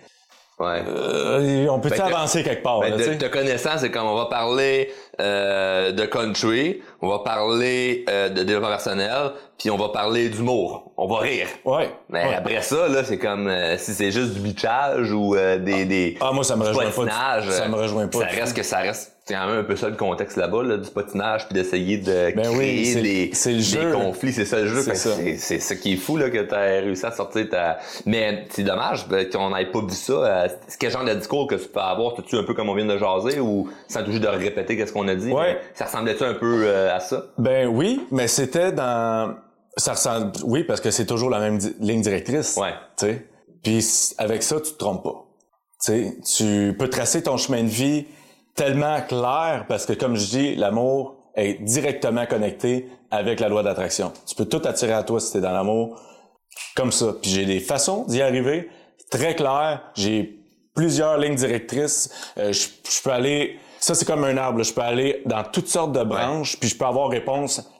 Ouais. 0.61 0.83
euh, 0.89 1.69
on 1.71 1.79
peut 1.79 1.89
Ben, 1.89 2.01
avancer 2.01 2.43
quelque 2.43 2.63
part. 2.65 2.81
Ben, 2.81 2.91
là, 2.97 2.97
de, 2.97 3.15
te 3.15 3.27
connaissant, 3.27 3.79
c'est 3.79 3.91
comme 3.93 4.07
on 4.09 4.17
va 4.17 4.27
parler 4.27 4.91
euh, 5.21 5.93
de 5.93 6.05
country, 6.05 6.81
on 7.01 7.09
va 7.09 7.21
parler 7.21 8.05
euh, 8.11 8.29
de 8.29 8.43
développement 8.43 8.71
personnel, 8.71 9.31
puis 9.57 9.71
on 9.71 9.77
va 9.77 9.91
parler 9.91 10.29
d'humour. 10.29 10.91
On 10.97 11.07
va 11.07 11.19
rire. 11.21 11.47
Ouais. 11.65 11.91
Mais 12.09 12.25
ouais. 12.25 12.35
après 12.35 12.63
ça, 12.63 12.89
là, 12.89 13.05
c'est 13.05 13.19
comme 13.19 13.47
euh, 13.47 13.77
si 13.79 13.95
c'est 13.95 14.11
juste 14.11 14.35
du 14.35 14.41
bitchage 14.41 15.13
ou 15.13 15.37
euh, 15.37 15.59
des, 15.59 15.85
des 15.85 16.17
Ah, 16.21 16.33
moi, 16.33 16.43
ça 16.43 16.57
me 16.57 16.65
rejoint 16.65 16.91
pas. 16.91 17.41
du- 17.41 17.51
Ça 17.53 17.69
me 17.69 17.77
rejoint 17.77 18.09
pas. 18.09 18.19
Ça 18.19 18.27
reste 18.27 18.57
que 18.57 18.63
ça 18.65 18.79
reste 18.79 19.13
c'est 19.29 19.35
quand 19.35 19.47
même 19.47 19.59
un 19.59 19.65
peu 19.65 19.77
ça 19.77 19.91
le 19.91 19.97
contexte 19.97 20.39
là-bas, 20.39 20.63
là, 20.63 20.79
du 20.79 20.89
patinage, 20.91 21.47
puis 21.47 21.55
d'essayer 21.55 21.99
de 21.99 22.35
Ben 22.35 22.49
oui, 22.49 22.57
créer 22.57 22.85
c'est- 22.87 23.03
des, 23.03 23.31
c'est 23.35 23.51
le 23.51 23.57
des 23.59 23.63
jeu. 23.63 23.93
conflits. 23.93 24.33
C'est 24.33 24.47
ça 24.47 24.59
le 24.61 24.67
jeu. 24.69 24.81
C'est 24.81 24.95
ça. 24.95 25.11
C'est 25.17 25.37
c'est 25.37 25.59
ça 25.59 25.75
qui 25.77 25.93
est 25.93 25.97
fou 25.97 26.17
là, 26.17 26.31
que 26.31 26.39
tu 26.43 26.55
as 26.55 26.59
réussi 26.81 27.05
à 27.05 27.13
sortir 27.13 27.47
ta... 27.51 27.79
Mais 28.07 28.47
c'est 28.51 28.63
dommage 28.63 29.07
ben, 29.07 29.29
qu'on 29.29 29.55
n'ait 29.55 29.67
pas 29.67 29.81
vu 29.81 29.91
ça. 29.95 30.13
Euh, 30.13 30.49
c'est 30.67 30.79
quel 30.79 30.91
genre 30.91 31.05
de 31.05 31.13
discours 31.13 31.47
que 31.47 31.57
tu 31.57 31.69
peux 31.69 31.79
avoir? 31.81 32.15
T'as-tu 32.15 32.37
un 32.37 32.43
peu 32.45 32.55
comme 32.55 32.71
on 32.71 32.75
vient 32.75 32.87
de 32.87 32.97
jaser 32.97 33.39
ou 33.39 33.69
sans 33.87 34.03
toujours 34.03 34.21
de 34.21 34.27
répéter 34.29 34.77
qu'est-ce 34.79 34.93
qu'on 34.95 35.07
a 35.09 35.15
dit? 35.15 35.31
Ouais. 35.31 35.55
Mais 35.55 35.61
Ça 35.75 35.85
ressemblait-tu 35.85 36.25
un 36.25 36.35
peu 36.35 36.63
euh, 36.65 36.97
à 36.97 37.01
ça? 37.01 37.27
Ben 37.37 37.67
oui, 37.69 38.01
mais 38.11 38.29
c'était 38.29 38.73
dans 38.73 39.35
ça 39.77 39.93
ressemble 39.93 40.33
oui 40.45 40.65
parce 40.65 40.81
que 40.81 40.91
c'est 40.91 41.07
toujours 41.07 41.29
la 41.31 41.39
même 41.39 41.59
di- 41.59 41.75
ligne 41.81 42.01
directrice. 42.01 42.57
Ouais. 42.57 42.73
Tu 42.97 43.07
sais. 43.07 43.27
Puis 43.63 44.15
avec 44.19 44.43
ça 44.43 44.57
tu 44.61 44.73
te 44.73 44.79
trompes 44.79 45.05
pas. 45.05 45.25
Tu 45.85 45.93
sais, 45.93 46.17
tu 46.37 46.75
peux 46.79 46.89
tracer 46.89 47.23
ton 47.23 47.37
chemin 47.37 47.63
de 47.63 47.69
vie 47.69 48.07
tellement 48.59 49.01
clair 49.03 49.67
parce 49.69 49.87
que 49.87 49.93
comme 49.93 50.17
je 50.17 50.27
dis, 50.27 50.55
l'amour 50.57 51.15
est 51.37 51.63
directement 51.63 52.27
connecté 52.27 52.89
avec 53.11 53.39
la 53.39 53.49
loi 53.49 53.63
d'attraction. 53.63 54.13
Tu 54.27 54.35
peux 54.35 54.47
tout 54.47 54.61
attirer 54.65 54.93
à 54.93 55.05
toi 55.05 55.21
si 55.21 55.33
t'es 55.33 55.41
dans 55.41 55.53
l'amour 55.53 56.01
comme 56.75 56.91
ça. 56.91 57.15
Puis 57.23 57.31
j'ai 57.31 57.47
des 57.47 57.61
façons 57.61 58.05
d'y 58.09 58.21
arriver 58.21 58.69
très 59.11 59.37
claires. 59.37 59.83
J'ai 59.95 60.41
plusieurs 60.75 61.19
lignes 61.19 61.37
directrices. 61.37 62.11
Euh, 62.37 62.53
je, 62.53 62.69
je 62.91 63.03
peux 63.03 63.13
aller 63.13 63.59
ça 63.79 63.95
c'est 63.95 64.05
comme 64.05 64.25
un 64.25 64.37
arbre. 64.37 64.65
Je 64.65 64.75
peux 64.75 64.83
aller 64.83 65.23
dans 65.25 65.45
toutes 65.45 65.69
sortes 65.69 65.93
de 65.93 66.03
branches 66.03 66.59
puis 66.59 66.69
je 66.69 66.77
peux 66.77 66.85
avoir 66.85 67.09
réponse 67.09 67.71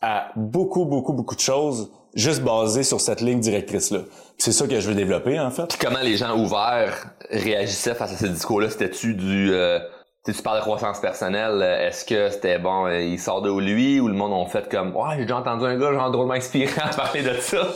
à 0.00 0.30
beaucoup, 0.34 0.86
beaucoup, 0.86 1.12
beaucoup 1.12 1.34
de 1.34 1.40
choses 1.40 1.90
juste 2.14 2.42
basées 2.42 2.82
sur 2.82 3.00
cette 3.02 3.20
ligne 3.20 3.40
directrice-là. 3.40 4.00
C'est 4.38 4.52
ça 4.52 4.66
que 4.66 4.80
je 4.80 4.88
veux 4.88 4.94
développer, 4.94 5.38
en 5.38 5.50
fait. 5.50 5.66
Puis 5.68 5.78
comment 5.78 6.00
les 6.02 6.16
gens 6.16 6.36
ouverts 6.38 7.10
réagissaient 7.30 7.94
face 7.94 8.14
à 8.14 8.16
ce 8.16 8.26
discours-là? 8.26 8.70
C'était-tu 8.70 9.14
du... 9.14 9.52
Euh, 9.52 9.78
tu 10.26 10.32
sais, 10.32 10.36
tu 10.38 10.42
parles 10.42 10.58
de 10.58 10.62
croissance 10.62 11.00
personnelle, 11.00 11.60
euh, 11.62 11.86
est-ce 11.88 12.04
que 12.04 12.28
c'était 12.30 12.58
bon, 12.58 12.86
euh, 12.86 13.00
il 13.00 13.18
sort 13.18 13.40
de 13.42 13.48
où 13.48 13.60
lui, 13.60 14.00
ou 14.00 14.08
le 14.08 14.14
monde 14.14 14.32
ont 14.32 14.44
fait 14.46 14.68
comme, 14.68 14.94
ouais, 14.94 15.14
j'ai 15.16 15.22
déjà 15.22 15.36
entendu 15.36 15.64
un 15.64 15.78
gars 15.78 15.92
genre 15.92 16.10
drôlement 16.10 16.34
inspirant 16.34 16.90
parler 16.96 17.22
de 17.22 17.34
ça? 17.34 17.66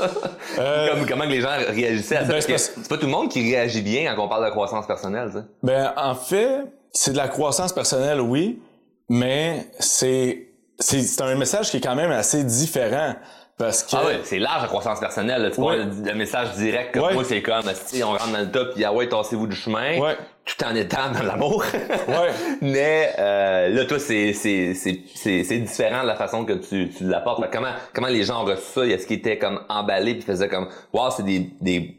Euh, 0.58 0.88
comme, 0.94 1.06
comment 1.06 1.24
que 1.24 1.30
les 1.30 1.40
gens 1.40 1.48
réagissaient 1.68 2.16
à 2.16 2.26
ça? 2.26 2.32
ben, 2.32 2.40
que 2.42 2.56
c'est 2.56 2.58
c'est 2.58 2.88
pas 2.88 2.96
tout 2.98 3.06
le 3.06 3.12
monde 3.12 3.28
qui 3.30 3.40
réagit 3.54 3.82
bien 3.82 4.12
quand 4.14 4.24
on 4.24 4.28
parle 4.28 4.44
de 4.44 4.50
croissance 4.50 4.86
personnelle. 4.86 5.30
Ben, 5.62 5.92
en 5.96 6.14
fait, 6.14 6.64
c'est 6.92 7.12
de 7.12 7.16
la 7.16 7.28
croissance 7.28 7.72
personnelle, 7.72 8.20
oui, 8.20 8.60
mais 9.08 9.66
c'est, 9.78 10.48
c'est, 10.78 11.00
c'est 11.02 11.22
un 11.22 11.34
message 11.36 11.70
qui 11.70 11.76
est 11.78 11.80
quand 11.80 11.94
même 11.96 12.10
assez 12.10 12.42
différent. 12.44 13.14
Parce 13.58 13.82
que... 13.82 13.94
Ah 13.94 14.06
ouais, 14.06 14.20
c'est 14.24 14.38
large 14.38 14.62
la 14.62 14.68
croissance 14.68 15.00
personnelle. 15.00 15.42
là. 15.42 15.50
Tu 15.50 15.60
vois, 15.60 15.76
le, 15.76 15.84
le 15.84 16.14
message 16.14 16.52
direct 16.54 16.94
comme 16.94 17.02
Ouais. 17.04 17.12
moi, 17.12 17.24
c'est 17.24 17.42
comme, 17.42 17.62
si 17.74 18.02
on 18.02 18.12
rentre 18.12 18.32
dans 18.32 18.38
le 18.40 18.50
top, 18.50 18.72
puis 18.74 18.84
ah 18.86 18.92
ouais, 18.94 19.06
tassez-vous 19.06 19.46
du 19.46 19.54
chemin, 19.54 19.98
Ouais. 20.00 20.16
Tout 20.44 20.64
en 20.64 20.74
étant 20.74 21.12
dans 21.12 21.22
l'amour. 21.22 21.64
Ouais. 22.08 22.30
Mais 22.60 23.12
euh, 23.18 23.68
là, 23.68 23.84
toi, 23.84 23.98
c'est 23.98 24.32
c'est 24.32 24.74
c'est 24.74 25.02
c'est 25.14 25.44
c'est 25.44 25.58
différent 25.58 26.02
de 26.02 26.08
la 26.08 26.16
façon 26.16 26.44
que 26.44 26.54
tu 26.54 26.90
tu 26.90 27.04
l'apportes. 27.04 27.42
Comment 27.52 27.72
comment 27.94 28.08
les 28.08 28.24
gens 28.24 28.42
ont 28.42 28.46
reçu 28.46 28.62
ça? 28.74 28.86
Est-ce 28.86 29.06
qu'ils 29.06 29.18
étaient 29.18 29.38
comme 29.38 29.60
emballés 29.68 30.14
puis 30.14 30.22
faisaient 30.22 30.48
comme, 30.48 30.68
wow, 30.92 31.10
c'est 31.10 31.24
des 31.24 31.50
des 31.60 31.96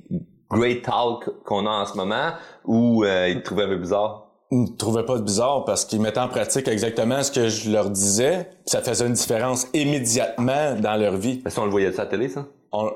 great 0.49 0.83
talk 0.83 1.29
qu'on 1.45 1.65
a 1.65 1.69
en 1.69 1.85
ce 1.85 1.95
moment, 1.95 2.31
ou 2.65 3.03
euh, 3.03 3.29
ils 3.29 3.39
te 3.39 3.45
trouvaient 3.45 3.63
un 3.63 3.69
peu 3.69 3.77
bizarre? 3.77 4.27
Ne 4.51 4.67
trouvaient 4.77 5.05
pas 5.05 5.17
bizarre 5.17 5.63
parce 5.63 5.85
qu'ils 5.85 6.01
mettaient 6.01 6.19
en 6.19 6.27
pratique 6.27 6.67
exactement 6.67 7.23
ce 7.23 7.31
que 7.31 7.47
je 7.47 7.71
leur 7.71 7.89
disais. 7.89 8.49
Ça 8.65 8.81
faisait 8.81 9.07
une 9.07 9.13
différence 9.13 9.67
immédiatement 9.73 10.75
dans 10.75 10.95
leur 10.95 11.15
vie. 11.15 11.37
Parce 11.37 11.57
on 11.57 11.63
le 11.63 11.71
voyait 11.71 11.87
à 11.87 12.03
la 12.03 12.05
télé, 12.05 12.27
ça? 12.27 12.45
On, 12.73 12.91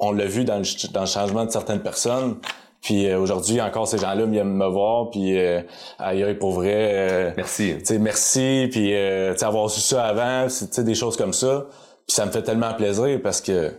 on 0.00 0.12
l'a 0.12 0.26
vu 0.26 0.44
dans 0.44 0.58
le, 0.58 0.92
dans 0.92 1.02
le 1.02 1.06
changement 1.06 1.44
de 1.44 1.50
certaines 1.50 1.80
personnes. 1.80 2.38
Puis 2.84 3.08
euh, 3.08 3.18
aujourd'hui, 3.18 3.62
encore, 3.62 3.88
ces 3.88 3.96
gens-là 3.96 4.26
viennent 4.26 4.52
me 4.52 4.66
voir. 4.66 5.10
Puis 5.10 5.38
euh, 5.38 5.62
aïe, 5.98 6.34
pour 6.34 6.52
vrai, 6.52 6.90
euh, 6.92 7.32
Merci. 7.34 7.76
tu 7.78 7.86
sais, 7.86 7.98
merci. 7.98 8.68
Puis 8.70 8.94
euh, 8.94 9.32
tu 9.32 9.38
sais, 9.38 9.46
avoir 9.46 9.70
su 9.70 9.80
ça 9.80 10.04
avant, 10.04 10.48
c'est, 10.50 10.68
tu 10.68 10.74
sais, 10.74 10.84
des 10.84 10.94
choses 10.94 11.16
comme 11.16 11.32
ça. 11.32 11.66
Puis 12.06 12.14
ça 12.14 12.26
me 12.26 12.30
fait 12.30 12.42
tellement 12.42 12.74
plaisir 12.74 13.18
parce 13.22 13.40
que 13.40 13.72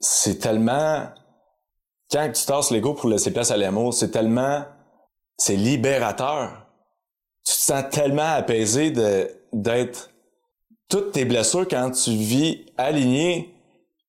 c'est 0.00 0.38
tellement... 0.38 1.04
Quand 2.10 2.30
tu 2.32 2.44
tasses 2.46 2.70
l'ego 2.70 2.94
pour 2.94 3.10
laisser 3.10 3.30
place 3.30 3.50
à 3.50 3.58
l'amour, 3.58 3.92
c'est 3.92 4.10
tellement... 4.10 4.64
C'est 5.36 5.56
libérateur. 5.56 6.66
tu 7.44 7.52
te 7.52 7.60
sens 7.60 7.84
tellement 7.90 8.34
apaisé 8.34 8.90
de 8.90 9.30
d'être 9.52 10.10
toutes 10.88 11.12
tes 11.12 11.26
blessures 11.26 11.68
quand 11.68 11.90
tu 11.90 12.10
vis 12.12 12.64
aligné, 12.78 13.54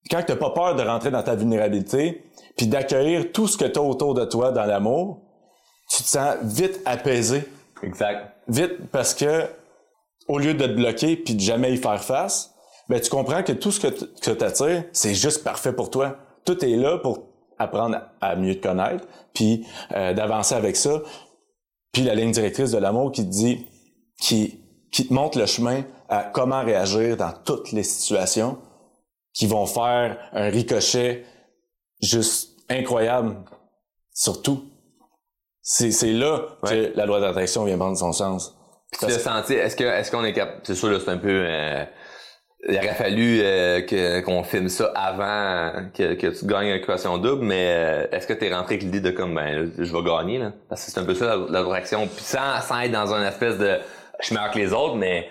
quand 0.10 0.24
tu 0.24 0.32
n'as 0.32 0.38
pas 0.38 0.52
peur 0.52 0.76
de 0.76 0.84
rentrer 0.84 1.12
dans 1.12 1.24
ta 1.24 1.36
vulnérabilité, 1.36 2.24
puis 2.56 2.68
d'accueillir 2.68 3.32
tout 3.32 3.48
ce 3.48 3.58
que 3.58 3.66
tu 3.66 3.80
as 3.80 3.82
autour 3.82 4.14
de 4.14 4.26
toi 4.26 4.52
dans 4.52 4.66
l'amour, 4.66 5.22
tu 5.90 6.04
te 6.04 6.08
sens 6.08 6.36
vite 6.44 6.80
apaisé. 6.86 7.44
Exact. 7.82 8.34
Vite 8.48 8.90
parce 8.92 9.14
que 9.14 9.48
au 10.28 10.40
lieu 10.40 10.54
de 10.54 10.66
te 10.66 10.72
bloquer 10.72 11.18
puis 11.18 11.36
de 11.36 11.42
jamais 11.42 11.74
y 11.74 11.78
faire 11.78 12.04
face, 12.04 12.54
ben 12.90 13.00
tu 13.00 13.10
comprends 13.10 13.44
que 13.44 13.52
tout 13.52 13.72
ce 13.72 13.80
que 13.80 13.88
tu 13.88 14.44
attires, 14.44 14.84
c'est 14.92 15.16
juste 15.16 15.44
parfait 15.44 15.74
pour 15.74 15.90
toi. 15.90 16.18
Tout 16.46 16.64
est 16.64 16.76
là 16.76 16.98
pour 16.98 17.24
apprendre 17.58 18.02
à 18.22 18.36
mieux 18.36 18.56
te 18.56 18.68
connaître, 18.68 19.06
puis 19.34 19.66
euh, 19.94 20.14
d'avancer 20.14 20.56
avec 20.56 20.76
ça. 20.76 21.02
Puis 21.92 22.04
la 22.04 22.16
ligne 22.16 22.32
directrice 22.32 22.72
de 22.72 22.78
l'amour 22.78 23.12
qui 23.12 23.24
te 23.24 23.30
dit, 23.30 23.68
qui, 24.20 24.60
qui 24.92 25.08
te 25.08 25.14
montre 25.14 25.38
le 25.38 25.46
chemin 25.46 25.84
à 26.10 26.24
comment 26.24 26.64
réagir 26.64 27.18
dans 27.18 27.32
toutes 27.46 27.72
les 27.72 27.84
situations 27.84 28.58
qui 29.34 29.48
vont 29.48 29.66
faire 29.66 30.18
un 30.34 30.50
ricochet 30.50 31.26
juste 32.04 32.52
incroyable 32.70 33.36
sur 34.14 34.42
tout. 34.42 34.70
C'est, 35.62 35.92
c'est 35.92 36.12
là 36.12 36.58
que 36.66 36.92
la 36.96 37.06
loi 37.06 37.20
d'attraction 37.20 37.64
vient 37.64 37.78
prendre 37.78 37.98
son 37.98 38.12
sens. 38.12 38.56
tu 39.00 39.06
l'as 39.06 39.20
senti, 39.20 39.54
est-ce 39.54 39.76
que 39.76 39.84
est-ce 39.84 40.12
qu'on 40.12 40.24
est 40.26 40.34
capable 40.34 40.60
c'est 40.64 40.76
sûr 40.76 40.90
là 40.90 41.00
c'est 41.00 41.10
un 41.10 41.18
peu 41.18 41.46
euh, 41.48 41.86
il 42.68 42.78
aurait 42.78 42.94
fallu 42.94 43.40
euh, 43.42 43.82
que, 43.82 44.22
qu'on 44.22 44.44
filme 44.44 44.70
ça 44.70 44.92
avant 44.96 45.90
que, 45.94 46.14
que 46.14 46.28
tu 46.28 46.46
gagnes 46.46 46.72
l'équation 46.72 47.18
double, 47.18 47.46
mais 47.46 47.68
euh, 47.70 48.08
est-ce 48.12 48.28
que 48.28 48.34
tu 48.34 48.46
es 48.46 48.54
rentré 48.54 48.76
avec 48.76 48.84
l'idée 48.84 49.02
de 49.02 49.12
comme 49.12 49.36
ben 49.36 49.72
je 49.78 49.92
vais 49.92 50.04
gagner 50.04 50.38
là? 50.38 50.54
Parce 50.70 50.86
que 50.86 50.92
c'est 50.92 51.00
un 51.00 51.06
peu 51.06 51.16
ça 51.16 51.38
la, 51.50 51.64
réaction. 51.64 52.08
Puis 52.08 52.24
sans, 52.24 52.62
sans 52.62 52.82
être 52.82 52.92
dans 52.92 53.14
un 53.14 53.26
espèce 53.28 53.58
de 53.58 53.80
je 54.20 54.26
suis 54.28 54.36
meilleur 54.36 54.52
que 54.52 54.60
les 54.60 54.72
autres, 54.74 54.96
mais 54.96 55.30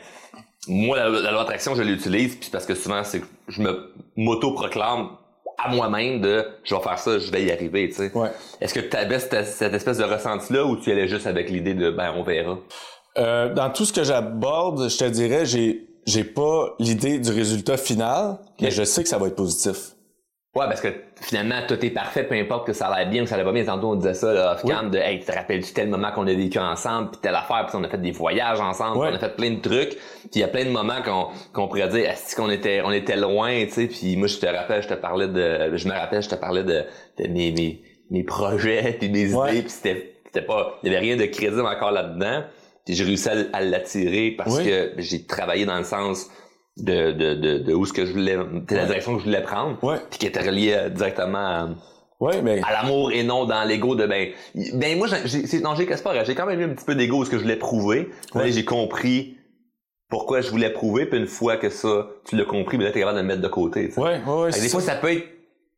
moi 0.66 0.96
la, 0.96 1.08
loi 1.08 1.40
d'attraction 1.40 1.74
je 1.74 1.82
l'utilise 1.82 2.36
puis 2.36 2.50
parce 2.50 2.66
que 2.66 2.74
souvent 2.74 3.04
c'est 3.04 3.20
que 3.20 3.26
je 3.48 3.62
me 3.62 3.92
m'auto-proclame 4.16 5.10
à 5.58 5.68
moi-même 5.68 6.20
de 6.20 6.44
je 6.64 6.74
vais 6.74 6.80
faire 6.80 6.98
ça, 6.98 7.18
je 7.18 7.30
vais 7.30 7.44
y 7.44 7.52
arriver, 7.52 7.88
tu 7.88 7.96
sais. 7.96 8.12
Ouais. 8.14 8.30
Est-ce 8.60 8.74
que 8.74 8.80
tu 8.80 8.96
avais 8.96 9.18
cette, 9.18 9.46
cette 9.46 9.74
espèce 9.74 9.98
de 9.98 10.04
ressenti-là 10.04 10.64
ou 10.64 10.76
tu 10.76 10.90
allais 10.90 11.08
juste 11.08 11.26
avec 11.26 11.50
l'idée 11.50 11.74
de 11.74 11.90
ben 11.90 12.12
on 12.16 12.22
verra? 12.22 12.58
Euh, 13.18 13.52
dans 13.52 13.70
tout 13.70 13.84
ce 13.84 13.92
que 13.92 14.04
j'aborde, 14.04 14.88
je 14.88 14.98
te 14.98 15.04
dirais, 15.04 15.44
j'ai 15.44 15.88
j'ai 16.04 16.24
pas 16.24 16.74
l'idée 16.78 17.18
du 17.18 17.30
résultat 17.30 17.76
final, 17.76 18.38
mais 18.60 18.70
je 18.70 18.82
sais 18.82 19.02
que 19.02 19.08
ça 19.08 19.18
va 19.18 19.28
être 19.28 19.36
positif. 19.36 19.91
Ouais, 20.54 20.66
parce 20.66 20.82
que 20.82 20.88
finalement, 21.22 21.60
tout 21.66 21.82
est 21.82 21.90
parfait, 21.90 22.24
peu 22.24 22.34
importe 22.34 22.66
que 22.66 22.74
ça 22.74 22.88
a 22.88 22.98
l'air 22.98 23.08
bien 23.08 23.22
ou 23.22 23.24
que 23.24 23.30
ça 23.30 23.36
allait 23.36 23.44
pas 23.44 23.52
bien. 23.52 23.64
Tantôt, 23.64 23.92
on 23.92 23.94
disait 23.94 24.12
ça, 24.12 24.34
là, 24.34 24.52
off-cam, 24.52 24.90
de, 24.90 24.98
hey, 24.98 25.18
tu 25.18 25.24
te 25.24 25.32
rappelles-tu 25.32 25.72
tel 25.72 25.88
moment 25.88 26.10
qu'on 26.12 26.26
a 26.26 26.34
vécu 26.34 26.58
ensemble, 26.58 27.10
puis 27.12 27.20
telle 27.22 27.34
affaire, 27.34 27.64
puis 27.66 27.76
on 27.80 27.84
a 27.84 27.88
fait 27.88 27.96
des 28.02 28.10
voyages 28.10 28.60
ensemble, 28.60 28.98
Ouais. 28.98 29.08
on 29.10 29.14
a 29.14 29.18
fait 29.18 29.34
plein 29.34 29.50
de 29.52 29.60
trucs, 29.62 29.90
puis 29.94 30.30
il 30.34 30.40
y 30.40 30.44
a 30.44 30.48
plein 30.48 30.66
de 30.66 30.70
moments 30.70 31.00
qu'on, 31.02 31.28
qu'on 31.54 31.68
pourrait 31.68 31.88
dire, 31.88 32.10
est-ce 32.10 32.36
qu'on 32.36 32.50
était, 32.50 32.82
on 32.84 32.90
était 32.92 33.16
loin, 33.16 33.64
tu 33.64 33.70
sais, 33.72 33.86
puis 33.86 34.14
moi, 34.18 34.26
je 34.28 34.36
te 34.36 34.44
rappelle, 34.46 34.82
je 34.82 34.88
te 34.88 34.94
parlais 34.94 35.28
de, 35.28 35.74
je 35.74 35.88
me 35.88 35.92
rappelle, 35.94 36.22
je 36.22 36.28
te 36.28 36.34
parlais 36.34 36.64
de, 36.64 36.84
de 37.18 37.28
mes, 37.28 37.50
mes, 37.52 37.82
mes 38.10 38.22
projets, 38.22 38.92
puis 39.00 39.08
mes 39.08 39.30
idées, 39.30 39.62
puis 39.62 39.70
c'était, 39.70 40.16
c'était 40.26 40.44
pas, 40.44 40.78
il 40.82 40.92
y 40.92 40.94
avait 40.94 41.00
rien 41.02 41.16
de 41.16 41.24
crédible 41.24 41.64
encore 41.64 41.92
là-dedans, 41.92 42.42
puis 42.84 42.94
j'ai 42.94 43.04
réussi 43.04 43.30
à, 43.30 43.36
à 43.54 43.60
l'attirer 43.62 44.34
parce 44.36 44.54
Oui. 44.58 44.64
que 44.66 44.92
j'ai 44.98 45.24
travaillé 45.24 45.64
dans 45.64 45.78
le 45.78 45.84
sens 45.84 46.28
de, 46.78 47.12
de, 47.12 47.34
de, 47.34 47.58
de 47.58 47.74
où 47.74 47.84
ce 47.84 47.92
que 47.92 48.06
je 48.06 48.12
voulais, 48.12 48.36
la 48.70 48.86
direction 48.86 49.14
que 49.14 49.20
je 49.20 49.24
voulais 49.26 49.42
prendre 49.42 49.82
Ouais. 49.84 49.98
puis 50.10 50.18
qui 50.18 50.26
était 50.26 50.40
relié 50.40 50.72
euh, 50.74 50.88
directement 50.88 51.38
à, 51.38 51.68
Ouais, 52.20 52.40
mais 52.40 52.60
à 52.62 52.72
l'amour 52.72 53.10
et 53.10 53.24
non 53.24 53.46
dans 53.46 53.64
l'ego 53.64 53.96
de 53.96 54.06
ben 54.06 54.30
ben 54.74 54.96
moi 54.96 55.08
j'ai- 55.08 55.58
non 55.60 55.74
j'ai 55.74 55.88
j'ai 56.24 56.34
quand 56.36 56.46
même 56.46 56.60
eu 56.60 56.64
un 56.64 56.68
petit 56.68 56.84
peu 56.84 56.94
d'ego 56.94 57.24
ce 57.24 57.30
que 57.30 57.36
je 57.36 57.42
voulais 57.42 57.56
prouver 57.56 58.10
Ouais. 58.36 58.52
j'ai 58.52 58.64
compris 58.64 59.36
pourquoi 60.08 60.40
je 60.40 60.48
voulais 60.50 60.70
prouver 60.70 61.06
puis 61.06 61.18
une 61.18 61.26
fois 61.26 61.56
que 61.56 61.68
ça 61.68 62.06
tu 62.24 62.36
l'as 62.36 62.44
compris 62.44 62.78
ben 62.78 62.84
là 62.84 62.92
t'es 62.92 63.00
capable 63.00 63.16
de 63.16 63.22
le 63.22 63.26
mettre 63.28 63.42
de 63.42 63.48
côté 63.48 63.88
tu 63.88 63.94
sais. 63.94 64.00
ouais, 64.00 64.20
ouais, 64.24 64.42
ouais. 64.44 64.50
Des 64.52 64.68
fois 64.68 64.80
ça 64.80 64.94
peut 64.94 65.10
être 65.10 65.24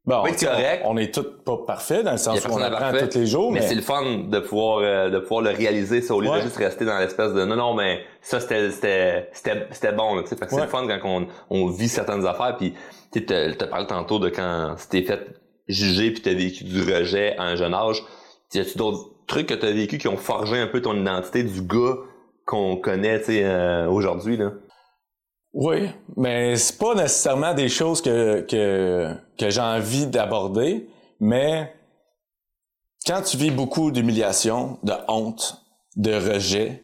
Bon, 0.06 0.22
tu 0.26 0.34
sais, 0.38 0.46
correct. 0.46 0.82
On, 0.84 0.90
on 0.94 0.96
est 0.98 1.14
tous 1.14 1.22
pas 1.44 1.56
parfaits 1.66 2.04
dans 2.04 2.12
le 2.12 2.18
sens 2.18 2.44
où 2.44 2.48
on 2.52 2.58
apprend 2.60 2.78
parfait, 2.90 3.08
tous 3.08 3.18
les 3.18 3.26
jours, 3.26 3.50
mais, 3.50 3.60
mais, 3.60 3.66
c'est 3.66 3.74
le 3.74 3.80
fun 3.80 4.02
de 4.28 4.38
pouvoir 4.38 4.80
euh, 4.82 5.08
de 5.08 5.18
pouvoir 5.18 5.40
le 5.40 5.50
réaliser 5.50 6.02
ça 6.02 6.14
au 6.14 6.20
lieu 6.20 6.28
Ouais. 6.28 6.38
de 6.40 6.42
juste 6.44 6.58
rester 6.58 6.84
dans 6.84 6.98
l'espèce 6.98 7.32
de 7.32 7.42
non 7.46 7.56
non 7.56 7.72
mais 7.74 8.00
ça 8.20 8.38
c'était 8.38 8.70
c'était 8.70 9.30
c'était 9.32 9.66
c'était 9.70 9.92
bon 9.92 10.20
tu 10.22 10.28
sais. 10.28 10.36
Fait 10.36 10.44
que 10.44 10.52
c'est 10.52 10.60
le 10.60 10.66
fun 10.66 10.86
quand 10.86 10.98
on, 11.08 11.26
on 11.48 11.68
vit 11.70 11.88
certaines 11.88 12.26
affaires. 12.26 12.54
Puis 12.58 12.74
tu 13.12 13.24
t'as 13.24 13.66
parlé 13.66 13.86
tantôt 13.86 14.18
de 14.18 14.28
quand 14.28 14.74
tu 14.78 14.88
t'es 14.88 15.02
fait 15.06 15.26
juger 15.68 16.10
puis 16.10 16.20
t'as 16.20 16.34
vécu 16.34 16.64
du 16.64 16.82
rejet 16.82 17.34
à 17.38 17.44
un 17.44 17.56
jeune 17.56 17.72
âge. 17.72 18.02
Y 18.52 18.58
a-tu 18.60 18.76
d'autres 18.76 19.08
trucs 19.26 19.46
que 19.46 19.54
t'as 19.54 19.72
vécu 19.72 19.96
qui 19.96 20.08
ont 20.08 20.18
forgé 20.18 20.58
un 20.58 20.66
peu 20.66 20.82
ton 20.82 20.94
identité 20.94 21.42
du 21.42 21.62
gars 21.62 21.94
qu'on 22.44 22.76
connaît 22.76 23.20
tu 23.20 23.26
sais 23.26 23.42
euh, 23.44 23.88
aujourd'hui 23.88 24.36
là? 24.36 24.50
Oui, 25.54 25.88
mais 26.16 26.56
c'est 26.56 26.78
pas 26.78 26.94
nécessairement 26.94 27.54
des 27.54 27.68
choses 27.68 28.02
que, 28.02 28.40
que, 28.40 29.14
que 29.38 29.50
j'ai 29.50 29.60
envie 29.60 30.06
d'aborder, 30.06 30.88
mais 31.20 31.72
quand 33.06 33.22
tu 33.22 33.36
vis 33.36 33.52
beaucoup 33.52 33.92
d'humiliation, 33.92 34.78
de 34.82 34.92
honte, 35.06 35.62
de 35.94 36.12
rejet, 36.12 36.82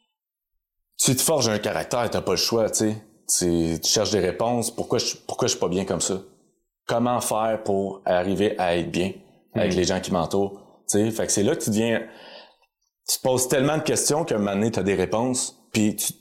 tu 0.98 1.16
te 1.16 1.20
forges 1.22 1.48
un 1.48 1.58
caractère, 1.58 2.08
t'as 2.10 2.20
pas 2.20 2.32
le 2.32 2.36
choix, 2.36 2.70
tu 2.70 2.92
sais. 3.28 3.78
Tu, 3.82 3.88
cherches 3.88 4.10
des 4.10 4.20
réponses. 4.20 4.70
Pourquoi 4.70 4.98
je, 4.98 5.14
pourquoi 5.16 5.46
je 5.48 5.52
suis 5.52 5.60
pas 5.60 5.68
bien 5.68 5.84
comme 5.84 6.00
ça? 6.00 6.20
Comment 6.86 7.20
faire 7.20 7.62
pour 7.64 8.02
arriver 8.04 8.58
à 8.58 8.76
être 8.76 8.90
bien 8.90 9.12
avec 9.54 9.72
Mhm. 9.72 9.78
les 9.78 9.84
gens 9.84 10.00
qui 10.00 10.12
m'entourent? 10.12 10.60
Tu 10.88 10.98
sais, 10.98 11.10
fait 11.10 11.26
que 11.26 11.32
c'est 11.32 11.42
là 11.44 11.54
que 11.56 11.62
tu 11.62 11.70
deviens, 11.70 12.02
tu 13.08 13.18
te 13.18 13.22
poses 13.22 13.48
tellement 13.48 13.78
de 13.78 13.82
questions 13.82 14.24
qu'à 14.24 14.34
un 14.34 14.38
moment 14.38 14.52
donné, 14.54 14.70
t'as 14.70 14.82
des 14.82 14.94
réponses, 14.94 15.56
puis 15.72 15.96
tu, 15.96 16.12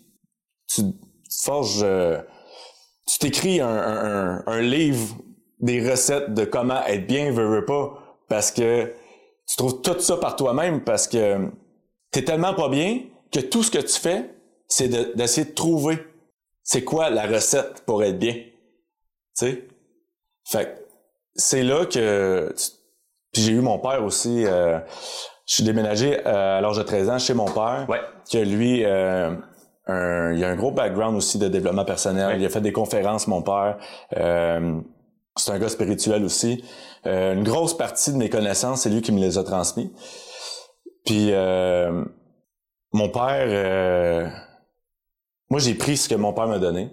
tu, 0.68 0.84
tu 0.84 0.84
te 0.92 1.44
forges, 1.44 1.82
euh, 1.84 2.22
tu 3.12 3.20
t'écris 3.20 3.60
un, 3.62 3.68
un, 3.68 4.44
un- 4.46 4.62
livre 4.62 5.16
des 5.60 5.90
recettes 5.90 6.34
de 6.34 6.46
comment 6.46 6.84
être 6.86 7.08
bien, 7.08 7.32
veux, 7.32 7.48
veux 7.48 7.66
pas, 7.66 8.18
parce 8.28 8.52
que 8.52 8.86
tu 9.48 9.56
trouves 9.58 9.82
tout 9.82 10.00
ça 10.00 10.18
par 10.18 10.36
toi-même, 10.36 10.84
parce 10.84 11.08
que 11.08 11.48
t'es 12.12 12.24
tellement 12.24 12.54
pas 12.54 12.70
bien 12.70 13.02
que 13.32 13.40
tout 13.40 13.64
ce 13.64 13.72
que 13.72 13.80
tu 13.80 14.00
fais, 14.00 14.30
c'est 14.68 14.88
de- 14.88 15.12
d'essayer 15.16 15.48
de 15.48 15.54
trouver 15.54 15.98
c'est 16.64 16.84
quoi 16.84 17.10
la 17.10 17.26
recette 17.26 17.84
pour 17.86 18.04
être 18.04 18.20
bien. 18.20 18.34
Tu 18.34 18.44
sais? 19.34 19.68
Fait 20.48 20.66
que 20.66 20.70
c'est 21.36 21.64
là 21.64 21.86
que... 21.86 22.54
Puis 23.32 23.42
j'ai 23.42 23.52
eu 23.54 23.62
mon 23.62 23.80
père 23.80 24.04
aussi... 24.04 24.46
euh, 24.46 24.80
je 25.48 25.56
suis 25.56 25.64
déménagé 25.64 26.20
euh, 26.28 26.58
à 26.60 26.62
l'âge 26.62 26.78
de 26.78 26.84
13 26.84 27.10
ans 27.10 27.18
chez 27.18 27.34
mon 27.34 27.46
père 27.46 27.86
ouais 27.90 28.02
que 28.32 28.38
lui, 28.38 28.86
euh, 28.86 29.32
un- 29.90 30.34
il 30.34 30.44
a 30.44 30.50
un 30.50 30.56
gros 30.56 30.72
background 30.72 31.16
aussi 31.18 31.38
de 31.40 31.48
développement 31.48 31.86
personnel. 31.86 32.40
Il 32.40 32.46
a 32.46 32.50
fait 32.50 32.62
des 32.62 32.72
conférences, 32.72 33.28
mon 33.28 33.42
père. 33.42 33.78
Euh, 34.18 34.80
c'est 35.36 35.52
un 35.52 35.60
gars 35.60 35.70
spirituel 35.70 36.24
aussi. 36.26 36.64
Euh, 37.06 37.34
une 37.34 37.44
grosse 37.44 37.76
partie 37.78 38.12
de 38.12 38.18
mes 38.18 38.30
connaissances, 38.30 38.82
c'est 38.82 38.90
lui 38.90 39.02
qui 39.02 39.12
me 39.12 39.20
les 39.20 39.38
a 39.38 39.44
transmis. 39.44 39.94
Puis 41.06 41.30
euh, 41.32 42.04
mon 42.94 43.10
père, 43.10 43.46
euh, 43.48 44.28
moi 45.50 45.60
j'ai 45.60 45.74
pris 45.76 45.98
ce 45.98 46.10
que 46.10 46.16
mon 46.16 46.34
père 46.34 46.48
m'a 46.48 46.60
donné. 46.60 46.90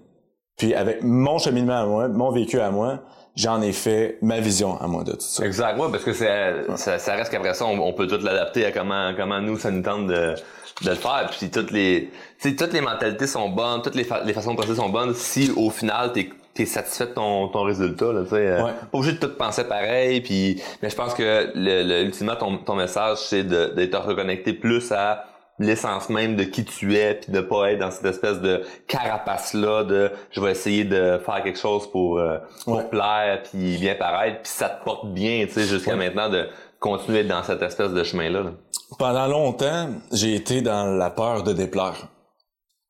Puis 0.57 0.75
avec 0.75 1.03
mon 1.03 1.39
cheminement 1.39 1.83
à 1.83 1.87
moi, 1.87 2.09
mon 2.09 2.31
vécu 2.31 2.61
à 2.61 2.71
moi, 2.71 3.01
j'en 3.35 3.61
ai 3.61 3.73
fait 3.73 4.19
ma 4.23 4.41
vision 4.41 4.81
à 4.81 4.87
moi 4.87 5.05
de 5.05 5.13
tout 5.13 5.21
ça. 5.21 5.45
Exact, 5.45 5.79
ouais, 5.79 5.91
parce 5.91 6.05
que 6.05 6.15
c'est, 6.15 6.55
ça, 6.77 6.99
ça 6.99 7.15
reste 7.15 7.31
qu'après 7.31 7.53
ça, 7.53 7.67
on, 7.67 7.79
on 7.79 7.93
peut 7.93 8.07
tout 8.07 8.25
l'adapter 8.25 8.65
à 8.65 8.73
comment, 8.73 9.13
comment 9.15 9.41
nous, 9.41 9.59
ça 9.59 9.71
nous 9.71 9.83
tente 9.83 10.07
de, 10.07 10.35
de 10.83 10.91
le 10.91 10.97
faire. 10.97 11.31
Puis 11.31 11.51
toutes 11.51 11.71
les, 11.71 12.11
toutes 12.43 12.73
les 12.73 12.81
mentalités 12.81 13.27
sont 13.27 13.49
bonnes, 13.49 13.83
toutes 13.83 13.95
les, 13.95 14.05
fa- 14.05 14.23
les 14.25 14.33
façons 14.33 14.53
de 14.55 14.57
penser 14.61 14.75
sont 14.75 14.89
bonnes 14.91 15.15
si 15.15 15.51
au 15.57 15.71
final 15.71 16.13
t'es, 16.13 16.29
t'es 16.55 16.67
satisfait 16.67 17.07
de 17.07 17.13
ton, 17.13 17.49
ton 17.49 17.63
résultat, 17.63 18.13
là, 18.13 18.23
tu 18.25 18.31
sais. 18.31 18.37
euh, 18.37 18.63
Ouais. 18.65 18.73
Pas 18.73 18.99
obligé 18.99 19.13
de 19.13 19.19
tout 19.19 19.35
penser 19.37 19.65
pareil, 19.65 20.21
puis, 20.21 20.61
mais 20.83 20.91
je 20.91 20.97
pense 20.97 21.15
que 21.15 21.51
le, 21.55 21.83
le, 21.83 22.03
ultimement, 22.05 22.37
ton, 22.37 22.59
ton 22.59 22.75
message, 22.75 23.19
c'est 23.19 23.45
de, 23.45 23.73
d'être 23.75 23.99
reconnecté 23.99 24.53
plus 24.53 24.93
à 24.93 25.25
l'essence 25.59 26.11
même 26.11 26.37
de 26.37 26.45
qui 26.45 26.67
tu 26.67 26.95
es 26.97 27.15
puis 27.15 27.33
de 27.33 27.41
pas 27.41 27.73
être 27.73 27.79
dans 27.79 27.91
cette 27.91 28.05
espèce 28.05 28.43
de 28.43 28.61
carapace 28.87 29.55
là 29.55 29.85
de 29.85 30.11
je 30.31 30.39
vais 30.43 30.51
essayer 30.51 30.85
de 30.85 31.19
faire 31.25 31.43
quelque 31.43 31.59
chose 31.59 31.91
pour 31.91 32.19
euh, 32.19 32.37
pour 32.67 32.77
Ouais. 32.77 32.85
plaire 32.91 33.41
puis 33.43 33.79
bien 33.79 33.95
paraître 33.95 34.43
puis 34.43 34.53
ça 34.53 34.69
te 34.69 34.85
porte 34.85 35.07
bien 35.15 35.47
tu 35.47 35.53
sais 35.55 35.63
jusqu'à 35.63 35.93
Ouais. 35.93 35.97
maintenant 35.97 36.29
de 36.29 36.47
continuer 36.81 37.25
dans 37.25 37.43
cette 37.43 37.63
espèce 37.63 37.93
de 37.93 38.03
chemin 38.05 38.31
là, 38.31 38.53
Pendant 38.99 39.27
longtemps, 39.27 39.91
j'ai 40.13 40.35
été 40.35 40.63
dans 40.63 40.87
la 40.87 41.11
peur 41.11 41.43
de 41.43 41.53
déplaire. 41.53 42.09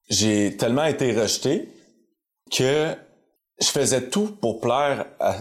J'ai 0.08 0.56
tellement 0.56 0.84
été 0.84 1.18
rejeté 1.18 1.68
que 2.50 2.94
je 3.60 3.66
faisais 3.66 4.08
tout 4.08 4.28
pour 4.40 4.60
plaire 4.60 5.06
à 5.18 5.36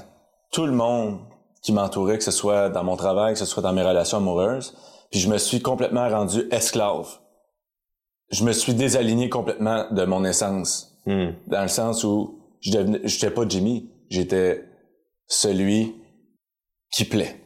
tout 0.51 0.65
le 0.65 0.71
monde 0.71 1.19
qui 1.61 1.73
m'entourait, 1.73 2.17
que 2.17 2.23
ce 2.23 2.31
soit 2.31 2.69
dans 2.69 2.83
mon 2.83 2.95
travail, 2.95 3.33
que 3.33 3.39
ce 3.39 3.45
soit 3.45 3.63
dans 3.63 3.73
mes 3.73 3.83
relations 3.83 4.17
amoureuses. 4.17 4.75
Puis 5.11 5.19
je 5.19 5.29
me 5.29 5.37
suis 5.37 5.61
complètement 5.61 6.07
rendu 6.09 6.47
esclave. 6.51 7.07
Je 8.31 8.43
me 8.43 8.53
suis 8.53 8.73
désaligné 8.73 9.29
complètement 9.29 9.85
de 9.91 10.05
mon 10.05 10.23
essence. 10.23 10.91
Hmm. 11.05 11.31
Dans 11.47 11.61
le 11.61 11.67
sens 11.67 12.03
où 12.03 12.39
je 12.61 12.71
j'étais 13.03 13.31
pas 13.31 13.47
Jimmy. 13.47 13.89
J'étais 14.09 14.63
celui 15.27 15.95
qui 16.91 17.05
plaît. 17.05 17.44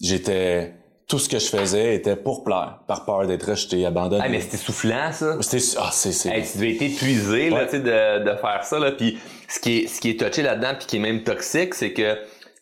J'étais 0.00 0.74
tout 1.06 1.18
ce 1.18 1.28
que 1.28 1.38
je 1.38 1.46
faisais 1.48 1.94
était 1.94 2.16
pour 2.16 2.44
plaire, 2.44 2.80
par 2.86 3.04
peur 3.06 3.26
d'être 3.26 3.48
rejeté, 3.50 3.86
abandonné. 3.86 4.22
Ah, 4.24 4.28
mais 4.28 4.40
c'était 4.40 4.58
soufflant, 4.58 5.10
ça. 5.10 5.36
C'était 5.40 5.64
ah, 5.78 5.88
c'est 5.90 6.12
c'est 6.12 6.28
Hey, 6.28 6.44
tu 6.44 6.58
devais 6.58 6.72
être 6.74 6.82
épuisé, 6.82 7.50
là, 7.50 7.64
tu 7.64 7.70
sais, 7.72 7.78
de, 7.80 8.24
de 8.30 8.36
faire 8.36 8.60
ça, 8.62 8.78
là. 8.78 8.92
Puis 8.92 9.18
ce 9.48 9.58
qui 9.58 9.78
est, 9.78 9.86
ce 9.86 10.00
qui 10.00 10.10
est 10.10 10.20
touché 10.20 10.42
là-dedans, 10.42 10.74
puis 10.78 10.86
qui 10.86 10.96
est 10.96 11.00
même 11.00 11.22
toxique, 11.24 11.74
c'est 11.74 11.92
que 11.92 12.16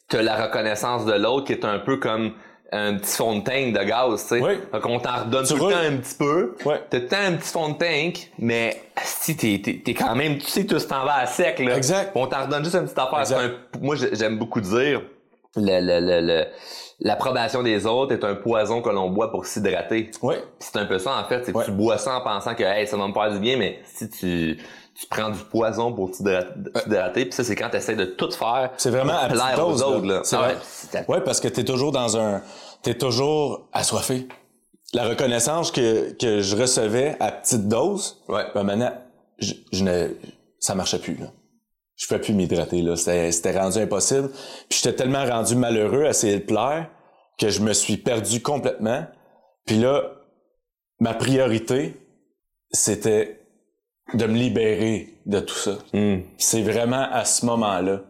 t'as 0.09 0.23
la 0.23 0.47
reconnaissance 0.47 1.05
de 1.05 1.13
l'autre 1.15 1.47
qui 1.47 1.53
est 1.53 1.65
un 1.65 1.81
peu 1.81 1.97
comme 1.97 2.35
un 2.73 2.95
petit 2.95 3.17
fond 3.17 3.37
de 3.39 3.45
tank 3.45 3.73
de 3.73 3.85
gaz, 3.85 4.23
tu 4.23 4.29
sais. 4.29 4.41
Oui. 4.41 4.53
Fait 4.73 4.81
qu'on 4.81 4.99
t'en 5.01 5.25
redonne 5.25 5.45
Tu 5.47 5.55
tout 5.55 5.67
le 5.67 5.73
temps 5.73 5.79
un 5.81 5.97
petit 5.97 6.15
peu. 6.17 6.57
Ouais. 6.65 6.81
T'as 6.89 6.99
tout 6.99 7.03
le 7.05 7.09
temps 7.09 7.17
un 7.27 7.33
petit 7.33 7.51
fond 7.53 7.69
de 7.71 7.79
tank, 7.79 8.31
mais 8.39 8.81
si 9.03 9.37
t'es, 9.37 9.61
t'es, 9.63 9.83
t'es 9.85 9.95
quand 9.95 10.15
même, 10.15 10.39
tu 10.39 10.47
sais, 10.47 10.65
tout 10.65 10.79
ce 10.79 10.87
temps 10.87 11.05
va 11.05 11.17
à 11.19 11.27
sec, 11.27 11.59
là. 11.59 11.77
Exact. 11.77 12.13
On 12.15 12.27
t'en 12.29 12.45
redonne 12.45 12.63
juste 12.65 12.77
une 12.77 12.85
petite 12.85 12.99
affaire. 12.99 13.39
Un- 13.39 13.79
moi, 13.81 13.97
j'ai- 13.97 14.15
j'aime 14.15 14.39
beaucoup 14.39 14.61
dire, 14.61 15.03
le, 15.57 15.81
le, 15.81 16.01
le, 16.01 16.21
le- 16.27 16.47
l'approbation 17.01 17.63
des 17.63 17.87
autres 17.87 18.13
est 18.13 18.25
un 18.25 18.35
poison 18.35 18.81
que 18.83 18.89
l'on 18.89 19.11
boit 19.11 19.31
pour 19.31 19.47
s'hydrater. 19.47 20.11
Ouais. 20.23 20.43
C'est 20.59 20.77
un 20.77 20.87
peu 20.87 20.99
ça, 20.99 21.19
en 21.19 21.25
fait. 21.29 21.45
C'est 21.45 21.53
que 21.53 21.65
tu 21.65 21.71
bois 21.73 21.99
ça 21.99 22.17
en 22.17 22.21
pensant 22.23 22.55
que 22.55 22.63
hey, 22.63 22.87
ça 22.87 22.97
va 22.97 23.07
me 23.09 23.13
faire 23.13 23.31
du 23.33 23.39
bien, 23.39 23.57
mais 23.57 23.81
si 23.85 24.09
tu, 24.09 24.57
tu 24.99 25.07
prends 25.11 25.29
du 25.31 25.39
poison 25.39 25.93
pour 25.93 26.11
t'hydra- 26.11 26.45
t'hydrater, 26.83 27.25
puis 27.27 27.33
ça, 27.35 27.45
c'est 27.45 27.55
quand 27.55 27.69
tu 27.71 27.77
essaies 27.77 27.97
de 27.97 28.07
tout 28.07 28.31
faire 28.31 28.71
C'est 28.79 28.91
vraiment 28.91 29.13
pour 29.13 29.23
à 29.25 29.29
plaire 29.29 29.57
dose, 29.57 29.83
aux 29.83 29.87
autres. 29.87 30.07
là. 30.07 30.15
Là. 30.15 30.21
C'est 30.25 30.37
Ah 30.37 30.41
vrai. 31.03 31.05
Ouais, 31.09 31.21
parce 31.23 31.41
que 31.41 31.49
t'es 31.49 31.65
toujours 31.65 31.93
dans 31.93 32.17
un, 32.17 32.41
t'es 32.83 32.95
toujours 32.95 33.69
assoiffé. 33.73 34.27
La 34.95 35.05
reconnaissance 35.07 35.71
que, 35.73 36.13
que 36.13 36.41
je 36.41 36.57
recevais 36.57 37.17
à 37.21 37.31
petite 37.33 37.69
dose, 37.69 38.23
Ouais. 38.29 38.45
ben 38.55 38.63
maintenant, 38.63 38.93
je, 39.39 39.53
je 39.73 39.85
ne, 39.85 40.09
ça 40.61 40.75
marchait 40.75 40.99
plus, 41.01 41.17
là. 41.17 41.27
Je 41.97 42.07
pouvais 42.07 42.21
plus 42.21 42.35
m'hydrater, 42.35 42.83
là. 42.83 42.97
C'était, 42.97 43.59
rendu 43.59 43.79
impossible. 43.79 44.31
Puis 44.69 44.81
j'étais 44.83 44.95
tellement 44.95 45.25
rendu 45.25 45.57
malheureux 45.57 46.05
à 46.05 46.11
essayer 46.11 46.39
de 46.39 46.45
plaire 46.45 46.91
que 47.39 47.49
je 47.49 47.61
me 47.61 47.73
suis 47.73 47.97
perdu 47.97 48.43
complètement. 48.43 49.07
Puis 49.65 49.79
là, 49.79 50.13
ma 51.01 51.15
priorité, 51.15 51.95
c'était 52.71 53.41
de 54.15 54.27
me 54.27 54.37
libérer 54.37 55.15
de 55.25 55.41
tout 55.41 55.55
ça. 55.55 55.79
Hmm. 55.93 56.21
C'est 56.39 56.63
vraiment 56.63 57.09
à 57.11 57.25
ce 57.25 57.45
moment-là 57.47 58.03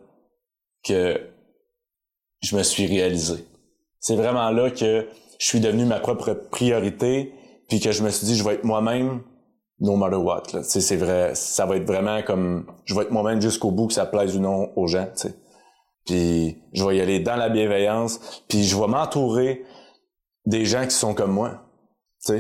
que 0.84 1.20
je 2.42 2.56
me 2.56 2.62
suis 2.62 2.86
réalisé. 2.86 3.44
C'est 4.00 4.16
vraiment 4.16 4.50
là 4.50 4.70
que 4.70 5.06
je 5.38 5.46
suis 5.46 5.60
devenu 5.60 5.84
ma 5.84 6.00
propre 6.00 6.32
priorité, 6.32 7.32
puis 7.68 7.80
que 7.80 7.92
je 7.92 8.02
me 8.02 8.10
suis 8.10 8.26
dit, 8.26 8.36
je 8.36 8.44
vais 8.44 8.54
être 8.54 8.64
moi-même, 8.64 9.22
no 9.80 9.96
matter 9.96 10.16
what. 10.16 10.44
Là. 10.52 10.62
Tu 10.62 10.68
sais, 10.68 10.80
c'est 10.80 10.96
vrai, 10.96 11.34
ça 11.34 11.66
va 11.66 11.76
être 11.76 11.86
vraiment 11.86 12.22
comme, 12.22 12.66
je 12.84 12.94
vais 12.94 13.02
être 13.02 13.10
moi-même 13.10 13.40
jusqu'au 13.40 13.70
bout, 13.70 13.88
que 13.88 13.92
ça 13.92 14.06
plaise 14.06 14.36
ou 14.36 14.40
non 14.40 14.70
aux 14.76 14.86
gens. 14.86 15.06
tu 15.14 15.28
sais. 15.28 15.34
Puis 16.06 16.62
je 16.72 16.84
vais 16.84 16.96
y 16.96 17.00
aller 17.00 17.20
dans 17.20 17.36
la 17.36 17.48
bienveillance, 17.48 18.42
puis 18.48 18.62
je 18.62 18.78
vais 18.78 18.86
m'entourer 18.86 19.64
des 20.46 20.64
gens 20.64 20.84
qui 20.84 20.94
sont 20.94 21.14
comme 21.14 21.32
moi. 21.32 21.62
Tu 22.24 22.32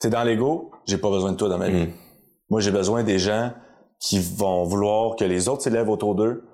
sais, 0.00 0.10
dans 0.10 0.22
l'ego, 0.22 0.70
j'ai 0.86 0.98
pas 0.98 1.10
besoin 1.10 1.32
de 1.32 1.36
toi 1.36 1.48
dans 1.48 1.58
ma 1.58 1.68
vie. 1.68 1.86
Mm. 1.86 1.92
Moi, 2.50 2.60
j'ai 2.60 2.70
besoin 2.70 3.02
des 3.02 3.18
gens 3.18 3.52
qui 4.00 4.20
vont 4.20 4.64
vouloir 4.64 5.16
que 5.16 5.24
les 5.24 5.48
autres 5.48 5.62
s'élèvent 5.62 5.88
autour 5.88 6.14
d'eux. 6.14 6.47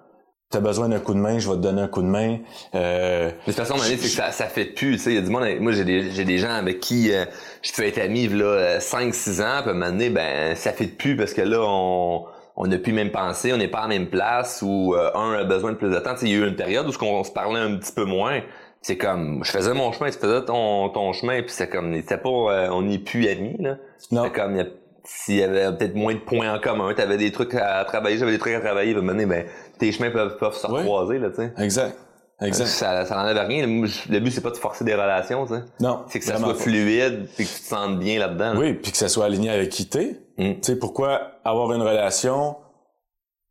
T'as 0.50 0.60
besoin 0.60 0.88
d'un 0.88 1.00
coup 1.00 1.14
de 1.14 1.18
main, 1.18 1.38
je 1.38 1.48
vais 1.48 1.56
te 1.56 1.60
donner 1.60 1.82
un 1.82 1.88
coup 1.88 2.02
de 2.02 2.06
main. 2.06 2.38
Euh, 2.74 3.30
Mais 3.30 3.32
de 3.32 3.44
toute 3.44 3.54
façon, 3.54 3.72
à 3.72 3.76
un 3.76 3.78
moment 3.78 3.88
donné, 3.88 4.00
c'est 4.00 4.08
que 4.08 4.22
ça, 4.22 4.30
ça 4.30 4.46
fait 4.46 4.66
plus. 4.66 4.92
Tu 4.92 4.98
sais, 4.98 5.10
il 5.10 5.16
y 5.16 5.18
a 5.18 5.22
du 5.22 5.30
monde. 5.30 5.44
Moi, 5.60 5.72
j'ai 5.72 5.84
des, 5.84 6.10
j'ai 6.12 6.24
des 6.24 6.38
gens 6.38 6.52
avec 6.52 6.78
qui 6.80 7.12
euh, 7.12 7.24
je 7.62 7.72
peux 7.72 7.82
être 7.82 7.98
ami 7.98 8.28
là 8.28 8.78
5-6 8.78 9.42
ans, 9.42 9.62
puis 9.62 9.70
à 9.70 9.70
un 9.70 9.72
moment 9.72 9.86
donné, 9.86 10.10
ben 10.10 10.54
ça 10.54 10.72
fait 10.72 10.86
plus 10.86 11.16
parce 11.16 11.34
que 11.34 11.42
là, 11.42 11.58
on 11.60 12.24
on 12.56 12.66
n'a 12.66 12.78
plus 12.78 12.92
même 12.92 13.10
pensé, 13.10 13.52
on 13.52 13.56
n'est 13.56 13.68
pas 13.68 13.78
à 13.80 13.82
la 13.82 13.88
même 13.88 14.06
place 14.06 14.62
où 14.62 14.94
euh, 14.94 15.10
un 15.14 15.32
a 15.32 15.44
besoin 15.44 15.72
de 15.72 15.76
plus 15.76 15.90
de 15.90 15.98
temps. 15.98 16.14
Tu 16.14 16.20
sais, 16.20 16.26
il 16.26 16.32
y 16.32 16.34
a 16.34 16.44
eu 16.44 16.48
une 16.48 16.56
période 16.56 16.86
où 16.86 16.92
ce 16.92 16.98
qu'on 16.98 17.24
se 17.24 17.32
parlait 17.32 17.60
un 17.60 17.76
petit 17.76 17.92
peu 17.92 18.04
moins. 18.04 18.40
C'est 18.80 18.96
comme, 18.96 19.42
je 19.42 19.50
faisais 19.50 19.72
mon 19.72 19.92
chemin, 19.92 20.10
tu 20.10 20.18
faisais 20.18 20.44
ton, 20.44 20.90
ton 20.90 21.12
chemin, 21.14 21.40
puis 21.40 21.50
c'est 21.50 21.68
comme, 21.68 21.94
c'était 21.96 22.18
pas, 22.18 22.28
euh, 22.28 22.68
on 22.70 22.82
n'est 22.82 22.98
plus 22.98 23.26
amis 23.28 23.56
là. 23.58 23.76
non, 24.12 24.24
C'est 24.24 24.32
comme, 24.32 24.62
s'il 25.04 25.36
y 25.36 25.42
avait 25.42 25.74
peut-être 25.76 25.94
moins 25.94 26.14
de 26.14 26.18
points 26.18 26.52
en 26.52 26.58
commun, 26.60 26.92
t'avais 26.94 27.16
des 27.16 27.32
trucs 27.32 27.54
à 27.54 27.82
travailler, 27.84 28.18
j'avais 28.18 28.32
des 28.32 28.38
trucs 28.38 28.54
à 28.54 28.60
travailler, 28.60 28.92
puis 28.92 29.00
à 29.00 29.02
un 29.02 29.06
moment 29.06 29.18
donné, 29.18 29.26
ben 29.26 29.46
tes 29.78 29.92
chemins 29.92 30.10
peuvent, 30.10 30.36
peuvent 30.38 30.56
se 30.56 30.66
recroiser 30.66 31.18
là, 31.18 31.30
tu 31.30 31.36
sais. 31.36 31.52
exact. 31.58 31.98
Exact. 32.40 32.66
Ça, 32.66 33.06
ça 33.06 33.14
n'enlève 33.14 33.46
rien. 33.46 33.64
Le 33.64 34.18
but, 34.18 34.30
c'est 34.32 34.40
pas 34.40 34.50
de 34.50 34.56
forcer 34.56 34.84
des 34.84 34.94
relations, 34.94 35.46
tu 35.46 35.54
sais. 35.54 35.60
Non. 35.80 36.02
C'est 36.08 36.18
que 36.18 36.24
ça 36.24 36.36
soit 36.36 36.48
pas. 36.48 36.54
fluide, 36.54 37.28
puis 37.36 37.44
que 37.46 37.50
tu 37.50 37.60
te 37.60 37.66
sentes 37.66 38.00
bien 38.00 38.18
là-dedans. 38.18 38.54
là. 38.54 38.58
Oui, 38.58 38.74
puis 38.74 38.90
que 38.90 38.98
ça 38.98 39.08
soit 39.08 39.26
aligné 39.26 39.50
avec 39.50 39.68
qui 39.70 39.86
t'es. 39.86 40.20
Mm. 40.36 40.54
Tu 40.54 40.58
sais, 40.62 40.76
pourquoi 40.76 41.20
avoir 41.44 41.72
une 41.72 41.80
relation 41.80 42.56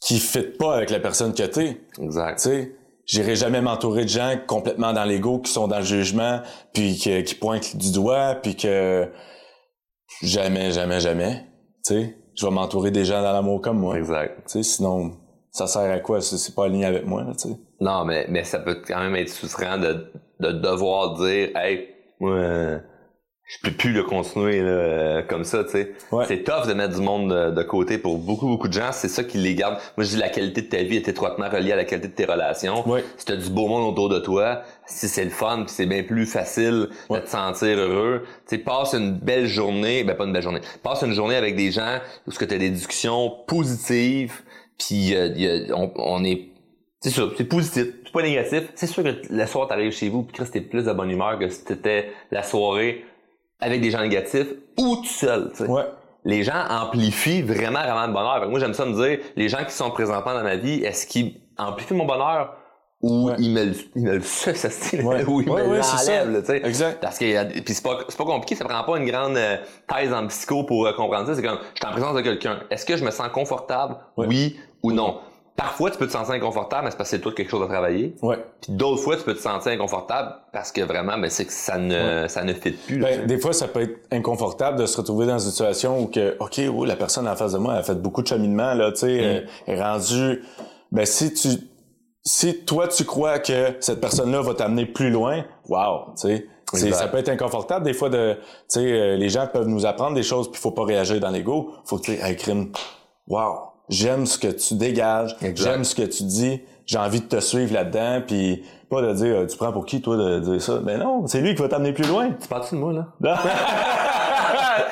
qui 0.02 0.20
fit 0.20 0.42
pas 0.60 0.76
avec 0.76 0.90
la 0.90 1.00
personne 1.00 1.34
que 1.34 1.44
t'es? 1.44 1.78
Exact. 2.02 2.36
Tu 2.40 2.50
sais, 2.50 2.76
j'irai 3.06 3.38
jamais 3.38 3.62
m'entourer 3.62 4.04
de 4.04 4.10
gens 4.10 4.36
complètement 4.48 4.92
dans 4.92 5.06
l'ego, 5.06 5.40
qui 5.40 5.52
sont 5.52 5.70
dans 5.70 5.80
le 5.80 5.86
jugement, 5.86 6.42
puis 6.74 7.00
que- 7.00 7.22
qui 7.22 7.36
pointent 7.36 7.78
du 7.78 7.94
doigt, 7.94 8.36
puis 8.36 8.58
que 8.58 9.10
jamais, 10.22 10.72
jamais, 10.72 11.00
jamais. 11.00 11.46
Tu 11.88 11.94
sais, 11.94 12.18
je 12.36 12.46
vais 12.46 12.52
m'entourer 12.52 12.92
des 12.92 13.06
gens 13.06 13.22
dans 13.22 13.32
l'amour 13.32 13.62
comme 13.62 13.80
moi. 13.80 13.98
Exact. 13.98 14.40
Tu 14.46 14.62
sais, 14.62 14.64
sinon, 14.64 15.12
ça 15.54 15.68
sert 15.68 15.90
à 15.92 16.00
quoi? 16.00 16.20
C'est 16.20 16.38
c'est 16.38 16.54
pas 16.56 16.66
aligné 16.66 16.86
avec 16.86 17.06
moi, 17.06 17.24
tu 17.40 17.50
sais. 17.50 17.56
Non, 17.80 18.04
mais, 18.06 18.26
mais 18.28 18.44
ça 18.44 18.60
peut 18.60 18.82
quand 18.86 19.00
même 19.00 19.16
être 19.16 19.30
soustrant 19.30 19.78
de, 19.78 20.12
de 20.40 20.52
devoir 20.52 21.14
dire, 21.16 21.56
hey, 21.56 21.90
moi, 22.20 22.32
euh, 22.32 22.80
je 23.46 23.70
peux 23.70 23.76
plus 23.76 23.92
le 23.92 24.04
continuer 24.04 24.62
là, 24.62 24.68
euh, 24.70 25.22
comme 25.22 25.44
ça, 25.44 25.64
tu 25.64 25.72
sais. 25.72 25.92
Ouais. 26.12 26.26
C'est 26.28 26.44
tough 26.44 26.66
de 26.68 26.74
mettre 26.74 26.96
du 26.96 27.02
monde 27.02 27.30
de, 27.32 27.52
de 27.52 27.62
côté 27.64 28.00
pour 28.00 28.18
beaucoup, 28.18 28.48
beaucoup 28.48 28.68
de 28.68 28.74
gens. 28.74 28.92
C'est 28.94 29.10
ça 29.10 29.24
qui 29.24 29.38
les 29.38 29.54
garde. 29.54 29.78
Moi, 29.96 30.06
je 30.06 30.12
dis 30.12 30.18
la 30.18 30.30
qualité 30.30 30.62
de 30.64 30.70
ta 30.70 30.82
vie 30.82 30.96
est 30.96 31.08
étroitement 31.08 31.50
reliée 31.50 31.74
à 31.74 31.76
la 31.76 31.84
qualité 31.86 32.08
de 32.08 32.14
tes 32.14 32.26
relations. 32.26 32.90
Ouais. 32.90 33.04
Si 33.18 33.26
t'as 33.26 33.36
du 33.36 33.50
beau 33.52 33.68
monde 33.68 33.92
autour 33.92 34.10
de 34.10 34.18
toi, 34.20 34.62
si 34.88 35.08
c'est 35.08 35.26
le 35.26 35.30
fun, 35.30 35.66
puis 35.66 35.74
c'est 35.76 35.86
bien 35.86 36.02
plus 36.04 36.26
facile 36.26 36.88
Ouais. 37.10 37.20
de 37.20 37.26
te 37.26 37.30
sentir 37.30 37.78
heureux. 37.78 38.24
Tu 38.48 38.56
sais, 38.56 38.58
passe 38.58 38.94
une 38.94 39.12
belle 39.20 39.46
journée, 39.46 40.04
ben 40.04 40.16
pas 40.16 40.24
une 40.24 40.34
belle 40.34 40.42
journée. 40.42 40.62
Passe 40.82 41.04
une 41.04 41.14
journée 41.14 41.36
avec 41.36 41.56
des 41.56 41.70
gens 41.70 42.00
où 42.26 42.32
ce 42.32 42.40
que 42.40 42.46
t'as 42.46 42.58
des 42.58 42.72
discussions 42.72 43.30
positives, 43.46 44.42
puis 44.78 45.16
euh, 45.16 45.70
a- 45.70 45.76
on, 45.76 45.92
on 45.96 46.24
est 46.24 46.50
c'est 47.02 47.10
ça, 47.10 47.24
c'est 47.38 47.44
positif, 47.44 47.88
c'est 48.06 48.12
pas 48.14 48.22
négatif. 48.22 48.64
C'est 48.76 48.88
sûr 48.88 49.04
que 49.04 49.10
le 49.30 49.46
soir 49.46 49.68
t'arrives 49.68 49.92
chez 49.92 50.08
vous, 50.08 50.24
puis 50.24 50.34
Chris 50.38 50.50
t'es 50.52 50.62
plus 50.62 50.86
de 50.86 50.94
bonne 50.94 51.10
humeur 51.12 51.38
que 51.38 51.50
si 51.50 51.66
t'étais 51.66 52.12
la 52.32 52.44
soirée 52.44 53.04
avec 53.60 53.82
des 53.82 53.92
gens 53.92 54.02
négatifs 54.02 54.48
ou 54.78 54.96
tout 54.98 55.04
seul. 55.06 55.52
Ouais. 55.68 55.84
Les 56.24 56.44
gens 56.44 56.64
amplifient 56.70 57.42
vraiment, 57.42 57.82
vraiment 57.82 58.08
le 58.08 58.14
bonheur. 58.14 58.50
Moi, 58.50 58.58
j'aime 58.62 58.74
ça 58.74 58.86
me 58.86 58.94
dire, 58.94 59.20
les 59.36 59.50
gens 59.50 59.66
qui 59.66 59.74
sont 59.74 59.92
présentement 59.92 60.34
dans 60.34 60.44
ma 60.44 60.56
vie, 60.56 60.82
est-ce 60.84 61.06
qu'ils 61.06 61.42
amplifient 61.58 61.94
mon 61.96 62.06
bonheur? 62.06 62.56
Ou 63.04 63.28
Ouais. 63.30 63.36
ils 63.38 63.52
me 63.52 63.66
le, 63.66 63.74
ils 63.96 64.02
me 64.02 64.14
le 64.16 64.22
esti, 64.48 64.98
là, 64.98 65.04
Ouais. 65.04 65.24
ou 65.26 65.42
ils 65.42 65.50
Ouais, 65.50 65.64
me 65.68 65.70
ouais, 65.74 65.84
c'est 65.84 65.98
ça. 66.06 66.24
l'enlèvent, 66.26 66.34
là, 66.34 66.40
tu 66.42 66.48
sais. 66.48 66.62
Exact. 66.68 67.00
Parce 67.02 67.20
que 67.20 67.60
puis 67.62 67.74
c'est 67.76 67.84
pas 67.84 68.00
c'est 68.10 68.18
pas 68.18 68.26
compliqué, 68.26 68.56
ça 68.56 68.66
prend 68.66 68.84
pas 68.84 68.98
une 68.98 69.06
grande 69.06 69.38
euh, 69.38 69.58
thèse 69.94 70.12
en 70.12 70.26
psycho 70.28 70.64
pour 70.64 70.88
euh, 70.88 70.94
comprendre 70.94 71.28
ça. 71.28 71.36
C'est 71.36 71.44
comme 71.44 71.60
je 71.76 71.80
suis 71.80 71.88
en 71.88 71.92
présence 71.92 72.16
de 72.16 72.22
quelqu'un. 72.22 72.60
Est-ce 72.72 72.86
que 72.86 72.98
je 72.98 73.06
me 73.06 73.12
sens 73.12 73.28
confortable, 73.32 73.98
oui 74.18 74.58
ou 74.82 74.92
non? 74.92 75.20
Parfois, 75.56 75.92
tu 75.92 76.00
peux 76.00 76.08
te 76.08 76.12
sentir 76.12 76.34
inconfortable, 76.34 76.86
mais 76.86 76.90
c'est 76.92 76.98
parce 76.98 77.12
que 77.12 77.16
c'est 77.18 77.22
toi 77.22 77.32
quelque 77.32 77.52
chose 77.52 77.62
à 77.62 77.68
travailler. 77.68 78.16
Ouais. 78.24 78.44
Puis 78.60 78.72
d'autres 78.74 79.04
fois, 79.04 79.18
tu 79.18 79.22
peux 79.22 79.36
te 79.36 79.40
sentir 79.40 79.72
inconfortable 79.72 80.34
parce 80.52 80.72
que 80.72 80.82
vraiment, 80.82 81.16
ben, 81.20 81.30
c'est 81.30 81.46
que 81.46 81.54
ça 81.54 81.78
ne 81.78 82.26
ça 82.28 82.44
ne 82.44 82.54
fit 82.54 82.72
plus. 82.72 82.98
là, 82.98 83.10
Ben, 83.10 83.28
des 83.28 83.38
fois, 83.38 83.54
ça 83.54 83.68
peut 83.68 83.82
être 83.82 84.00
inconfortable 84.12 84.80
de 84.80 84.88
se 84.88 84.98
retrouver 84.98 85.28
dans 85.28 85.38
une 85.38 85.52
situation 85.52 86.00
où 86.02 86.08
que, 86.08 86.36
OK, 86.40 86.60
oh, 86.76 86.86
la 86.86 86.96
personne 86.96 87.28
en 87.28 87.36
face 87.36 87.52
de 87.52 87.60
moi 87.60 87.74
a 87.76 87.84
fait 87.84 87.94
beaucoup 88.02 88.24
de 88.24 88.28
cheminement, 88.28 88.74
là, 88.74 88.92
tu 88.94 89.02
sais, 89.02 89.12
Mm. 89.68 89.70
euh, 89.70 89.74
est 89.74 89.82
rendue... 89.84 90.44
Ben, 90.92 91.06
si 91.06 91.32
tu... 91.36 91.50
Si 92.26 92.64
toi, 92.64 92.88
tu 92.88 93.04
crois 93.04 93.40
que 93.40 93.76
cette 93.82 94.00
personne-là 94.00 94.42
va 94.42 94.54
t'amener 94.54 94.86
plus 94.86 95.10
loin, 95.10 95.44
wow, 95.68 96.14
tu 96.16 96.28
sais. 96.28 96.48
c'est-. 96.74 96.94
Ça 96.94 97.08
peut 97.08 97.18
être 97.18 97.30
inconfortable 97.30 97.84
des 97.84 97.94
fois 97.94 98.10
de, 98.10 98.34
tu 98.34 98.40
sais, 98.70 98.80
euh, 98.80 99.16
les 99.18 99.28
gens 99.28 99.46
peuvent 99.48 99.68
nous 99.68 99.86
apprendre 99.86 100.16
des 100.16 100.24
choses 100.24 100.50
puis 100.50 100.62
faut 100.62 100.72
pas 100.72 100.86
réagir 100.86 101.20
dans 101.20 101.30
l'ego. 101.30 101.72
Faut 101.84 101.98
que 101.98 102.04
tu 102.04 102.12
hey, 102.14 102.38
crime, 102.38 102.72
wow, 103.28 103.60
j'aime 103.90 104.26
ce 104.26 104.38
que 104.38 104.48
tu 104.48 104.76
dégages, 104.76 105.36
j'aime 105.56 105.84
ce 105.84 105.96
que 105.96 106.04
tu 106.04 106.24
dis, 106.24 106.62
j'ai 106.86 106.98
envie 106.98 107.20
de 107.20 107.26
te 107.26 107.42
suivre 107.42 107.74
là-dedans 107.74 108.22
puis 108.26 108.64
pas 108.90 109.02
de 109.02 109.14
dire, 109.14 109.36
euh, 109.36 109.46
tu 109.46 109.58
prends 109.58 109.74
pour 109.74 109.86
qui 109.86 110.02
toi 110.02 110.16
de 110.16 110.40
dire 110.40 110.62
ça? 110.62 110.78
Ben 110.78 111.00
non, 111.00 111.28
c'est 111.28 111.42
lui 111.42 111.56
qui 111.56 111.62
va 111.62 111.68
t'amener 111.68 111.94
plus 111.94 112.08
loin. 112.08 112.30
Tu 112.40 112.48
parles-tu 112.48 112.76
de 112.76 112.80
moi, 112.80 112.94
là? 112.94 113.38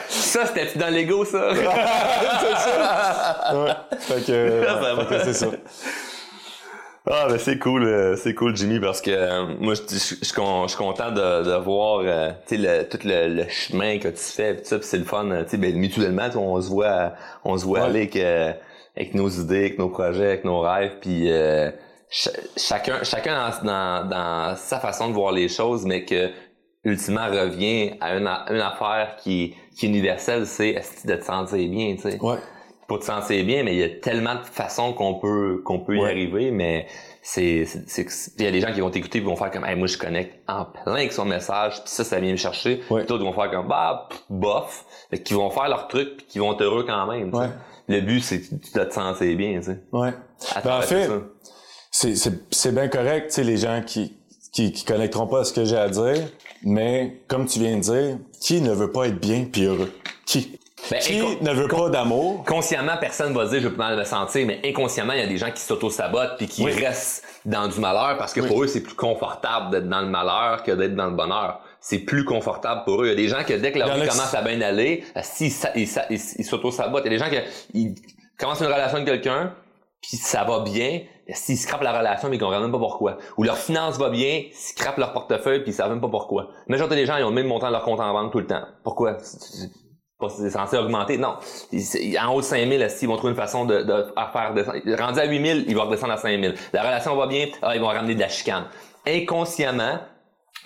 ça, 0.10 0.46
c'était 0.48 0.78
dans 0.78 0.90
l'ego, 0.92 1.24
ça? 1.32 1.52
Ouais. 1.52 1.58
Fait 4.00 4.26
que, 4.26 4.32
euh, 4.32 4.66
Ça 4.66 4.96
ouais, 4.96 5.06
fait 5.06 5.18
que 5.18 5.24
c'est 5.26 5.34
ça. 5.34 5.48
Ah, 7.10 7.26
ben 7.30 7.40
c'est 7.40 7.58
cool, 7.58 7.84
euh, 7.84 8.16
c'est 8.16 8.36
cool, 8.36 8.56
Jimmy, 8.56 8.80
parce 8.80 9.02
que 9.02 9.10
euh, 9.10 9.56
moi, 9.60 9.74
je 9.74 9.82
je- 9.82 10.16
je 10.20 10.24
suis 10.24 10.34
con- 10.36 10.64
je 10.64 10.70
suis 10.70 10.78
content 10.78 11.10
de, 11.12 11.44
de 11.44 11.56
voir, 11.64 12.02
euh, 12.06 12.30
tu 12.48 12.56
sais, 12.56 12.62
le- 12.62 12.88
tout 12.88 13.00
le, 13.04 13.28
le 13.42 13.48
chemin 13.50 13.98
que 13.98 14.08
tu 14.10 14.18
fais, 14.22 14.54
pis 14.54 14.66
ça, 14.66 14.78
pis 14.78 14.86
c'est 14.86 15.00
le 15.00 15.04
fun, 15.04 15.28
tu 15.46 15.50
sais, 15.50 15.58
ben, 15.58 15.76
mutuellement, 15.76 16.30
on 16.36 16.62
se 16.62 16.70
voit, 16.70 17.14
on 17.44 17.58
se 17.58 17.66
voit 17.66 17.80
Ouais. 17.80 17.86
aller 17.88 18.00
avec, 18.02 18.16
euh, 18.18 18.54
avec 18.96 19.16
nos 19.16 19.30
idées, 19.30 19.62
avec 19.62 19.80
nos 19.80 19.90
projets, 19.90 20.26
avec 20.28 20.46
nos 20.46 20.60
rêves, 20.62 20.92
puis 21.02 21.32
euh, 21.32 21.72
ch- 22.08 22.36
chacun, 22.56 23.04
chacun 23.04 23.50
dans, 23.64 23.64
dans, 23.66 24.08
dans 24.10 24.56
sa 24.56 24.80
façon 24.80 25.08
de 25.10 25.14
voir 25.14 25.32
les 25.32 25.48
choses, 25.50 25.86
mais 25.86 26.06
que 26.06 26.30
ultimement 26.84 27.26
revient 27.28 27.94
à 28.00 28.16
une, 28.16 28.28
une 28.28 28.62
affaire 28.62 29.16
qui, 29.24 29.56
qui 29.76 29.88
est 29.88 29.90
universelle, 29.90 30.46
c'est 30.46 30.76
de 31.06 31.16
te 31.16 31.24
sentir 31.24 31.68
bien, 31.68 31.96
tu 31.96 32.12
sais 32.12 32.20
Ouais. 32.22 32.38
Pour 32.92 33.00
te 33.00 33.06
sentir 33.06 33.46
bien, 33.46 33.64
mais 33.64 33.74
il 33.74 33.80
y 33.80 33.84
a 33.84 33.90
tellement 33.90 34.36
de 34.36 34.44
façons 34.44 34.92
qu'on 34.92 35.14
peut 35.14 35.62
qu'on 35.64 35.80
peut 35.80 35.96
y 35.96 36.04
arriver, 36.04 36.52
mais 36.52 36.88
c'est, 37.22 37.66
il 38.38 38.44
y 38.44 38.46
a 38.46 38.52
des 38.52 38.60
gens 38.60 38.74
qui 38.74 38.82
vont 38.82 38.90
t'écouter 38.90 39.20
et 39.20 39.22
vont 39.22 39.38
faire 39.38 39.50
comme, 39.50 39.64
hey, 39.64 39.78
moi, 39.78 39.88
je 39.88 39.98
connecte 39.98 40.42
en 40.50 40.66
plein 40.66 40.96
avec 40.96 41.14
son 41.14 41.24
message, 41.24 41.76
puis 41.76 41.90
ça, 41.90 42.04
ça 42.04 42.20
vient 42.20 42.34
me 42.34 42.36
chercher. 42.36 42.82
Ouais. 42.90 43.00
Puis 43.00 43.08
d'autres 43.08 43.24
vont 43.24 43.32
faire 43.32 43.50
comme, 43.50 43.70
bah, 43.70 44.10
pff, 44.10 44.24
bof. 44.30 44.86
Fait 45.10 45.24
qu'ils 45.24 45.38
vont 45.38 45.50
faire 45.50 45.70
leur 45.70 45.88
truc 45.88 46.18
puis 46.18 46.26
qu'ils 46.26 46.42
vont 46.42 46.52
être 46.52 46.64
heureux 46.64 46.84
quand 46.86 47.08
même. 47.08 47.34
Ouais. 47.34 47.48
Le 47.88 48.02
but, 48.02 48.20
c'est 48.20 48.42
que 48.42 48.56
tu 48.56 48.74
dois 48.76 48.88
te 48.88 48.94
sentir 48.94 49.38
bien, 49.38 49.60
tu 49.60 49.68
sais. 49.68 49.80
Ouais. 49.94 50.12
Ben, 50.62 50.80
en 50.80 50.82
fait, 50.82 51.10
c'est, 51.92 52.16
c'est 52.52 52.76
bien 52.76 52.90
correct, 52.90 53.28
tu 53.28 53.36
sais, 53.36 53.44
les 53.46 53.56
gens 53.56 53.82
qui, 53.88 54.18
qui, 54.52 54.74
qui 54.74 54.84
connecteront 54.84 55.28
pas 55.28 55.40
à 55.40 55.44
ce 55.46 55.54
que 55.54 55.64
j'ai 55.64 55.78
à 55.78 55.88
dire, 55.88 56.28
mais 56.62 57.22
comme 57.30 57.46
tu 57.46 57.60
viens 57.60 57.78
de 57.78 57.82
dire, 57.84 58.18
qui 58.42 58.60
ne 58.60 58.74
veut 58.74 58.92
pas 58.92 59.08
être 59.08 59.20
bien 59.22 59.46
puis 59.50 59.64
heureux? 59.64 59.94
Qui? 60.26 60.60
Ben, 60.92 61.00
qui 61.00 61.20
ne 61.42 61.52
veut 61.54 61.68
pas 61.68 61.90
d'amour? 61.90 62.44
consciemment, 62.46 62.98
personne 63.00 63.34
va 63.34 63.46
dire 63.46 63.62
je 63.62 63.68
veux 63.70 63.74
pas 63.76 63.90
mal 63.90 63.98
me 63.98 64.04
sentir, 64.04 64.46
mais 64.46 64.60
inconsciemment, 64.66 65.14
il 65.14 65.20
y 65.20 65.24
a 65.24 65.28
des 65.28 65.38
gens 65.38 65.50
qui 65.52 65.62
s'auto-sabotent 65.62 66.36
puis 66.38 66.48
qui 66.48 66.64
Oui. 66.64 66.74
restent 66.74 67.24
dans 67.46 67.68
du 67.68 67.80
malheur 67.80 68.18
parce 68.18 68.34
que 68.34 68.42
pour 68.42 68.62
eux, 68.64 68.68
c'est 68.68 68.84
plus 68.84 68.94
confortable 68.96 69.72
d'être 69.72 69.88
dans 69.90 70.02
le 70.02 70.08
malheur 70.10 70.64
que 70.64 70.72
d'être 70.72 70.96
dans 70.96 71.08
le 71.08 71.16
bonheur. 71.16 71.62
C'est 71.80 72.00
plus 72.00 72.26
confortable 72.26 72.82
pour 72.86 73.02
eux. 73.02 73.06
Il 73.08 73.10
y 73.10 73.14
a 73.14 73.16
des 73.16 73.28
gens 73.28 73.44
que 73.44 73.54
dès 73.54 73.72
que 73.72 73.80
leur 73.80 73.96
vie 73.96 74.02
commence 74.08 74.34
à 74.36 74.42
bien 74.42 74.62
aller, 74.62 75.04
s'ils 75.24 75.52
sa- 75.52 75.72
ils 75.76 75.88
sa- 75.88 76.06
ils 76.12 76.20
ils 76.38 76.46
s'auto-sabotent. 76.46 77.04
Il 77.06 77.12
y 77.12 77.16
a 77.16 77.18
des 77.18 77.24
gens 77.24 77.30
qui 77.32 77.38
ils 77.74 77.96
commencent 78.38 78.60
une 78.60 78.68
relation 78.68 78.98
avec 78.98 79.08
quelqu'un, 79.08 79.54
puis 80.02 80.18
ça 80.18 80.44
va 80.44 80.60
bien, 80.60 81.02
s'ils 81.30 81.58
scrapent 81.58 81.82
la 81.84 81.98
relation, 81.98 82.28
mais 82.30 82.36
ils 82.36 82.40
comprennent 82.40 82.62
même 82.62 82.72
pas 82.72 82.78
pourquoi. 82.80 83.18
Ou 83.38 83.44
leur 83.44 83.58
finance 83.58 83.98
va 83.98 84.10
bien, 84.10 84.44
s'ils 84.52 84.78
scrapent 84.78 84.98
leur 84.98 85.14
portefeuille, 85.14 85.62
puis 85.62 85.72
ils 85.72 85.76
savent 85.76 85.90
même 85.90 86.02
pas 86.02 86.10
pourquoi. 86.10 86.50
La 86.68 86.74
majorité 86.76 86.96
des 86.96 87.06
gens, 87.06 87.18
ils 87.18 87.24
ont 87.24 87.30
le 87.30 87.36
même 87.36 87.48
montant 87.48 87.68
de 87.68 87.72
leur 87.72 87.84
compte 87.84 88.00
en 88.00 88.12
banque 88.14 88.32
tout 88.32 88.40
le 88.40 88.48
temps. 88.48 88.64
Pourquoi? 88.84 89.18
C'est- 90.30 90.50
censé 90.50 90.78
augmenter. 90.78 91.18
Non. 91.18 91.36
En 92.22 92.34
haut 92.34 92.42
de 92.42 92.46
5000, 92.46 92.88
ils 93.02 93.08
vont 93.08 93.16
trouver 93.18 93.32
une 93.32 93.38
façon 93.40 93.66
de, 93.66 93.82
de 93.84 94.06
faire 94.34 94.54
descendre? 94.54 94.78
Rendu 95.00 95.20
à 95.20 95.26
8000, 95.26 95.66
ils 95.68 95.76
vont 95.76 95.86
redescendre 95.86 96.14
à 96.14 96.18
5000. 96.18 96.56
La 96.74 96.82
relation 96.84 97.16
va 97.16 97.28
bien, 97.28 97.48
ah, 97.62 97.76
ils 97.76 97.82
vont 97.82 97.88
ramener 97.88 98.16
de 98.16 98.20
la 98.20 98.30
chicane. 98.30 98.66
Inconsciemment, 99.08 100.00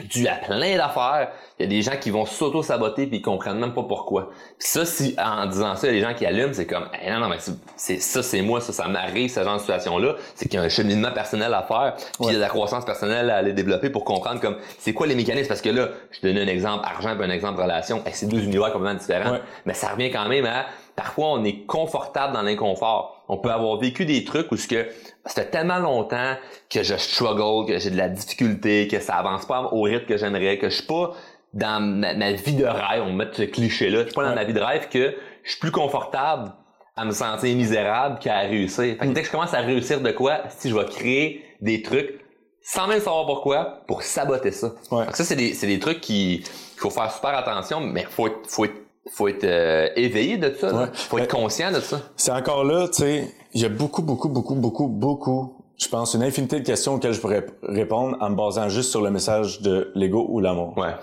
dû 0.03 0.27
à 0.27 0.35
plein 0.35 0.75
d'affaires, 0.75 1.29
il 1.57 1.63
y 1.63 1.65
a 1.65 1.69
des 1.69 1.81
gens 1.81 1.95
qui 1.99 2.09
vont 2.11 2.25
s'auto-saboter 2.25 3.07
puis 3.07 3.17
ils 3.17 3.21
comprennent 3.21 3.59
même 3.59 3.73
pas 3.73 3.83
pourquoi. 3.83 4.29
Puis 4.59 4.67
ça, 4.67 4.85
si 4.85 5.15
en 5.17 5.45
disant 5.45 5.75
ça, 5.77 5.87
il 5.87 5.95
y 5.95 5.97
a 5.97 6.01
des 6.01 6.05
gens 6.11 6.13
qui 6.13 6.25
allument, 6.25 6.53
c'est 6.53 6.65
comme 6.65 6.89
Hey, 6.93 7.11
non, 7.13 7.19
non, 7.19 7.29
mais 7.29 7.37
c'est- 7.77 7.99
ça, 8.01 8.21
c'est 8.21 8.41
moi, 8.41 8.59
ça, 8.59 8.73
ça 8.73 8.87
m'arrive, 8.89 9.29
ce 9.31 9.41
genre 9.43 9.55
de 9.55 9.59
situation-là. 9.59 10.15
C'est 10.35 10.49
qu'il 10.49 10.59
y 10.59 10.61
a 10.61 10.65
un 10.65 10.69
cheminement 10.69 11.11
personnel 11.13 11.53
à 11.53 11.63
faire, 11.63 11.93
puis 11.95 12.07
il 12.21 12.25
y 12.27 12.29
a 12.31 12.33
de 12.33 12.39
la 12.39 12.49
croissance 12.49 12.83
personnelle 12.83 13.29
à 13.29 13.37
aller 13.37 13.53
développer 13.53 13.89
pour 13.89 14.03
comprendre 14.03 14.41
comme 14.41 14.57
c'est 14.79 14.93
quoi 14.93 15.07
les 15.07 15.15
mécanismes? 15.15 15.47
Parce 15.47 15.61
que 15.61 15.69
là, 15.69 15.87
je 16.11 16.19
te 16.19 16.27
donne 16.27 16.37
un 16.37 16.47
exemple 16.47 16.85
argent 16.85 17.15
puis 17.15 17.25
un 17.25 17.29
exemple 17.33 17.61
relation. 17.61 18.03
Hey, 18.05 18.11
c'est 18.13 18.27
deux 18.27 18.43
univers 18.43 18.73
complètement 18.73 18.99
différents. 18.99 19.31
Ouais. 19.31 19.41
Mais 19.65 19.73
ça 19.73 19.87
revient 19.89 20.11
quand 20.11 20.27
même 20.27 20.45
à 20.45 20.65
parfois 20.95 21.27
on 21.29 21.43
est 21.45 21.65
confortable 21.65 22.33
dans 22.33 22.41
l'inconfort. 22.41 23.14
On 23.27 23.37
peut 23.37 23.49
avoir 23.51 23.77
vécu 23.79 24.05
des 24.05 24.23
trucs 24.23 24.51
où 24.51 24.57
ce 24.57 24.67
que 24.67 24.87
ça 25.25 25.41
fait 25.41 25.49
tellement 25.49 25.79
longtemps 25.79 26.35
que 26.69 26.83
je 26.83 26.95
struggle, 26.95 27.67
que 27.67 27.79
j'ai 27.79 27.89
de 27.89 27.97
la 27.97 28.09
difficulté, 28.09 28.87
que 28.87 28.99
ça 28.99 29.15
avance 29.15 29.45
pas 29.45 29.69
au 29.71 29.81
rythme 29.83 30.05
que 30.05 30.17
j'aimerais, 30.17 30.57
que 30.57 30.69
je 30.69 30.75
suis 30.75 30.85
pas 30.85 31.13
dans 31.53 31.81
ma, 31.81 32.13
ma 32.13 32.33
vie 32.33 32.53
de 32.53 32.65
rêve, 32.65 33.01
on 33.01 33.07
va 33.07 33.25
mettre 33.25 33.37
ce 33.37 33.43
cliché-là, 33.43 33.99
je 34.01 34.05
suis 34.07 34.13
pas 34.13 34.23
dans 34.23 34.29
Ouais. 34.29 34.35
ma 34.35 34.43
vie 34.43 34.53
de 34.53 34.59
rêve 34.59 34.89
que 34.89 35.15
je 35.43 35.49
suis 35.51 35.59
plus 35.59 35.71
confortable 35.71 36.51
à 36.97 37.05
me 37.05 37.11
sentir 37.11 37.55
misérable 37.55 38.19
qu'à 38.19 38.39
réussir. 38.39 38.95
Fait 38.99 39.07
que 39.07 39.13
dès 39.13 39.21
que 39.21 39.27
je 39.27 39.31
commence 39.31 39.53
à 39.53 39.59
réussir 39.61 40.01
de 40.01 40.11
quoi, 40.11 40.41
si 40.49 40.69
je 40.69 40.75
vais 40.75 40.85
créer 40.85 41.43
des 41.61 41.81
trucs 41.81 42.21
sans 42.61 42.87
même 42.87 42.99
savoir 42.99 43.25
pourquoi, 43.25 43.81
pour 43.87 44.01
saboter 44.01 44.51
ça. 44.51 44.73
Ouais. 44.91 45.05
Fait 45.05 45.11
que 45.11 45.17
ça, 45.17 45.23
c'est 45.23 45.35
des, 45.35 45.79
trucs 45.79 46.01
qui 46.01 46.39
qu'il 46.39 46.79
faut 46.79 46.89
faire 46.89 47.11
super 47.11 47.35
attention, 47.37 47.79
mais 47.79 48.03
faut 48.09 48.27
être, 48.27 48.47
faut 48.47 48.65
être, 48.65 48.73
faut 49.11 49.27
être 49.27 49.43
euh, 49.43 49.89
éveillé 49.95 50.37
de 50.37 50.53
ça. 50.53 50.73
Ouais. 50.73 50.87
Faut 50.93 51.17
être 51.17 51.33
Mais- 51.33 51.41
conscient 51.41 51.71
de 51.71 51.79
ça. 51.79 52.01
C'est 52.15 52.31
encore 52.31 52.63
là, 52.63 52.87
tu 52.87 53.03
sais, 53.03 53.33
il 53.53 53.61
y 53.61 53.65
a 53.65 53.69
beaucoup, 53.69 54.01
beaucoup, 54.01 54.29
beaucoup, 54.29 54.55
beaucoup, 54.55 54.87
beaucoup, 54.87 55.57
je 55.77 55.87
pense, 55.87 56.13
une 56.13 56.23
infinité 56.23 56.59
de 56.59 56.65
questions 56.65 56.95
auxquelles 56.95 57.13
je 57.13 57.21
pourrais 57.21 57.45
répondre 57.63 58.17
en 58.19 58.29
me 58.29 58.35
basant 58.35 58.69
juste 58.69 58.89
sur 58.91 59.01
le 59.01 59.11
message 59.11 59.61
de 59.61 59.91
l'ego 59.95 60.25
ou 60.29 60.39
l'amour. 60.39 60.73
Ouais. 60.77 60.95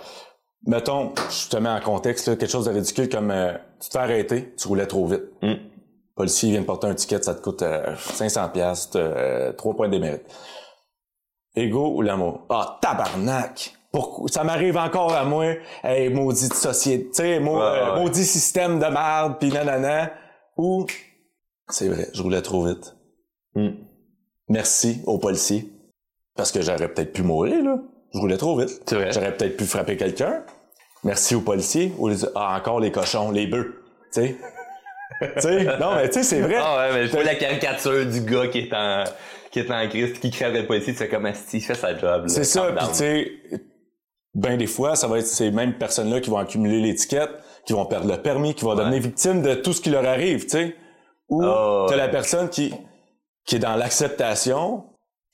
Mettons, 0.66 1.12
je 1.30 1.48
te 1.48 1.56
mets 1.56 1.68
en 1.68 1.80
contexte, 1.80 2.28
là, 2.28 2.36
quelque 2.36 2.50
chose 2.50 2.66
de 2.66 2.70
ridicule 2.72 3.08
comme 3.08 3.30
euh, 3.30 3.52
tu 3.80 3.88
te 3.88 3.92
fais 3.92 3.98
arrêter, 3.98 4.54
tu 4.56 4.68
roulais 4.68 4.86
trop 4.86 5.06
vite. 5.06 5.24
Mm. 5.42 5.46
Le 5.48 6.14
policier 6.14 6.50
vient 6.50 6.60
de 6.60 6.66
porter 6.66 6.86
un 6.86 6.94
ticket, 6.94 7.22
ça 7.22 7.34
te 7.34 7.42
coûte 7.42 7.62
euh, 7.62 7.94
500 7.96 8.48
pièces, 8.50 8.90
euh, 8.96 9.52
3 9.52 9.74
points 9.74 9.88
de 9.88 9.92
démérite. 9.92 10.22
Ego 11.54 11.92
ou 11.96 12.02
l'amour? 12.02 12.42
Ah, 12.48 12.78
tabarnak! 12.80 13.74
Pourquoi? 13.92 14.28
Ça 14.28 14.42
m'arrive 14.44 14.76
encore 14.76 15.12
à 15.14 15.24
moi, 15.24 15.54
hey, 15.84 16.08
maudite 16.08 16.54
société, 16.54 17.04
tu 17.10 17.10
sais, 17.14 17.40
mau- 17.40 17.56
Ouais, 17.58 17.62
euh, 17.62 17.94
ouais. 17.94 18.00
maudit 18.00 18.24
système 18.24 18.78
de 18.78 18.86
merde, 18.86 19.38
pis 19.38 19.50
nanana, 19.50 20.10
ou, 20.56 20.86
c'est 21.68 21.88
vrai, 21.88 22.08
je 22.14 22.22
roulais 22.22 22.42
trop 22.42 22.64
vite. 22.66 22.96
Mm. 23.54 23.68
Merci 24.48 25.02
aux 25.06 25.18
policiers. 25.18 25.68
Parce 26.36 26.50
que 26.52 26.62
j'aurais 26.62 26.88
peut-être 26.88 27.12
pu 27.12 27.22
mourir, 27.22 27.62
là. 27.62 27.76
Je 28.14 28.18
roulais 28.18 28.36
trop 28.38 28.58
vite. 28.58 28.82
C'est 28.86 28.94
vrai. 28.94 29.12
J'aurais 29.12 29.34
peut-être 29.36 29.56
pu 29.56 29.64
frapper 29.64 29.96
quelqu'un. 29.98 30.42
Merci 31.04 31.34
aux 31.34 31.40
policiers. 31.42 31.92
Ou 31.98 32.08
les, 32.08 32.24
ah, 32.34 32.56
encore 32.58 32.80
les 32.80 32.90
cochons, 32.90 33.30
les 33.30 33.46
bœufs. 33.46 33.74
Tu 34.14 34.20
sais? 34.22 34.36
tu 35.34 35.40
sais? 35.40 35.64
Non, 35.78 35.94
mais 35.96 36.08
tu 36.08 36.14
sais, 36.14 36.22
c'est 36.22 36.40
vrai. 36.40 36.56
Ah 36.58 36.78
ouais, 36.78 36.92
mais 36.94 37.06
je 37.06 37.12
vois 37.12 37.22
la 37.24 37.34
caricature 37.34 38.06
du 38.06 38.20
gars 38.22 38.48
qui 38.48 38.60
est 38.60 38.72
en, 38.74 39.04
qui 39.50 39.58
est 39.60 39.70
en 39.70 39.86
crise, 39.88 40.18
qui 40.18 40.30
crève 40.30 40.54
le 40.54 40.66
policier, 40.66 40.92
tu 40.94 40.98
fais 40.98 41.08
comme 41.08 41.26
Asti, 41.26 41.58
il 41.58 41.60
fait 41.62 41.74
sa 41.74 41.92
job. 41.96 42.02
là. 42.22 42.28
c'est 42.28 42.44
ça. 42.44 42.70
Down. 42.70 42.88
tu 42.88 42.94
sais, 42.94 43.32
ben 44.34 44.56
des 44.56 44.66
fois, 44.66 44.96
ça 44.96 45.06
va 45.08 45.18
être 45.18 45.26
ces 45.26 45.50
mêmes 45.50 45.74
personnes-là 45.74 46.20
qui 46.20 46.30
vont 46.30 46.38
accumuler 46.38 46.80
l'étiquette, 46.80 47.30
qui 47.66 47.72
vont 47.74 47.84
perdre 47.84 48.08
le 48.10 48.16
permis, 48.20 48.54
qui 48.54 48.64
vont 48.64 48.74
devenir 48.74 49.00
victimes 49.00 49.42
de 49.42 49.54
tout 49.54 49.72
ce 49.72 49.80
qui 49.80 49.90
leur 49.90 50.04
arrive, 50.06 50.44
tu 50.44 50.50
sais. 50.50 50.76
Ou 51.28 51.42
Ah, 51.44 51.84
t'as 51.88 51.92
ouais. 51.94 51.98
la 51.98 52.08
personne 52.08 52.48
qui, 52.48 52.72
qui 53.44 53.56
est 53.56 53.60
dans 53.60 53.76
l'acceptation, 53.76 54.84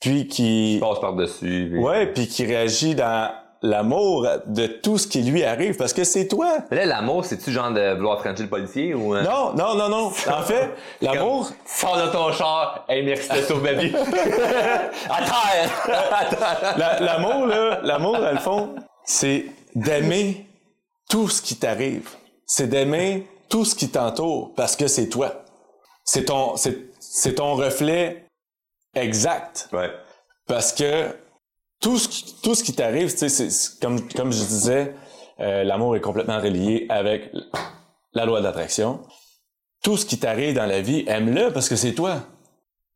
puis 0.01 0.27
qui... 0.27 0.75
Il 0.75 0.79
passe 0.79 0.99
par-dessus. 0.99 1.69
puis- 1.71 1.79
Ouais, 1.83 2.07
puis 2.07 2.27
qui 2.27 2.45
réagit 2.45 2.95
dans 2.95 3.31
l'amour 3.61 4.25
de 4.47 4.67
tout 4.67 4.97
ce 4.97 5.05
qui 5.07 5.21
lui 5.21 5.43
arrive, 5.43 5.75
parce 5.75 5.91
que 5.91 6.05
c'est 6.05 6.27
toi. 6.29 6.59
Là, 6.71 6.85
l'amour, 6.85 7.25
c'est-tu 7.25 7.51
genre 7.51 7.71
de 7.71 7.93
vouloir 7.95 8.19
frencher 8.21 8.43
le 8.43 8.49
policier 8.49 8.93
ou... 8.93 9.15
euh, 9.15 9.21
Non, 9.23 9.53
non, 9.53 9.75
non, 9.75 9.89
non. 9.89 10.05
En 10.29 10.41
fait, 10.43 10.69
l'amour, 11.01 11.49
Sors 11.65 11.97
de 11.97 12.09
ton 12.11 12.31
char, 12.31 12.85
hey, 12.87 13.03
merci 13.03 13.29
de 13.29 13.41
sauver 13.43 13.75
ma 13.75 13.81
vie. 13.81 13.91
à 15.09 15.21
terre! 15.25 16.75
La- 16.77 16.99
l'amour, 17.01 17.47
là, 17.47 17.79
l'amour, 17.83 18.17
dans 18.19 18.31
le 18.31 18.37
fond, 18.37 18.75
c'est 19.09 19.45
d'aimer 19.73 20.45
tout 21.09 21.27
ce 21.29 21.41
qui 21.41 21.55
t'arrive. 21.55 22.07
C'est 22.45 22.67
d'aimer 22.67 23.27
tout 23.49 23.65
ce 23.65 23.73
qui 23.73 23.89
t'entoure, 23.89 24.53
parce 24.53 24.75
que 24.75 24.87
c'est 24.87 25.09
toi. 25.09 25.43
C'est 26.05 26.25
ton, 26.25 26.55
c'est, 26.57 26.77
c'est 26.99 27.35
ton 27.35 27.55
reflet 27.55 28.25
exact. 28.93 29.67
Ouais. 29.73 29.89
Parce 30.45 30.71
que 30.73 31.15
tout 31.81 31.97
ce 31.97 32.07
qui, 32.07 32.35
tout 32.43 32.53
ce 32.53 32.63
qui 32.63 32.73
t'arrive, 32.73 33.09
c'est- 33.09 33.79
comme, 33.81 34.07
comme 34.09 34.31
je 34.31 34.43
disais, 34.43 34.93
euh, 35.39 35.63
l'amour 35.63 35.95
est 35.95 36.01
complètement 36.01 36.39
relié 36.39 36.85
avec 36.89 37.31
la 38.13 38.25
loi 38.25 38.41
d'attraction. 38.41 38.99
Tout 39.83 39.97
ce 39.97 40.05
qui 40.05 40.19
t'arrive 40.19 40.53
dans 40.53 40.65
la 40.67 40.81
vie, 40.81 41.03
aime-le 41.07 41.51
parce 41.51 41.67
que 41.67 41.75
c'est 41.75 41.93
toi. 41.95 42.21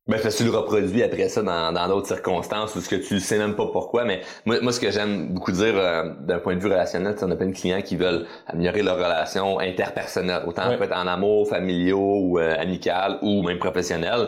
Ben, 0.06 0.20
parce 0.22 0.36
que 0.36 0.44
tu 0.44 0.50
le 0.50 0.58
reproduis 0.58 1.02
après 1.02 1.30
ça 1.30 1.42
dans 1.42 1.72
dans 1.72 1.88
d'autres 1.88 2.08
circonstances 2.08 2.76
ou 2.76 2.82
ce 2.82 2.90
que 2.90 2.96
tu 2.98 3.22
sais 3.22 3.38
même 3.38 3.56
pas 3.56 3.68
pourquoi. 3.68 4.04
Mais 4.04 4.20
moi, 4.46 4.60
moi 4.62 4.74
ce 4.74 4.82
que 4.82 4.92
j'aime 4.92 5.30
beaucoup 5.34 5.54
dire 5.54 5.78
euh, 5.78 6.10
d'un 6.20 6.40
point 6.40 6.56
de 6.56 6.60
vue 6.60 6.68
relationnel, 6.68 7.16
c'est 7.18 7.24
on 7.24 7.32
a 7.32 7.38
plein 7.38 7.48
de 7.48 7.56
clients 7.56 7.82
qui 7.82 7.96
veulent 7.96 8.26
améliorer 8.48 8.84
leur 8.84 8.98
relation 8.98 9.60
interpersonnelle. 9.60 10.44
Autant 10.46 10.68
Ouais. 10.68 10.76
être 10.84 10.92
en 10.92 11.08
amour, 11.08 11.48
familiaux 11.48 12.20
ou 12.22 12.38
euh, 12.40 12.54
amical 12.60 13.18
ou 13.22 13.44
même 13.44 13.60
professionnel. 13.60 14.28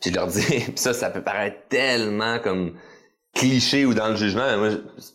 Puis 0.00 0.10
je 0.10 0.14
leur 0.14 0.26
dis, 0.26 0.42
puis 0.46 0.72
ça, 0.76 0.92
ça 0.92 1.08
peut 1.08 1.22
paraître 1.22 1.56
tellement 1.70 2.38
comme 2.40 2.74
cliché 3.34 3.86
ou 3.86 3.94
dans 3.94 4.08
le 4.08 4.16
jugement. 4.16 4.44
mais 4.50 4.56
Moi, 4.58 4.70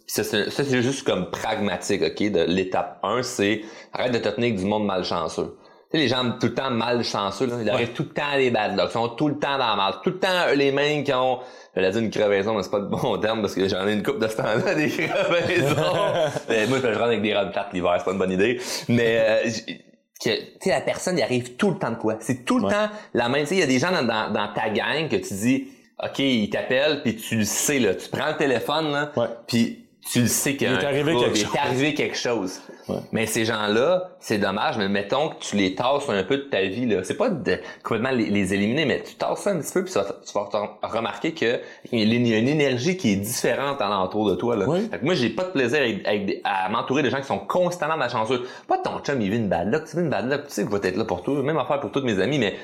ça, 0.08 0.24
c'est 0.24 0.50
ça, 0.50 0.64
c'est 0.64 0.82
juste 0.82 1.06
comme 1.06 1.30
pragmatique, 1.30 2.02
OK? 2.02 2.32
De 2.32 2.46
l'étape 2.46 2.98
1, 3.04 3.22
c'est 3.22 3.62
arrête 3.94 4.12
de 4.12 4.18
te 4.18 4.30
tenir 4.30 4.48
avec 4.48 4.56
du 4.60 4.66
monde 4.66 4.88
malchanceux. 4.88 5.56
Tu 5.92 5.98
sais, 5.98 6.04
les 6.04 6.08
gens 6.08 6.24
tout 6.40 6.48
le 6.48 6.54
temps 6.54 6.70
malchanceux, 6.70 7.48
là, 7.48 7.56
ils 7.62 7.70
arrivent 7.70 7.94
tout 7.94 8.04
le 8.04 8.10
temps 8.10 8.30
à 8.34 8.38
des 8.38 8.52
bad 8.52 8.78
luck, 8.78 8.90
ils 8.90 8.94
sont 8.94 9.10
tout 9.10 9.28
le 9.28 9.40
temps 9.40 9.58
dans 9.58 9.70
la 9.70 9.76
mal, 9.76 9.94
tout 10.04 10.12
le 10.12 10.20
temps 10.20 10.28
eux, 10.52 10.56
les 10.56 10.72
mêmes 10.72 11.04
qui 11.04 11.12
ont, 11.14 11.40
je 11.76 11.82
vais 11.82 11.90
dire 11.90 12.00
une 12.02 12.12
crevaison, 12.12 12.54
mais 12.54 12.62
c'est 12.62 12.70
pas 12.70 12.78
le 12.78 12.86
bon 12.86 13.18
terme 13.18 13.42
parce 13.42 13.56
que 13.56 13.68
j'en 13.68 13.88
ai 13.88 13.94
une 13.94 14.04
coupe 14.04 14.20
de 14.20 14.28
ce 14.28 14.38
temps-là, 14.38 14.76
des 14.76 14.88
crevaisons. 14.90 15.76
Mais 16.48 16.68
moi, 16.68 16.78
je 16.82 16.88
rentre 16.90 17.02
avec 17.02 17.22
des 17.24 17.36
robes 17.36 17.52
plates 17.52 17.74
l'hiver, 17.74 17.96
c'est 17.98 18.06
pas 18.06 18.12
une 18.12 18.20
bonne 18.20 18.32
idée. 18.32 18.62
Mais, 18.88 19.18
euh, 19.20 19.50
que, 20.24 20.30
tu 20.30 20.48
sais, 20.62 20.70
la 20.70 20.82
personne, 20.82 21.18
il 21.18 21.24
arrive 21.24 21.56
tout 21.56 21.72
le 21.72 21.80
temps 21.80 21.92
de 21.92 21.96
quoi? 21.96 22.18
C'est 22.20 22.44
tout 22.46 22.60
le 22.60 22.66
Ouais. 22.66 22.72
temps 22.74 22.90
la 23.14 23.30
même. 23.30 23.44
Tu 23.44 23.48
sais, 23.48 23.56
il 23.56 23.60
y 23.62 23.64
a 23.64 23.68
des 23.68 23.80
gens 23.80 23.92
dans, 23.92 24.04
dans, 24.04 24.32
dans 24.32 24.54
ta 24.54 24.70
gang 24.70 25.08
que 25.10 25.16
tu 25.16 25.34
dis, 25.34 25.70
OK, 26.04 26.20
ils 26.20 26.50
t'appellent, 26.50 27.02
puis 27.02 27.16
tu 27.16 27.38
le 27.38 27.46
sais, 27.46 27.80
là. 27.80 27.96
Tu 27.96 28.10
prends 28.10 28.28
le 28.28 28.38
téléphone, 28.38 28.92
là, 28.92 29.12
Ouais. 29.16 29.28
puis 29.48 29.79
tu 30.12 30.22
le 30.22 30.28
sais 30.28 30.56
qu'il 30.56 30.68
est 30.68 30.84
arrivé 30.84 31.14
quelque 31.14 31.36
il 31.38 31.42
est 31.42 31.46
chose. 31.46 31.56
arrivé 31.62 31.94
quelque 31.94 32.18
chose. 32.18 32.60
Ouais. 32.88 32.96
Mais 33.12 33.28
ces 33.28 33.46
gens-là, 33.46 34.10
c'est 34.20 34.40
dommage, 34.40 34.78
mais 34.78 34.90
mettons 34.90 35.30
que 35.30 35.36
tu 35.40 35.56
les 35.56 35.76
tasses 35.76 36.10
un 36.10 36.24
peu 36.24 36.38
de 36.38 36.44
ta 36.44 36.62
vie, 36.64 36.88
là. 36.88 37.04
C'est 37.04 37.18
pas 37.18 37.30
de 37.30 37.60
complètement 37.84 38.10
les, 38.10 38.26
les 38.32 38.54
éliminer, 38.56 38.86
mais 38.86 39.04
tu 39.04 39.14
tasses 39.16 39.42
ça 39.42 39.52
un 39.52 39.60
petit 39.60 39.72
peu, 39.72 39.84
puis 39.84 39.94
tu 39.94 40.00
vas, 40.00 40.06
tu 40.26 40.34
vas 40.34 40.88
remarquer 40.88 41.34
que 41.34 41.60
il 41.92 42.00
y 42.28 42.34
a 42.34 42.38
une 42.40 42.48
énergie 42.48 42.98
qui 42.98 43.12
est 43.12 43.16
différente 43.18 43.80
alentour 43.82 44.28
de 44.32 44.36
toi, 44.36 44.56
là. 44.56 44.66
Oui. 44.68 44.88
Fait 44.90 44.98
que 44.98 45.06
moi, 45.06 45.14
j'ai 45.14 45.30
pas 45.30 45.44
de 45.44 45.52
plaisir 45.52 45.80
avec- 45.80 46.08
avec 46.08 46.26
des- 46.26 46.42
à 46.44 46.70
m'entourer 46.70 47.04
de 47.04 47.10
gens 47.12 47.20
qui 47.20 47.28
sont 47.28 47.38
constamment 47.40 47.98
malchanceux. 47.98 48.48
Pas 48.68 48.80
ton 48.80 49.00
chum, 49.02 49.22
il 49.22 49.30
vit 49.30 49.38
une 49.38 49.50
bad 49.50 49.72
luck, 49.72 49.84
tu 49.86 49.98
vis 49.98 50.02
une 50.04 50.10
bad 50.10 50.28
luck, 50.28 50.48
tu 50.48 50.54
sais 50.54 50.66
que 50.66 50.70
va 50.72 50.80
être 50.82 50.98
là 50.98 51.06
pour 51.06 51.22
toi, 51.22 51.44
même 51.44 51.58
affaire 51.58 51.80
pour 51.80 51.92
tous 51.92 52.02
mes 52.02 52.20
amis, 52.20 52.40
mais 52.40 52.56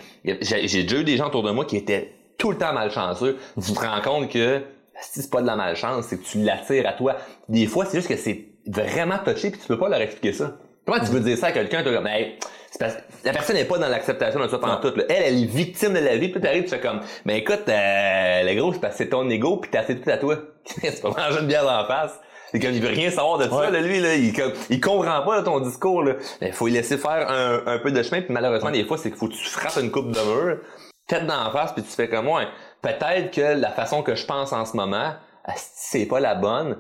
j'ai 0.41 0.83
déjà 0.83 0.97
eu 0.97 1.03
des 1.03 1.17
gens 1.17 1.27
autour 1.27 1.43
de 1.43 1.51
moi 1.51 1.65
qui 1.65 1.77
étaient 1.77 2.13
tout 2.39 2.49
le 2.51 2.57
temps 2.57 2.73
malchanceux, 2.73 3.37
tu 3.63 3.71
te 3.73 3.79
rends 3.79 4.01
compte 4.01 4.29
que 4.29 4.61
c'est 5.01 5.29
pas 5.29 5.41
de 5.41 5.47
la 5.47 5.55
malchance, 5.55 6.05
c'est 6.09 6.17
que 6.17 6.25
tu 6.25 6.39
l'attires 6.39 6.87
à 6.87 6.93
toi. 6.93 7.17
Des 7.49 7.67
fois, 7.67 7.85
c'est 7.85 7.97
juste 7.97 8.09
que 8.09 8.17
c'est 8.17 8.45
vraiment 8.67 9.17
touché 9.19 9.51
puis 9.51 9.59
tu 9.59 9.67
peux 9.67 9.77
pas 9.77 9.89
leur 9.89 10.01
expliquer 10.01 10.33
ça. 10.33 10.57
Comment 10.85 10.99
tu 10.99 11.11
veux 11.11 11.19
dire 11.19 11.37
ça 11.37 11.47
à 11.47 11.51
quelqu'un, 11.51 11.83
toi, 11.83 11.93
comme, 11.93 12.07
hey, 12.07 12.37
c'est 12.69 12.79
parce 12.79 12.95
la 13.23 13.31
personne 13.31 13.55
n'est 13.55 13.65
pas 13.65 13.77
dans 13.77 13.87
l'acceptation 13.87 14.39
de 14.39 14.47
ça 14.47 14.59
pendant 14.59 14.79
tout. 14.79 14.93
Elle, 15.09 15.23
elle 15.23 15.43
est 15.43 15.45
victime 15.45 15.93
de 15.93 15.99
la 15.99 16.15
vie, 16.17 16.29
puis 16.29 16.39
t'arrives, 16.39 16.63
tu 16.63 16.69
fais 16.69 16.79
comme, 16.79 17.01
mais 17.25 17.39
écoute, 17.39 17.63
euh, 17.67 18.43
le 18.43 18.59
gros, 18.59 18.73
c'est 18.73 18.79
parce 18.79 18.93
que 18.93 19.03
c'est 19.03 19.09
ton 19.09 19.27
ego, 19.29 19.57
puis 19.57 19.71
t'as 19.71 19.83
fait 19.83 19.95
tout 19.95 20.09
à 20.09 20.17
toi. 20.17 20.37
c'est 20.65 21.01
pas 21.01 21.09
manger 21.09 21.39
une 21.41 21.47
bière 21.47 21.67
en 21.67 21.87
face. 21.87 22.19
C'est 22.51 22.59
comme, 22.59 22.73
il 22.73 22.81
veut 22.81 22.89
rien 22.89 23.09
savoir 23.09 23.39
de 23.39 23.49
ça, 23.49 23.71
là, 23.71 23.81
lui, 23.81 23.99
là. 23.99 24.15
Il, 24.15 24.33
comme, 24.33 24.51
il 24.69 24.79
comprend 24.79 25.23
pas, 25.23 25.41
ton 25.41 25.59
discours, 25.59 26.03
là. 26.03 26.13
Il 26.41 26.53
faut 26.53 26.67
lui 26.67 26.73
laisser 26.73 26.97
faire 26.97 27.27
un, 27.29 27.63
un 27.65 27.79
peu 27.79 27.91
de 27.91 28.03
chemin, 28.03 28.21
puis 28.21 28.33
malheureusement, 28.33 28.71
des 28.71 28.85
fois, 28.85 28.97
c'est 28.97 29.09
qu'il 29.09 29.17
faut 29.17 29.27
que 29.27 29.33
tu 29.33 29.49
frappes 29.49 29.81
une 29.81 29.89
coupe 29.89 30.11
de 30.11 30.19
mur, 30.19 30.59
tête 31.07 31.25
dans 31.25 31.45
la 31.45 31.49
face, 31.49 31.73
puis 31.73 31.81
tu 31.81 31.89
fais 31.89 32.07
comme, 32.07 32.25
moi, 32.25 32.43
peut-être 32.85 33.31
que 33.31 33.59
la 33.59 33.69
façon 33.69 34.03
que 34.03 34.15
je 34.15 34.25
pense 34.25 34.53
en 34.53 34.65
ce 34.65 34.75
moment, 34.77 35.13
c'est 35.55 36.05
pas 36.05 36.19
la 36.19 36.33
bonne, 36.33 36.77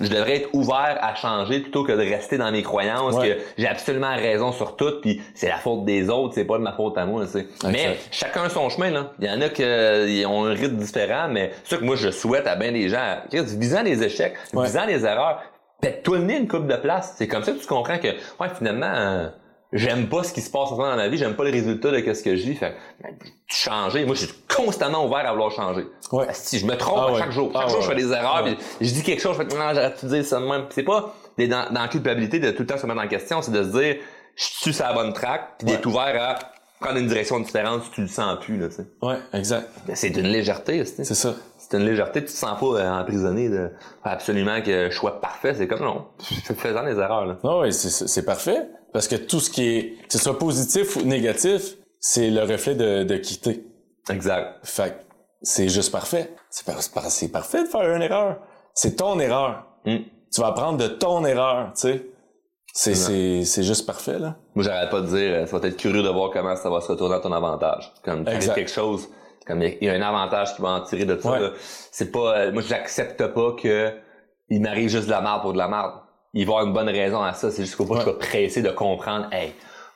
je 0.00 0.08
devrais 0.08 0.38
être 0.38 0.48
ouvert 0.52 0.98
à 1.00 1.14
changer 1.14 1.60
plutôt 1.60 1.84
que 1.84 1.92
de 1.92 2.00
rester 2.00 2.36
dans 2.36 2.50
mes 2.50 2.62
croyances 2.62 3.16
que 3.16 3.38
j'ai 3.56 3.68
absolument 3.68 4.14
raison 4.14 4.50
sur 4.52 4.74
tout 4.76 5.00
puis 5.00 5.22
c'est 5.34 5.48
la 5.48 5.58
faute 5.58 5.84
des 5.84 6.10
autres, 6.10 6.34
c'est 6.34 6.44
pas 6.44 6.58
de 6.58 6.62
ma 6.62 6.72
faute 6.72 6.98
à 6.98 7.06
moi, 7.06 7.26
sais. 7.26 7.46
Mais 7.64 7.98
chacun 8.10 8.48
son 8.48 8.68
chemin 8.70 8.90
là. 8.90 9.12
Il 9.20 9.26
y 9.26 9.30
en 9.30 9.40
a 9.40 9.48
qui 9.48 10.24
ont 10.26 10.46
un 10.46 10.54
rythme 10.54 10.76
différent, 10.76 11.28
mais 11.28 11.52
ce 11.64 11.76
que 11.76 11.84
moi 11.84 11.96
je 11.96 12.10
souhaite 12.10 12.46
à 12.46 12.56
bien 12.56 12.72
des 12.72 12.88
gens, 12.88 13.18
visant 13.32 13.82
les 13.82 14.02
échecs, 14.02 14.34
visant 14.52 14.84
les 14.84 15.04
erreurs, 15.04 15.42
pète-toi 15.80 16.18
le 16.18 16.24
nez 16.24 16.38
une 16.38 16.48
coupe 16.48 16.66
de 16.66 16.76
place. 16.76 17.14
C'est 17.16 17.28
comme 17.28 17.44
ça 17.44 17.52
que 17.52 17.58
tu 17.58 17.66
comprends 17.66 17.98
que 17.98 18.08
ouais, 18.08 18.48
finalement 18.56 18.92
euh, 18.92 19.28
j'aime 19.72 20.08
pas 20.08 20.22
ce 20.22 20.32
qui 20.32 20.40
se 20.40 20.50
passe 20.50 20.70
en 20.72 20.76
dans 20.76 20.96
ma 20.96 21.08
vie, 21.08 21.18
j'aime 21.18 21.34
pas 21.34 21.44
le 21.44 21.50
résultat 21.50 21.90
de 21.90 22.14
ce 22.14 22.22
que 22.22 22.36
je 22.36 22.42
vis. 22.42 22.56
Fait 22.56 22.74
ben, 23.02 23.10
changer. 23.46 24.04
Moi, 24.04 24.14
je 24.14 24.26
suis 24.26 24.34
constamment 24.54 25.06
ouvert 25.06 25.26
à 25.26 25.32
vouloir 25.32 25.50
changer. 25.50 25.86
Ouais. 26.12 26.26
Si 26.32 26.58
je 26.58 26.66
me 26.66 26.76
trompe 26.76 27.14
ah 27.14 27.18
chaque 27.18 27.32
jour. 27.32 27.50
Chaque 27.52 27.62
ah 27.64 27.68
jour, 27.68 27.82
je 27.82 27.88
fais 27.88 27.94
des 27.94 28.12
erreurs, 28.12 28.46
je 28.80 28.90
dis 28.90 29.02
quelque 29.02 29.20
chose, 29.20 29.36
je 29.38 29.42
fais 29.42 29.56
non, 29.56 29.74
j'aurais 29.74 29.94
dû 30.00 30.06
dire 30.06 30.24
ça 30.24 30.40
de 30.40 30.46
même. 30.46 30.66
C'est 30.70 30.82
pas 30.82 31.14
dans, 31.38 31.72
dans 31.72 31.82
la 31.82 31.88
culpabilité 31.88 32.38
de 32.38 32.50
tout 32.50 32.62
le 32.62 32.66
temps 32.66 32.78
se 32.78 32.86
mettre 32.86 33.00
en 33.00 33.08
question, 33.08 33.42
c'est 33.42 33.52
de 33.52 33.62
se 33.62 33.78
dire 33.78 33.96
je 34.36 34.44
suis 34.44 34.72
sur 34.72 34.84
la 34.84 34.94
bonne 34.94 35.12
track, 35.12 35.58
puis 35.58 35.66
d'être 35.66 35.86
ouvert 35.86 36.14
à 36.20 36.38
prendre 36.80 36.98
une 36.98 37.06
direction 37.06 37.38
différente 37.38 37.84
si 37.84 37.90
tu 37.90 38.00
le 38.02 38.08
sens 38.08 38.38
plus 38.40 38.58
là, 38.58 38.68
tu 38.68 38.76
sais. 38.76 38.86
Ouais, 39.02 39.16
exact. 39.32 39.68
C'est 39.94 40.10
d'une 40.10 40.26
légèreté, 40.26 40.84
c'est 40.84 41.04
ça. 41.04 41.34
C'est 41.58 41.78
une 41.78 41.84
légèreté, 41.84 42.20
tu 42.20 42.26
te 42.26 42.32
sens 42.32 42.58
pas 42.58 42.66
euh, 42.66 42.90
emprisonné 42.90 43.48
de 43.48 43.70
absolument 44.02 44.60
que 44.62 44.90
je 44.90 44.96
sois 44.96 45.20
parfait, 45.20 45.54
c'est 45.54 45.68
comme 45.68 45.82
non, 45.82 46.06
faisant 46.56 46.84
des 46.84 46.98
erreurs 46.98 47.26
là. 47.26 47.38
Non, 47.44 47.60
oui, 47.60 47.72
c'est 47.72 48.24
parfait. 48.24 48.68
Parce 48.92 49.08
que 49.08 49.16
tout 49.16 49.40
ce 49.40 49.50
qui 49.50 49.64
est, 49.64 50.06
que 50.06 50.12
ce 50.12 50.18
soit 50.18 50.38
positif 50.38 50.96
ou 50.96 51.02
négatif, 51.02 51.76
c'est 51.98 52.30
le 52.30 52.42
reflet 52.42 52.74
de, 52.74 53.04
de 53.04 53.16
quitter. 53.16 53.64
Exact. 54.10 54.58
Fait 54.64 55.06
c'est 55.42 55.68
juste 55.68 55.90
parfait. 55.90 56.34
C'est 56.50 56.64
c'est 57.08 57.32
parfait 57.32 57.64
de 57.64 57.68
faire 57.68 57.94
une 57.94 58.02
erreur. 58.02 58.38
C'est 58.74 58.96
ton 58.96 59.18
erreur. 59.18 59.66
Hmm. 59.84 59.98
Tu 60.32 60.40
vas 60.40 60.48
apprendre 60.48 60.78
de 60.78 60.86
ton 60.86 61.24
erreur, 61.24 61.72
tu 61.74 61.80
sais. 61.80 62.06
C'est, 62.74 62.94
c'est, 62.94 63.44
c'est 63.44 63.64
juste 63.64 63.84
parfait, 63.84 64.18
là. 64.18 64.36
Moi, 64.54 64.64
j'arrête 64.64 64.88
pas 64.88 65.02
de 65.02 65.06
dire, 65.06 65.34
euh, 65.34 65.46
ça 65.46 65.58
va 65.58 65.68
être 65.68 65.76
curieux 65.76 66.02
de 66.02 66.08
voir 66.08 66.30
comment 66.30 66.56
ça 66.56 66.70
va 66.70 66.80
se 66.80 66.90
retourner 66.90 67.16
à 67.16 67.20
ton 67.20 67.32
avantage. 67.32 67.92
Comme, 68.02 68.24
tu 68.24 68.48
quelque 68.48 68.70
chose, 68.70 69.10
comme, 69.46 69.62
il 69.62 69.76
y, 69.82 69.90
a 69.90 69.92
un 69.92 70.00
avantage 70.00 70.56
qui 70.56 70.62
va 70.62 70.70
en 70.70 70.80
tirer 70.80 71.04
de 71.04 71.18
ça, 71.18 71.38
C'est 71.90 72.10
pas, 72.10 72.38
euh, 72.38 72.52
moi, 72.52 72.62
j'accepte 72.62 73.26
pas 73.26 73.52
que 73.60 73.92
il 74.48 74.62
m'arrive 74.62 74.88
juste 74.88 75.04
de 75.04 75.10
la 75.10 75.20
merde 75.20 75.42
pour 75.42 75.52
de 75.52 75.58
la 75.58 75.68
merde 75.68 75.92
il 76.34 76.46
va 76.46 76.52
y 76.52 76.54
avoir 76.54 76.66
une 76.66 76.72
bonne 76.72 76.88
raison 76.88 77.22
à 77.22 77.32
ça. 77.32 77.50
C'est 77.50 77.62
juste 77.62 77.74
faut 77.74 77.84
pas 77.84 77.94
que 77.94 78.00
je 78.00 78.04
sois 78.04 78.18
pressé 78.18 78.62
de 78.62 78.70
comprendre, 78.70 79.28
hey, 79.32 79.52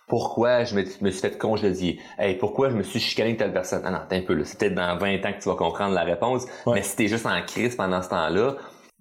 pourquoi 0.07 0.65
je 0.65 0.75
me, 0.77 0.83
me 1.01 1.11
suis 1.11 1.21
fait 1.21 1.37
congédier? 1.37 2.01
Hey, 2.19 2.37
pourquoi 2.37 2.71
je 2.71 2.77
me 2.77 2.83
suis 2.83 3.01
chicané 3.01 3.33
de 3.33 3.39
telle 3.39 3.53
personne? 3.53 3.83
Ah 3.85 3.91
non, 3.91 4.01
t'es 4.09 4.17
un 4.17 4.23
peu 4.23 4.35
là. 4.35 4.45
C'est 4.45 4.59
peut-être 4.59 4.75
dans 4.75 4.97
20 4.97 5.25
ans 5.25 5.33
que 5.33 5.43
tu 5.43 5.49
vas 5.49 5.57
comprendre 5.57 5.95
la 5.95 6.05
réponse. 6.05 6.47
Mais 6.67 6.83
si 6.83 6.97
t'es 6.97 7.09
juste 7.09 7.27
en 7.27 7.41
crise 7.43 7.75
pendant 7.75 8.03
ce 8.03 8.09
temps-là, 8.11 8.57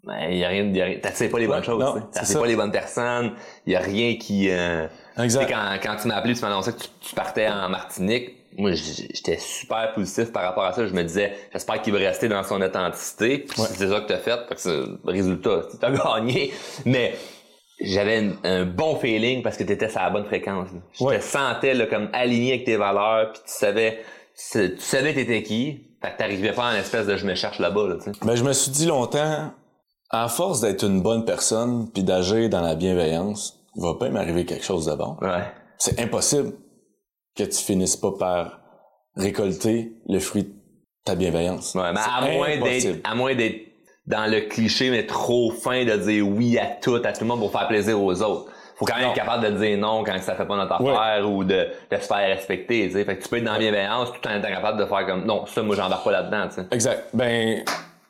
ben, 0.05 0.29
y 0.29 0.43
a 0.43 0.49
rien, 0.49 0.63
y 0.65 0.81
a 0.81 0.85
rien 0.85 0.99
t'attires 0.99 1.31
pas 1.31 1.39
les 1.39 1.47
bonnes 1.47 1.63
choses, 1.63 1.83
t'attires 2.11 2.39
pas 2.39 2.45
les 2.45 2.55
bonnes 2.55 2.71
personnes, 2.71 3.33
il 3.65 3.73
y 3.73 3.75
a 3.75 3.79
rien 3.79 4.15
qui, 4.17 4.49
euh, 4.51 4.87
exact. 5.17 5.49
quand, 5.49 5.79
quand 5.81 5.95
tu 5.99 6.07
m'as 6.07 6.15
appelé, 6.17 6.35
tu 6.35 6.41
m'as 6.41 6.49
annoncé 6.49 6.73
que 6.73 6.83
tu, 7.01 7.15
partais 7.15 7.47
en 7.47 7.69
Martinique, 7.69 8.34
moi, 8.57 8.71
j'étais 8.73 9.37
super 9.37 9.93
positif 9.93 10.31
par 10.31 10.43
rapport 10.43 10.63
à 10.63 10.73
ça. 10.73 10.87
Je 10.87 10.93
me 10.93 11.03
disais, 11.03 11.33
j'espère 11.51 11.81
qu'il 11.81 11.93
va 11.93 11.99
rester 11.99 12.27
dans 12.29 12.43
son 12.43 12.61
authenticité. 12.61 13.45
C'est 13.55 13.89
ça 13.89 13.99
que 14.01 14.07
t'as 14.07 14.17
fait. 14.17 14.39
Fait 14.47 14.55
que 14.55 14.97
le 15.03 15.11
résultat, 15.11 15.61
t'as 15.79 15.91
gagné. 15.91 16.53
Mais 16.85 17.15
j'avais 17.81 18.31
un, 18.43 18.65
bon 18.65 18.95
feeling 18.95 19.43
parce 19.43 19.57
que 19.57 19.63
t'étais 19.63 19.89
sur 19.89 19.99
la 19.99 20.09
bonne 20.09 20.25
fréquence. 20.25 20.69
Je 20.93 21.03
te 21.03 21.21
sentais 21.21 21.73
là, 21.73 21.85
comme 21.87 22.09
aligné 22.13 22.53
avec 22.53 22.65
tes 22.65 22.77
valeurs, 22.77 23.33
puis 23.33 23.41
tu 23.45 23.51
savais, 23.51 23.99
tu, 24.51 24.77
savais 24.79 25.13
t'étais 25.13 25.43
qui. 25.43 25.81
Fait 26.01 26.11
que 26.13 26.17
t'arrivais 26.17 26.53
pas 26.53 26.71
en 26.71 26.75
espèce 26.75 27.07
de 27.07 27.17
je 27.17 27.25
me 27.25 27.35
cherche 27.35 27.59
là-bas. 27.59 27.87
Là, 27.87 27.95
ben, 28.21 28.35
je 28.35 28.43
me 28.43 28.53
suis 28.53 28.71
dit 28.71 28.85
longtemps, 28.85 29.51
à 30.11 30.27
force 30.29 30.61
d'être 30.61 30.83
une 30.85 31.01
bonne 31.01 31.25
personne 31.25 31.89
puis 31.91 32.03
d'agir 32.03 32.49
dans 32.49 32.61
la 32.61 32.75
bienveillance, 32.75 33.59
il 33.75 33.81
va 33.81 33.95
pas 33.95 34.09
m'arriver 34.09 34.45
quelque 34.45 34.63
chose 34.63 34.85
de 34.85 34.95
bon. 34.95 35.17
Ouais. 35.21 35.43
C'est 35.77 35.99
impossible 35.99 36.53
que 37.35 37.43
tu 37.43 37.57
finisses 37.57 37.97
pas 37.97 38.11
par 38.11 38.59
récolter 39.15 39.93
le 40.07 40.19
fruit 40.19 40.43
de 40.43 40.53
ta 41.03 41.15
bienveillance. 41.15 41.75
Ouais, 41.75 41.91
mais 41.93 41.99
à 41.99 42.31
moins 42.31 42.57
d'être, 42.57 42.99
à 43.03 43.15
moins 43.15 43.35
d'être 43.35 43.61
dans 44.07 44.29
le 44.29 44.41
cliché, 44.41 44.89
mais 44.89 45.05
trop 45.05 45.51
fin 45.51 45.83
de 45.83 45.95
dire 45.97 46.27
oui 46.27 46.57
à 46.57 46.65
tout, 46.65 46.95
à 46.95 47.11
tout 47.11 47.21
le 47.21 47.27
monde 47.27 47.39
pour 47.39 47.51
faire 47.51 47.67
plaisir 47.67 48.01
aux 48.01 48.21
autres. 48.21 48.51
Faut 48.77 48.85
quand 48.85 48.97
même 48.97 49.09
être 49.09 49.15
capable 49.15 49.45
de 49.45 49.57
dire 49.57 49.77
non 49.77 50.03
quand 50.03 50.19
ça 50.19 50.35
fait 50.35 50.45
pas 50.45 50.57
notre 50.57 50.73
affaire 50.73 51.29
ou 51.29 51.45
de, 51.45 51.67
de 51.89 51.97
se 51.97 52.07
faire 52.07 52.27
respecter, 52.27 52.87
tu 52.87 52.93
sais. 52.93 53.05
Fait 53.05 53.17
que 53.17 53.23
tu 53.23 53.29
peux 53.29 53.37
être 53.37 53.45
dans 53.45 53.53
la 53.53 53.59
bienveillance 53.59 54.09
tout 54.11 54.27
en 54.27 54.37
étant 54.37 54.49
capable 54.49 54.79
de 54.79 54.85
faire 54.85 55.05
comme 55.05 55.25
non, 55.25 55.45
ça, 55.45 55.63
moi, 55.63 55.77
j'embarque 55.77 56.03
pas 56.03 56.11
là-dedans, 56.11 56.49
tu 56.49 56.55
sais. 56.55 56.67
Exact. 56.71 57.05
Ben, 57.13 57.63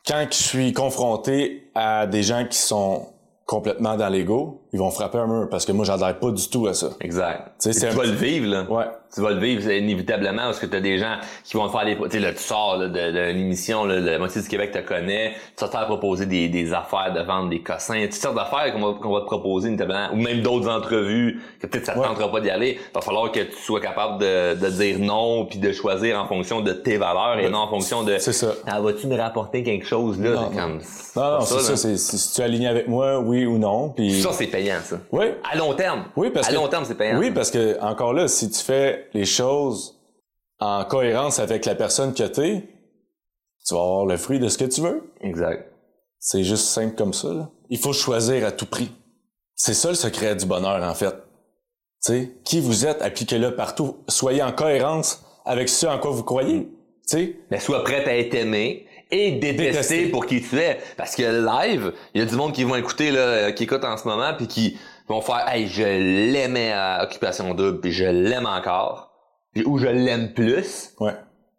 quand 0.08 0.26
je 0.32 0.38
suis 0.38 0.74
confronté 0.74 1.70
à 1.76 2.08
des 2.08 2.24
gens 2.24 2.46
qui 2.46 2.58
sont 2.58 3.10
complètement 3.46 3.96
dans 3.96 4.10
l'ego, 4.10 4.65
ils 4.76 4.80
vont 4.80 4.92
frapper 4.92 5.20
un 5.20 5.28
mur 5.28 5.48
parce 5.50 5.66
que 5.66 5.72
moi 5.72 5.86
j'adhère 5.86 6.20
pas 6.20 6.32
du 6.32 6.50
tout 6.50 6.68
à 6.68 6.74
ça. 6.74 6.90
Exact. 7.00 7.54
Tu 7.62 7.70
vas 7.72 8.04
le 8.04 8.12
vivre 8.12 8.48
là. 8.48 8.64
Ouais. 8.70 8.84
Tu 9.14 9.22
vas 9.22 9.32
le 9.32 9.40
vivre 9.40 9.72
inévitablement 9.72 10.44
parce 10.44 10.60
que 10.60 10.66
tu 10.66 10.76
as 10.76 10.82
des 10.82 10.98
gens 10.98 11.16
qui 11.46 11.56
vont 11.56 11.68
te 11.68 11.72
faire 11.72 11.86
des 11.86 11.96
tu 11.96 12.10
sais 12.10 12.20
là 12.20 12.34
tu 12.34 12.44
sors 12.44 12.76
là, 12.76 12.90
de, 12.90 13.32
l'émission 13.32 13.86
là, 13.86 14.02
la 14.02 14.20
moitié 14.20 14.42
du 14.42 14.48
Québec 14.50 14.72
te 14.72 14.80
connaît, 14.80 15.32
tu 15.56 15.64
vas 15.64 15.68
te 15.68 15.78
faire 15.78 15.86
proposer 15.86 16.26
des, 16.26 16.50
des 16.50 16.74
affaires 16.74 17.14
de 17.16 17.22
vendre 17.22 17.50
des 17.50 17.62
cossins, 17.62 18.02
toutes 18.04 18.14
sortes 18.14 18.36
d'affaires 18.36 18.74
qu'on 18.74 18.82
va, 18.82 19.00
qu'on 19.00 19.14
va 19.14 19.22
te 19.22 19.28
proposer 19.28 19.70
inévitablement 19.70 20.10
ou 20.12 20.18
même 20.18 20.42
d'autres 20.42 20.70
entrevues 20.70 21.42
que 21.62 21.68
peut-être 21.68 21.86
ça 21.86 21.94
te 21.94 22.00
tentera 22.00 22.30
pas 22.30 22.42
d'y 22.42 22.50
aller, 22.50 22.78
va 22.94 23.00
falloir 23.00 23.32
que 23.32 23.40
tu 23.40 23.56
sois 23.56 23.80
capable 23.80 24.20
de, 24.20 24.56
de 24.56 24.70
dire 24.70 25.00
non 25.00 25.46
puis 25.46 25.60
de 25.60 25.72
choisir 25.72 26.20
en 26.20 26.28
fonction 26.28 26.60
de 26.60 26.74
tes 26.74 26.98
valeurs 26.98 27.40
et 27.40 27.50
non 27.50 27.60
en 27.60 27.70
fonction 27.70 28.04
de 28.04 28.18
C'est 28.18 28.34
ça. 28.34 28.54
Ah, 28.68 28.82
vas-tu 28.82 29.08
me 29.08 29.16
rapporter 29.16 29.64
quelque 29.64 29.86
chose 29.86 30.20
là? 30.20 30.32
Non, 30.32 30.50
comme 30.50 30.80
non, 31.16 31.40
c'est 31.42 31.60
ça, 31.62 31.78
c'est 31.78 31.98
si 31.98 32.34
tu 32.34 32.42
es 32.42 32.44
aligné 32.44 32.68
avec 32.68 32.90
moi, 32.90 33.20
oui 33.20 33.46
ou 33.46 33.58
non, 33.58 33.90
puis 33.90 34.22
ça 34.22 34.34
c'est 34.34 34.48
payant 34.48 34.65
ça. 34.84 35.00
Oui. 35.12 35.26
À 35.50 35.56
long 35.56 35.74
terme. 35.74 36.06
Oui, 36.16 36.30
parce 36.30 36.50
à 36.50 36.52
long 36.52 36.68
terme, 36.68 36.86
c'est 36.86 36.96
payant. 36.96 37.18
Oui, 37.20 37.32
parce 37.32 37.52
que 37.52 37.80
encore 37.82 38.14
là, 38.14 38.28
si 38.28 38.50
tu 38.50 38.60
fais 38.62 39.08
les 39.14 39.26
choses 39.26 40.00
en 40.60 40.84
cohérence 40.86 41.40
avec 41.40 41.66
la 41.66 41.76
personne 41.76 42.14
que 42.14 42.24
t'es, 42.24 42.64
tu 43.68 43.74
vas 43.74 43.82
avoir 43.82 44.06
le 44.06 44.18
fruit 44.18 44.40
de 44.40 44.48
ce 44.48 44.58
que 44.58 44.66
tu 44.66 44.82
veux. 44.82 45.12
Exact. 45.22 45.72
C'est 46.20 46.44
juste 46.44 46.66
simple 46.66 46.96
comme 46.96 47.14
ça. 47.14 47.30
Là. 47.30 47.50
Il 47.70 47.78
faut 47.78 47.94
choisir 47.94 48.46
à 48.46 48.52
tout 48.52 48.66
prix. 48.66 48.92
C'est 49.56 49.74
ça 49.74 49.90
le 49.90 49.96
secret 49.96 50.36
du 50.36 50.46
bonheur, 50.46 50.84
en 50.84 50.94
fait. 50.94 51.14
Tu 52.04 52.12
sais, 52.12 52.32
qui 52.44 52.60
vous 52.60 52.86
êtes, 52.86 53.02
appliquez-le 53.02 53.56
partout. 53.56 53.98
Soyez 54.08 54.44
en 54.44 54.52
cohérence 54.52 55.24
avec 55.46 55.70
ce 55.70 55.86
en 55.88 55.98
quoi 56.00 56.12
vous 56.12 56.24
croyez. 56.24 56.68
sais? 57.06 57.38
Mais 57.52 57.60
sois 57.60 57.84
prêt 57.84 58.04
à 58.06 58.18
être 58.18 58.34
aimé 58.36 58.86
et 59.16 59.32
détesté, 59.32 60.08
pour 60.08 60.26
qui 60.26 60.42
tu 60.42 60.58
es. 60.58 60.80
Parce 60.98 61.16
que 61.16 61.24
live, 61.24 61.94
il 62.14 62.22
y 62.22 62.24
a 62.24 62.28
du 62.28 62.36
monde 62.36 62.54
qui 62.54 62.64
vont 62.64 62.76
écouter, 62.76 63.12
là, 63.12 63.52
qui 63.52 63.64
écoute 63.64 63.84
en 63.84 63.98
ce 63.98 64.08
moment, 64.08 64.34
puis 64.38 64.48
qui 64.48 64.78
vont 65.08 65.22
faire 65.22 65.48
Hey, 65.48 65.68
je 65.68 65.84
l'aimais 65.84 66.72
à 66.74 67.04
Occupation 67.04 67.54
Double, 67.54 67.80
puis 67.80 67.92
je 67.92 68.06
l'aime 68.06 68.46
encore. 68.46 69.12
Où 69.66 69.78
je 69.78 69.88
l'aime 69.88 70.34
plus. 70.34 70.92
Ouais. 71.00 71.14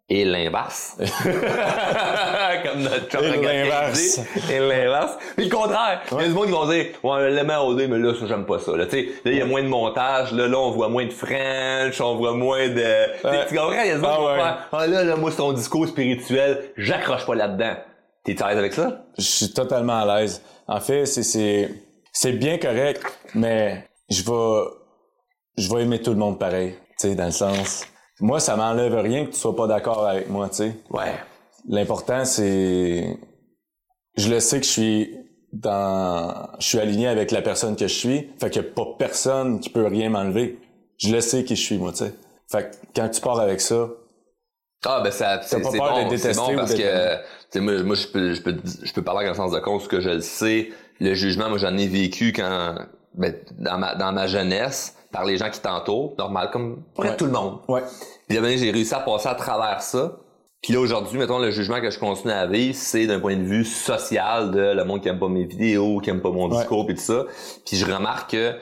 Et 0.09 0.23
l'inverse. 0.23 0.95
Comme 1.23 2.81
notre 2.81 3.09
chum 3.09 3.25
Et 3.25 3.41
l'inverse. 3.41 4.21
Et 4.49 4.59
l'inverse. 4.59 5.17
Puis 5.35 5.45
le 5.49 5.51
contraire. 5.53 6.01
Il 6.13 6.17
y 6.17 6.21
a 6.21 6.27
du 6.27 6.33
monde 6.33 6.45
qui 6.45 6.51
vont 6.51 6.69
dire, 6.69 6.85
ouais, 7.03 7.29
l'aimais 7.29 7.57
au 7.57 7.73
dé, 7.75 7.87
mais 7.87 7.99
là, 7.99 8.13
ça, 8.17 8.25
j'aime 8.25 8.45
pas 8.45 8.59
ça. 8.59 8.77
Là, 8.77 8.85
tu 8.85 8.91
sais, 8.91 9.05
là, 9.25 9.31
il 9.31 9.37
y 9.37 9.41
a 9.41 9.45
moins 9.45 9.61
de 9.61 9.67
montage. 9.67 10.31
Là, 10.31 10.47
là, 10.47 10.57
on 10.57 10.71
voit 10.71 10.87
moins 10.87 11.05
de 11.05 11.11
French, 11.11 11.99
on 11.99 12.15
voit 12.15 12.33
moins 12.33 12.69
de... 12.69 13.27
Ouais. 13.27 13.45
Tu 13.49 13.55
comprends? 13.55 13.81
Il 13.81 13.87
y 13.87 13.91
a 13.91 13.95
du 13.95 14.01
monde 14.01 14.11
qui 14.11 14.21
vont 14.21 14.35
faire, 14.35 14.67
ah 14.71 14.87
là, 14.87 15.03
là, 15.03 15.15
moi, 15.17 15.29
c'est 15.29 15.37
ton 15.37 15.51
discours 15.51 15.85
spirituel, 15.87 16.71
j'accroche 16.77 17.25
pas 17.25 17.35
là-dedans. 17.35 17.75
T'es 18.23 18.41
à 18.41 18.47
l'aise 18.49 18.57
avec 18.57 18.73
ça? 18.73 19.05
Je 19.17 19.23
suis 19.23 19.51
totalement 19.51 20.01
à 20.01 20.19
l'aise. 20.21 20.41
En 20.67 20.79
fait, 20.79 21.05
c'est, 21.05 21.23
c'est, 21.23 21.69
c'est 22.13 22.33
bien 22.33 22.57
correct, 22.57 23.03
mais 23.35 23.89
je 24.09 24.23
vais, 24.23 24.69
je 25.57 25.73
vais 25.73 25.81
aimer 25.81 26.01
tout 26.01 26.11
le 26.11 26.17
monde 26.17 26.39
pareil. 26.39 26.75
Tu 26.99 27.09
sais, 27.09 27.15
dans 27.15 27.25
le 27.25 27.31
sens, 27.31 27.85
moi, 28.19 28.39
ça 28.39 28.55
m'enlève 28.55 28.95
rien 28.95 29.25
que 29.25 29.31
tu 29.31 29.37
sois 29.37 29.55
pas 29.55 29.67
d'accord 29.67 30.07
avec 30.07 30.29
moi, 30.29 30.49
tu 30.49 30.55
sais. 30.55 30.73
Ouais. 30.89 31.13
L'important, 31.69 32.25
c'est, 32.25 33.17
je 34.15 34.29
le 34.29 34.39
sais 34.39 34.59
que 34.59 34.65
je 34.65 34.71
suis 34.71 35.15
dans, 35.53 36.49
je 36.59 36.65
suis 36.65 36.79
aligné 36.79 37.07
avec 37.07 37.31
la 37.31 37.41
personne 37.41 37.75
que 37.75 37.87
je 37.87 37.93
suis, 37.93 38.29
fait 38.39 38.49
qu'il 38.49 38.61
y 38.61 38.65
a 38.65 38.69
pas 38.69 38.85
personne 38.97 39.59
qui 39.59 39.69
peut 39.69 39.85
rien 39.85 40.09
m'enlever. 40.09 40.59
Je 40.97 41.13
le 41.13 41.21
sais 41.21 41.43
qui 41.43 41.55
je 41.55 41.61
suis, 41.61 41.77
moi, 41.77 41.91
tu 41.91 41.99
sais. 41.99 42.13
Fait 42.51 42.71
que 42.71 42.75
quand 42.95 43.09
tu 43.09 43.21
pars 43.21 43.39
avec 43.39 43.61
ça, 43.61 43.89
Ah, 44.85 45.01
ben 45.03 45.11
ça, 45.11 45.41
c'est 45.43 45.61
pas 45.61 45.71
c'est 45.71 45.77
peur 45.77 45.97
de 45.97 46.33
bon, 46.33 46.45
bon 46.45 46.55
parce 46.55 46.73
que, 46.73 47.15
tu 47.15 47.21
sais, 47.51 47.59
moi, 47.59 47.83
moi 47.83 47.95
je 47.95 48.07
peux, 48.07 48.33
je 48.33 48.41
peux, 48.41 48.55
je 48.83 48.93
peux 48.93 49.03
parler 49.03 49.27
le 49.27 49.33
sens 49.33 49.51
de 49.51 49.59
compte, 49.59 49.81
ce 49.81 49.87
que 49.87 49.99
je 49.99 50.09
le 50.09 50.21
sais. 50.21 50.69
Le 50.99 51.13
jugement, 51.13 51.49
moi, 51.49 51.57
j'en 51.57 51.77
ai 51.77 51.87
vécu 51.87 52.31
quand, 52.33 52.75
ben, 53.13 53.35
dans 53.59 53.77
ma, 53.77 53.95
dans 53.95 54.11
ma 54.11 54.27
jeunesse, 54.27 54.95
par 55.11 55.25
les 55.25 55.37
gens 55.37 55.49
qui 55.49 55.59
t'entourent, 55.61 56.13
normal, 56.17 56.49
comme 56.51 56.83
près 56.95 57.07
de 57.07 57.11
Ouais. 57.11 57.17
tout 57.17 57.25
le 57.25 57.31
monde. 57.31 57.59
Ouais. 57.67 57.81
Puis 58.27 58.37
là, 58.39 58.57
j'ai 58.57 58.71
réussi 58.71 58.93
à 58.93 58.99
passer 58.99 59.27
à 59.29 59.35
travers 59.35 59.81
ça. 59.81 60.17
Puis 60.61 60.73
là, 60.73 60.79
aujourd'hui, 60.79 61.17
mettons, 61.19 61.39
le 61.39 61.51
jugement 61.51 61.79
que 61.81 61.89
je 61.91 61.99
continue 61.99 62.33
à 62.33 62.47
vivre, 62.47 62.75
c'est 62.75 63.05
d'un 63.05 63.19
point 63.19 63.35
de 63.37 63.43
vue 63.43 63.63
social 63.63 64.51
de 64.51 64.73
le 64.73 64.83
monde 64.85 65.01
qui 65.01 65.07
aime 65.07 65.19
pas 65.19 65.29
mes 65.29 65.45
vidéos, 65.45 65.99
qui 65.99 66.09
aime 66.09 66.21
pas 66.21 66.31
mon 66.31 66.47
discours, 66.49 66.85
puis 66.85 66.95
tout 66.95 67.01
ça. 67.01 67.25
Puis 67.65 67.77
je 67.77 67.85
remarque 67.85 68.31
que 68.31 68.55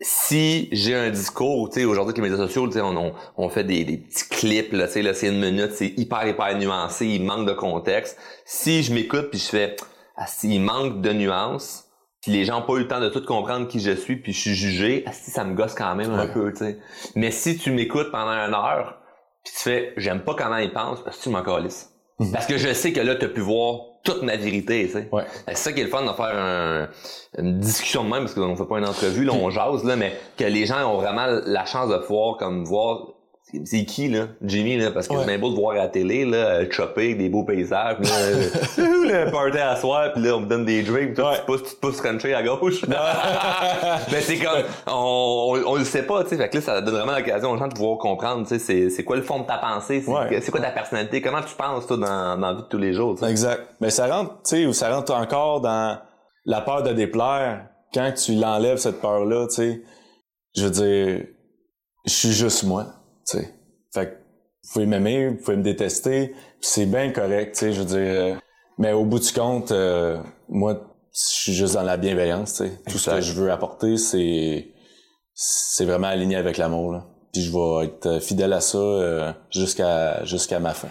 si 0.00 0.68
j'ai 0.72 0.94
un 0.94 1.10
discours, 1.10 1.70
tu 1.70 1.80
sais, 1.80 1.86
aujourd'hui 1.86 2.12
avec 2.12 2.22
les 2.22 2.30
médias 2.30 2.46
sociaux, 2.46 2.66
tu 2.66 2.74
sais, 2.74 2.80
on, 2.82 2.96
on, 2.96 3.12
on 3.36 3.48
fait 3.48 3.64
des, 3.64 3.84
des 3.84 3.96
petits 3.96 4.28
clips, 4.28 4.72
là, 4.72 4.86
tu 4.86 4.94
sais, 4.94 5.02
là, 5.02 5.14
c'est 5.14 5.28
une 5.28 5.40
minute, 5.40 5.72
c'est 5.72 5.94
hyper, 5.96 6.26
hyper 6.26 6.56
nuancé, 6.58 7.06
il 7.06 7.22
manque 7.22 7.46
de 7.46 7.54
contexte. 7.54 8.18
Si 8.44 8.82
je 8.82 8.92
m'écoute 8.92 9.30
puis 9.30 9.38
je 9.38 9.46
fais, 9.48 9.76
ah, 10.16 10.26
si, 10.26 10.54
il 10.54 10.60
manque 10.60 11.00
de 11.00 11.12
nuances, 11.12 11.85
puis 12.26 12.32
les 12.32 12.44
gens 12.44 12.58
ont 12.58 12.62
pas 12.66 12.72
eu 12.74 12.80
le 12.80 12.88
temps 12.88 12.98
de 13.00 13.08
tout 13.08 13.24
comprendre 13.24 13.68
qui 13.68 13.78
je 13.78 13.92
suis, 13.92 14.16
puis 14.16 14.32
je 14.32 14.40
suis 14.40 14.54
jugé, 14.54 15.04
si, 15.12 15.30
ça 15.30 15.44
me 15.44 15.54
gosse 15.54 15.74
quand 15.74 15.94
même 15.94 16.10
un 16.12 16.26
peu, 16.26 16.50
tu 16.52 16.58
sais. 16.58 16.78
Mais 17.14 17.30
si 17.30 17.56
tu 17.56 17.70
m'écoutes 17.70 18.10
pendant 18.10 18.32
une 18.32 18.52
heure, 18.52 18.98
puis 19.44 19.52
tu 19.56 19.62
fais, 19.62 19.92
j'aime 19.96 20.22
pas 20.22 20.34
comment 20.34 20.56
ils 20.56 20.72
pensent, 20.72 21.02
parce 21.04 21.18
que 21.18 21.22
tu 21.22 21.28
m'en 21.28 21.42
calisses. 21.42 21.90
Mhm. 22.18 22.32
Parce 22.32 22.46
que 22.46 22.58
je 22.58 22.72
sais 22.72 22.92
que 22.92 23.00
là, 23.00 23.14
t'as 23.14 23.28
pu 23.28 23.40
voir 23.40 23.80
toute 24.02 24.22
ma 24.22 24.36
vérité, 24.36 24.86
tu 24.86 24.92
sais. 24.94 25.08
Ouais. 25.12 25.22
C'est 25.48 25.56
ça 25.56 25.72
qui 25.72 25.80
est 25.80 25.84
le 25.84 25.90
fun 25.90 26.02
de 26.02 26.12
faire 26.12 26.36
un- 26.36 26.88
une 27.38 27.60
discussion 27.60 28.02
de 28.04 28.08
même, 28.10 28.20
parce 28.24 28.34
qu'on 28.34 28.56
fait 28.56 28.64
pas 28.66 28.78
une 28.78 28.86
entrevue, 28.88 29.24
là, 29.24 29.32
on 29.32 29.50
jase, 29.50 29.84
là, 29.84 29.94
mais 29.94 30.12
que 30.36 30.44
les 30.44 30.66
gens 30.66 30.84
ont 30.92 30.96
vraiment 30.98 31.26
la 31.44 31.64
chance 31.64 31.88
de 31.90 31.96
pouvoir, 31.98 32.38
comme, 32.38 32.64
voir 32.64 33.08
c'est- 33.64 33.84
qui, 33.84 34.08
là? 34.08 34.26
Jimmy, 34.42 34.76
là? 34.76 34.90
Parce 34.90 35.06
que 35.08 35.12
Ouais. 35.14 35.20
c'est 35.20 35.26
bien 35.26 35.38
beau 35.38 35.50
de 35.50 35.54
voir 35.56 35.72
à 35.72 35.78
la 35.78 35.88
télé, 35.88 36.24
là, 36.24 36.36
euh, 36.36 36.66
chopper 36.70 37.14
des 37.14 37.28
beaux 37.28 37.44
paysages, 37.44 37.96
puis 37.96 38.08
là, 38.08 38.16
euh, 38.18 38.42
le 39.26 39.30
party 39.30 39.58
à 39.58 39.76
soir, 39.76 40.12
puis 40.12 40.22
là, 40.22 40.36
on 40.36 40.40
me 40.40 40.46
donne 40.46 40.64
des 40.64 40.82
drinks, 40.82 41.06
puis 41.06 41.14
toi, 41.14 41.30
Ouais. 41.30 41.36
tu 41.36 41.40
te 41.42 41.46
pousses, 41.46 41.62
tu 41.62 41.74
te 41.76 41.80
pousses 41.80 42.00
country 42.00 42.34
à 42.34 42.42
gauche. 42.42 42.84
Mais 44.12 44.20
c'est 44.20 44.38
comme, 44.38 44.62
on, 44.88 45.54
on, 45.64 45.70
on 45.72 45.74
le 45.76 45.84
sait 45.84 46.02
pas, 46.02 46.22
tu 46.24 46.30
sais, 46.30 46.36
fait 46.36 46.48
que 46.48 46.56
là, 46.56 46.60
ça 46.62 46.80
donne 46.80 46.94
vraiment 46.94 47.16
l'occasion 47.16 47.50
aux 47.52 47.56
gens 47.56 47.68
de 47.68 47.74
pouvoir 47.74 47.98
comprendre, 47.98 48.42
tu 48.42 48.48
sais, 48.48 48.58
c'est, 48.58 48.90
c'est 48.90 49.04
quoi 49.04 49.16
le 49.16 49.22
fond 49.22 49.40
de 49.40 49.46
ta 49.46 49.58
pensée, 49.58 50.00
c'est, 50.04 50.10
Ouais. 50.10 50.40
quoi 50.50 50.60
ta 50.60 50.70
personnalité, 50.70 51.20
comment 51.22 51.42
tu 51.42 51.54
penses, 51.54 51.86
toi, 51.86 51.96
dans, 51.96 52.36
dans 52.38 52.46
la 52.48 52.54
vie 52.54 52.62
de 52.62 52.68
tous 52.68 52.78
les 52.78 52.92
jours. 52.92 53.16
Exact. 53.24 53.60
Mais 53.80 53.90
ça 53.90 54.06
rentre, 54.08 54.32
tu 54.42 54.56
sais, 54.56 54.66
ou 54.66 54.72
ça 54.72 54.94
rentre 54.94 55.14
encore 55.14 55.60
dans 55.60 55.98
la 56.44 56.60
peur 56.60 56.82
de 56.82 56.92
déplaire. 56.92 57.66
Quand 57.94 58.12
tu 58.12 58.34
l'enlèves, 58.34 58.78
cette 58.78 59.00
peur-là, 59.00 59.46
tu 59.48 59.54
sais, 59.54 59.82
je 60.56 60.64
veux 60.64 60.70
dire, 60.70 61.26
je 62.04 62.12
suis 62.12 62.32
juste 62.32 62.64
moi, 62.64 62.86
tu 63.28 63.38
sais. 63.38 63.54
Fait 63.92 64.06
que 64.06 64.10
vous 64.12 64.72
pouvez 64.72 64.86
m'aimer, 64.86 65.28
vous 65.28 65.36
pouvez 65.36 65.56
me 65.56 65.62
détester, 65.62 66.34
c'est 66.60 66.86
bien 66.86 67.12
correct, 67.12 67.54
tu 67.54 67.60
sais, 67.60 67.72
je 67.72 67.80
veux 67.80 67.86
dire. 67.86 67.98
euh, 67.98 68.34
mais 68.78 68.92
au 68.92 69.04
bout 69.04 69.18
du 69.18 69.32
compte, 69.32 69.72
euh, 69.72 70.18
moi, 70.48 70.94
je 71.12 71.18
suis 71.18 71.52
juste 71.54 71.74
dans 71.74 71.82
la 71.82 71.96
bienveillance, 71.96 72.54
tu 72.54 72.64
sais. 72.64 72.72
Tout 72.90 72.98
ce 72.98 73.10
que 73.10 73.20
je 73.20 73.32
veux 73.32 73.50
apporter, 73.50 73.96
c'est 73.96 74.68
c'est 75.34 75.84
vraiment 75.84 76.08
aligné 76.08 76.36
avec 76.36 76.56
l'amour, 76.58 76.92
là. 76.92 77.06
Puis 77.32 77.42
je 77.42 77.52
vais 77.52 77.84
être 77.86 78.22
fidèle 78.22 78.52
à 78.52 78.60
ça 78.60 78.78
euh, 78.78 79.32
jusqu'à 79.50 80.24
jusqu'à 80.24 80.58
ma 80.58 80.72
fin. 80.74 80.88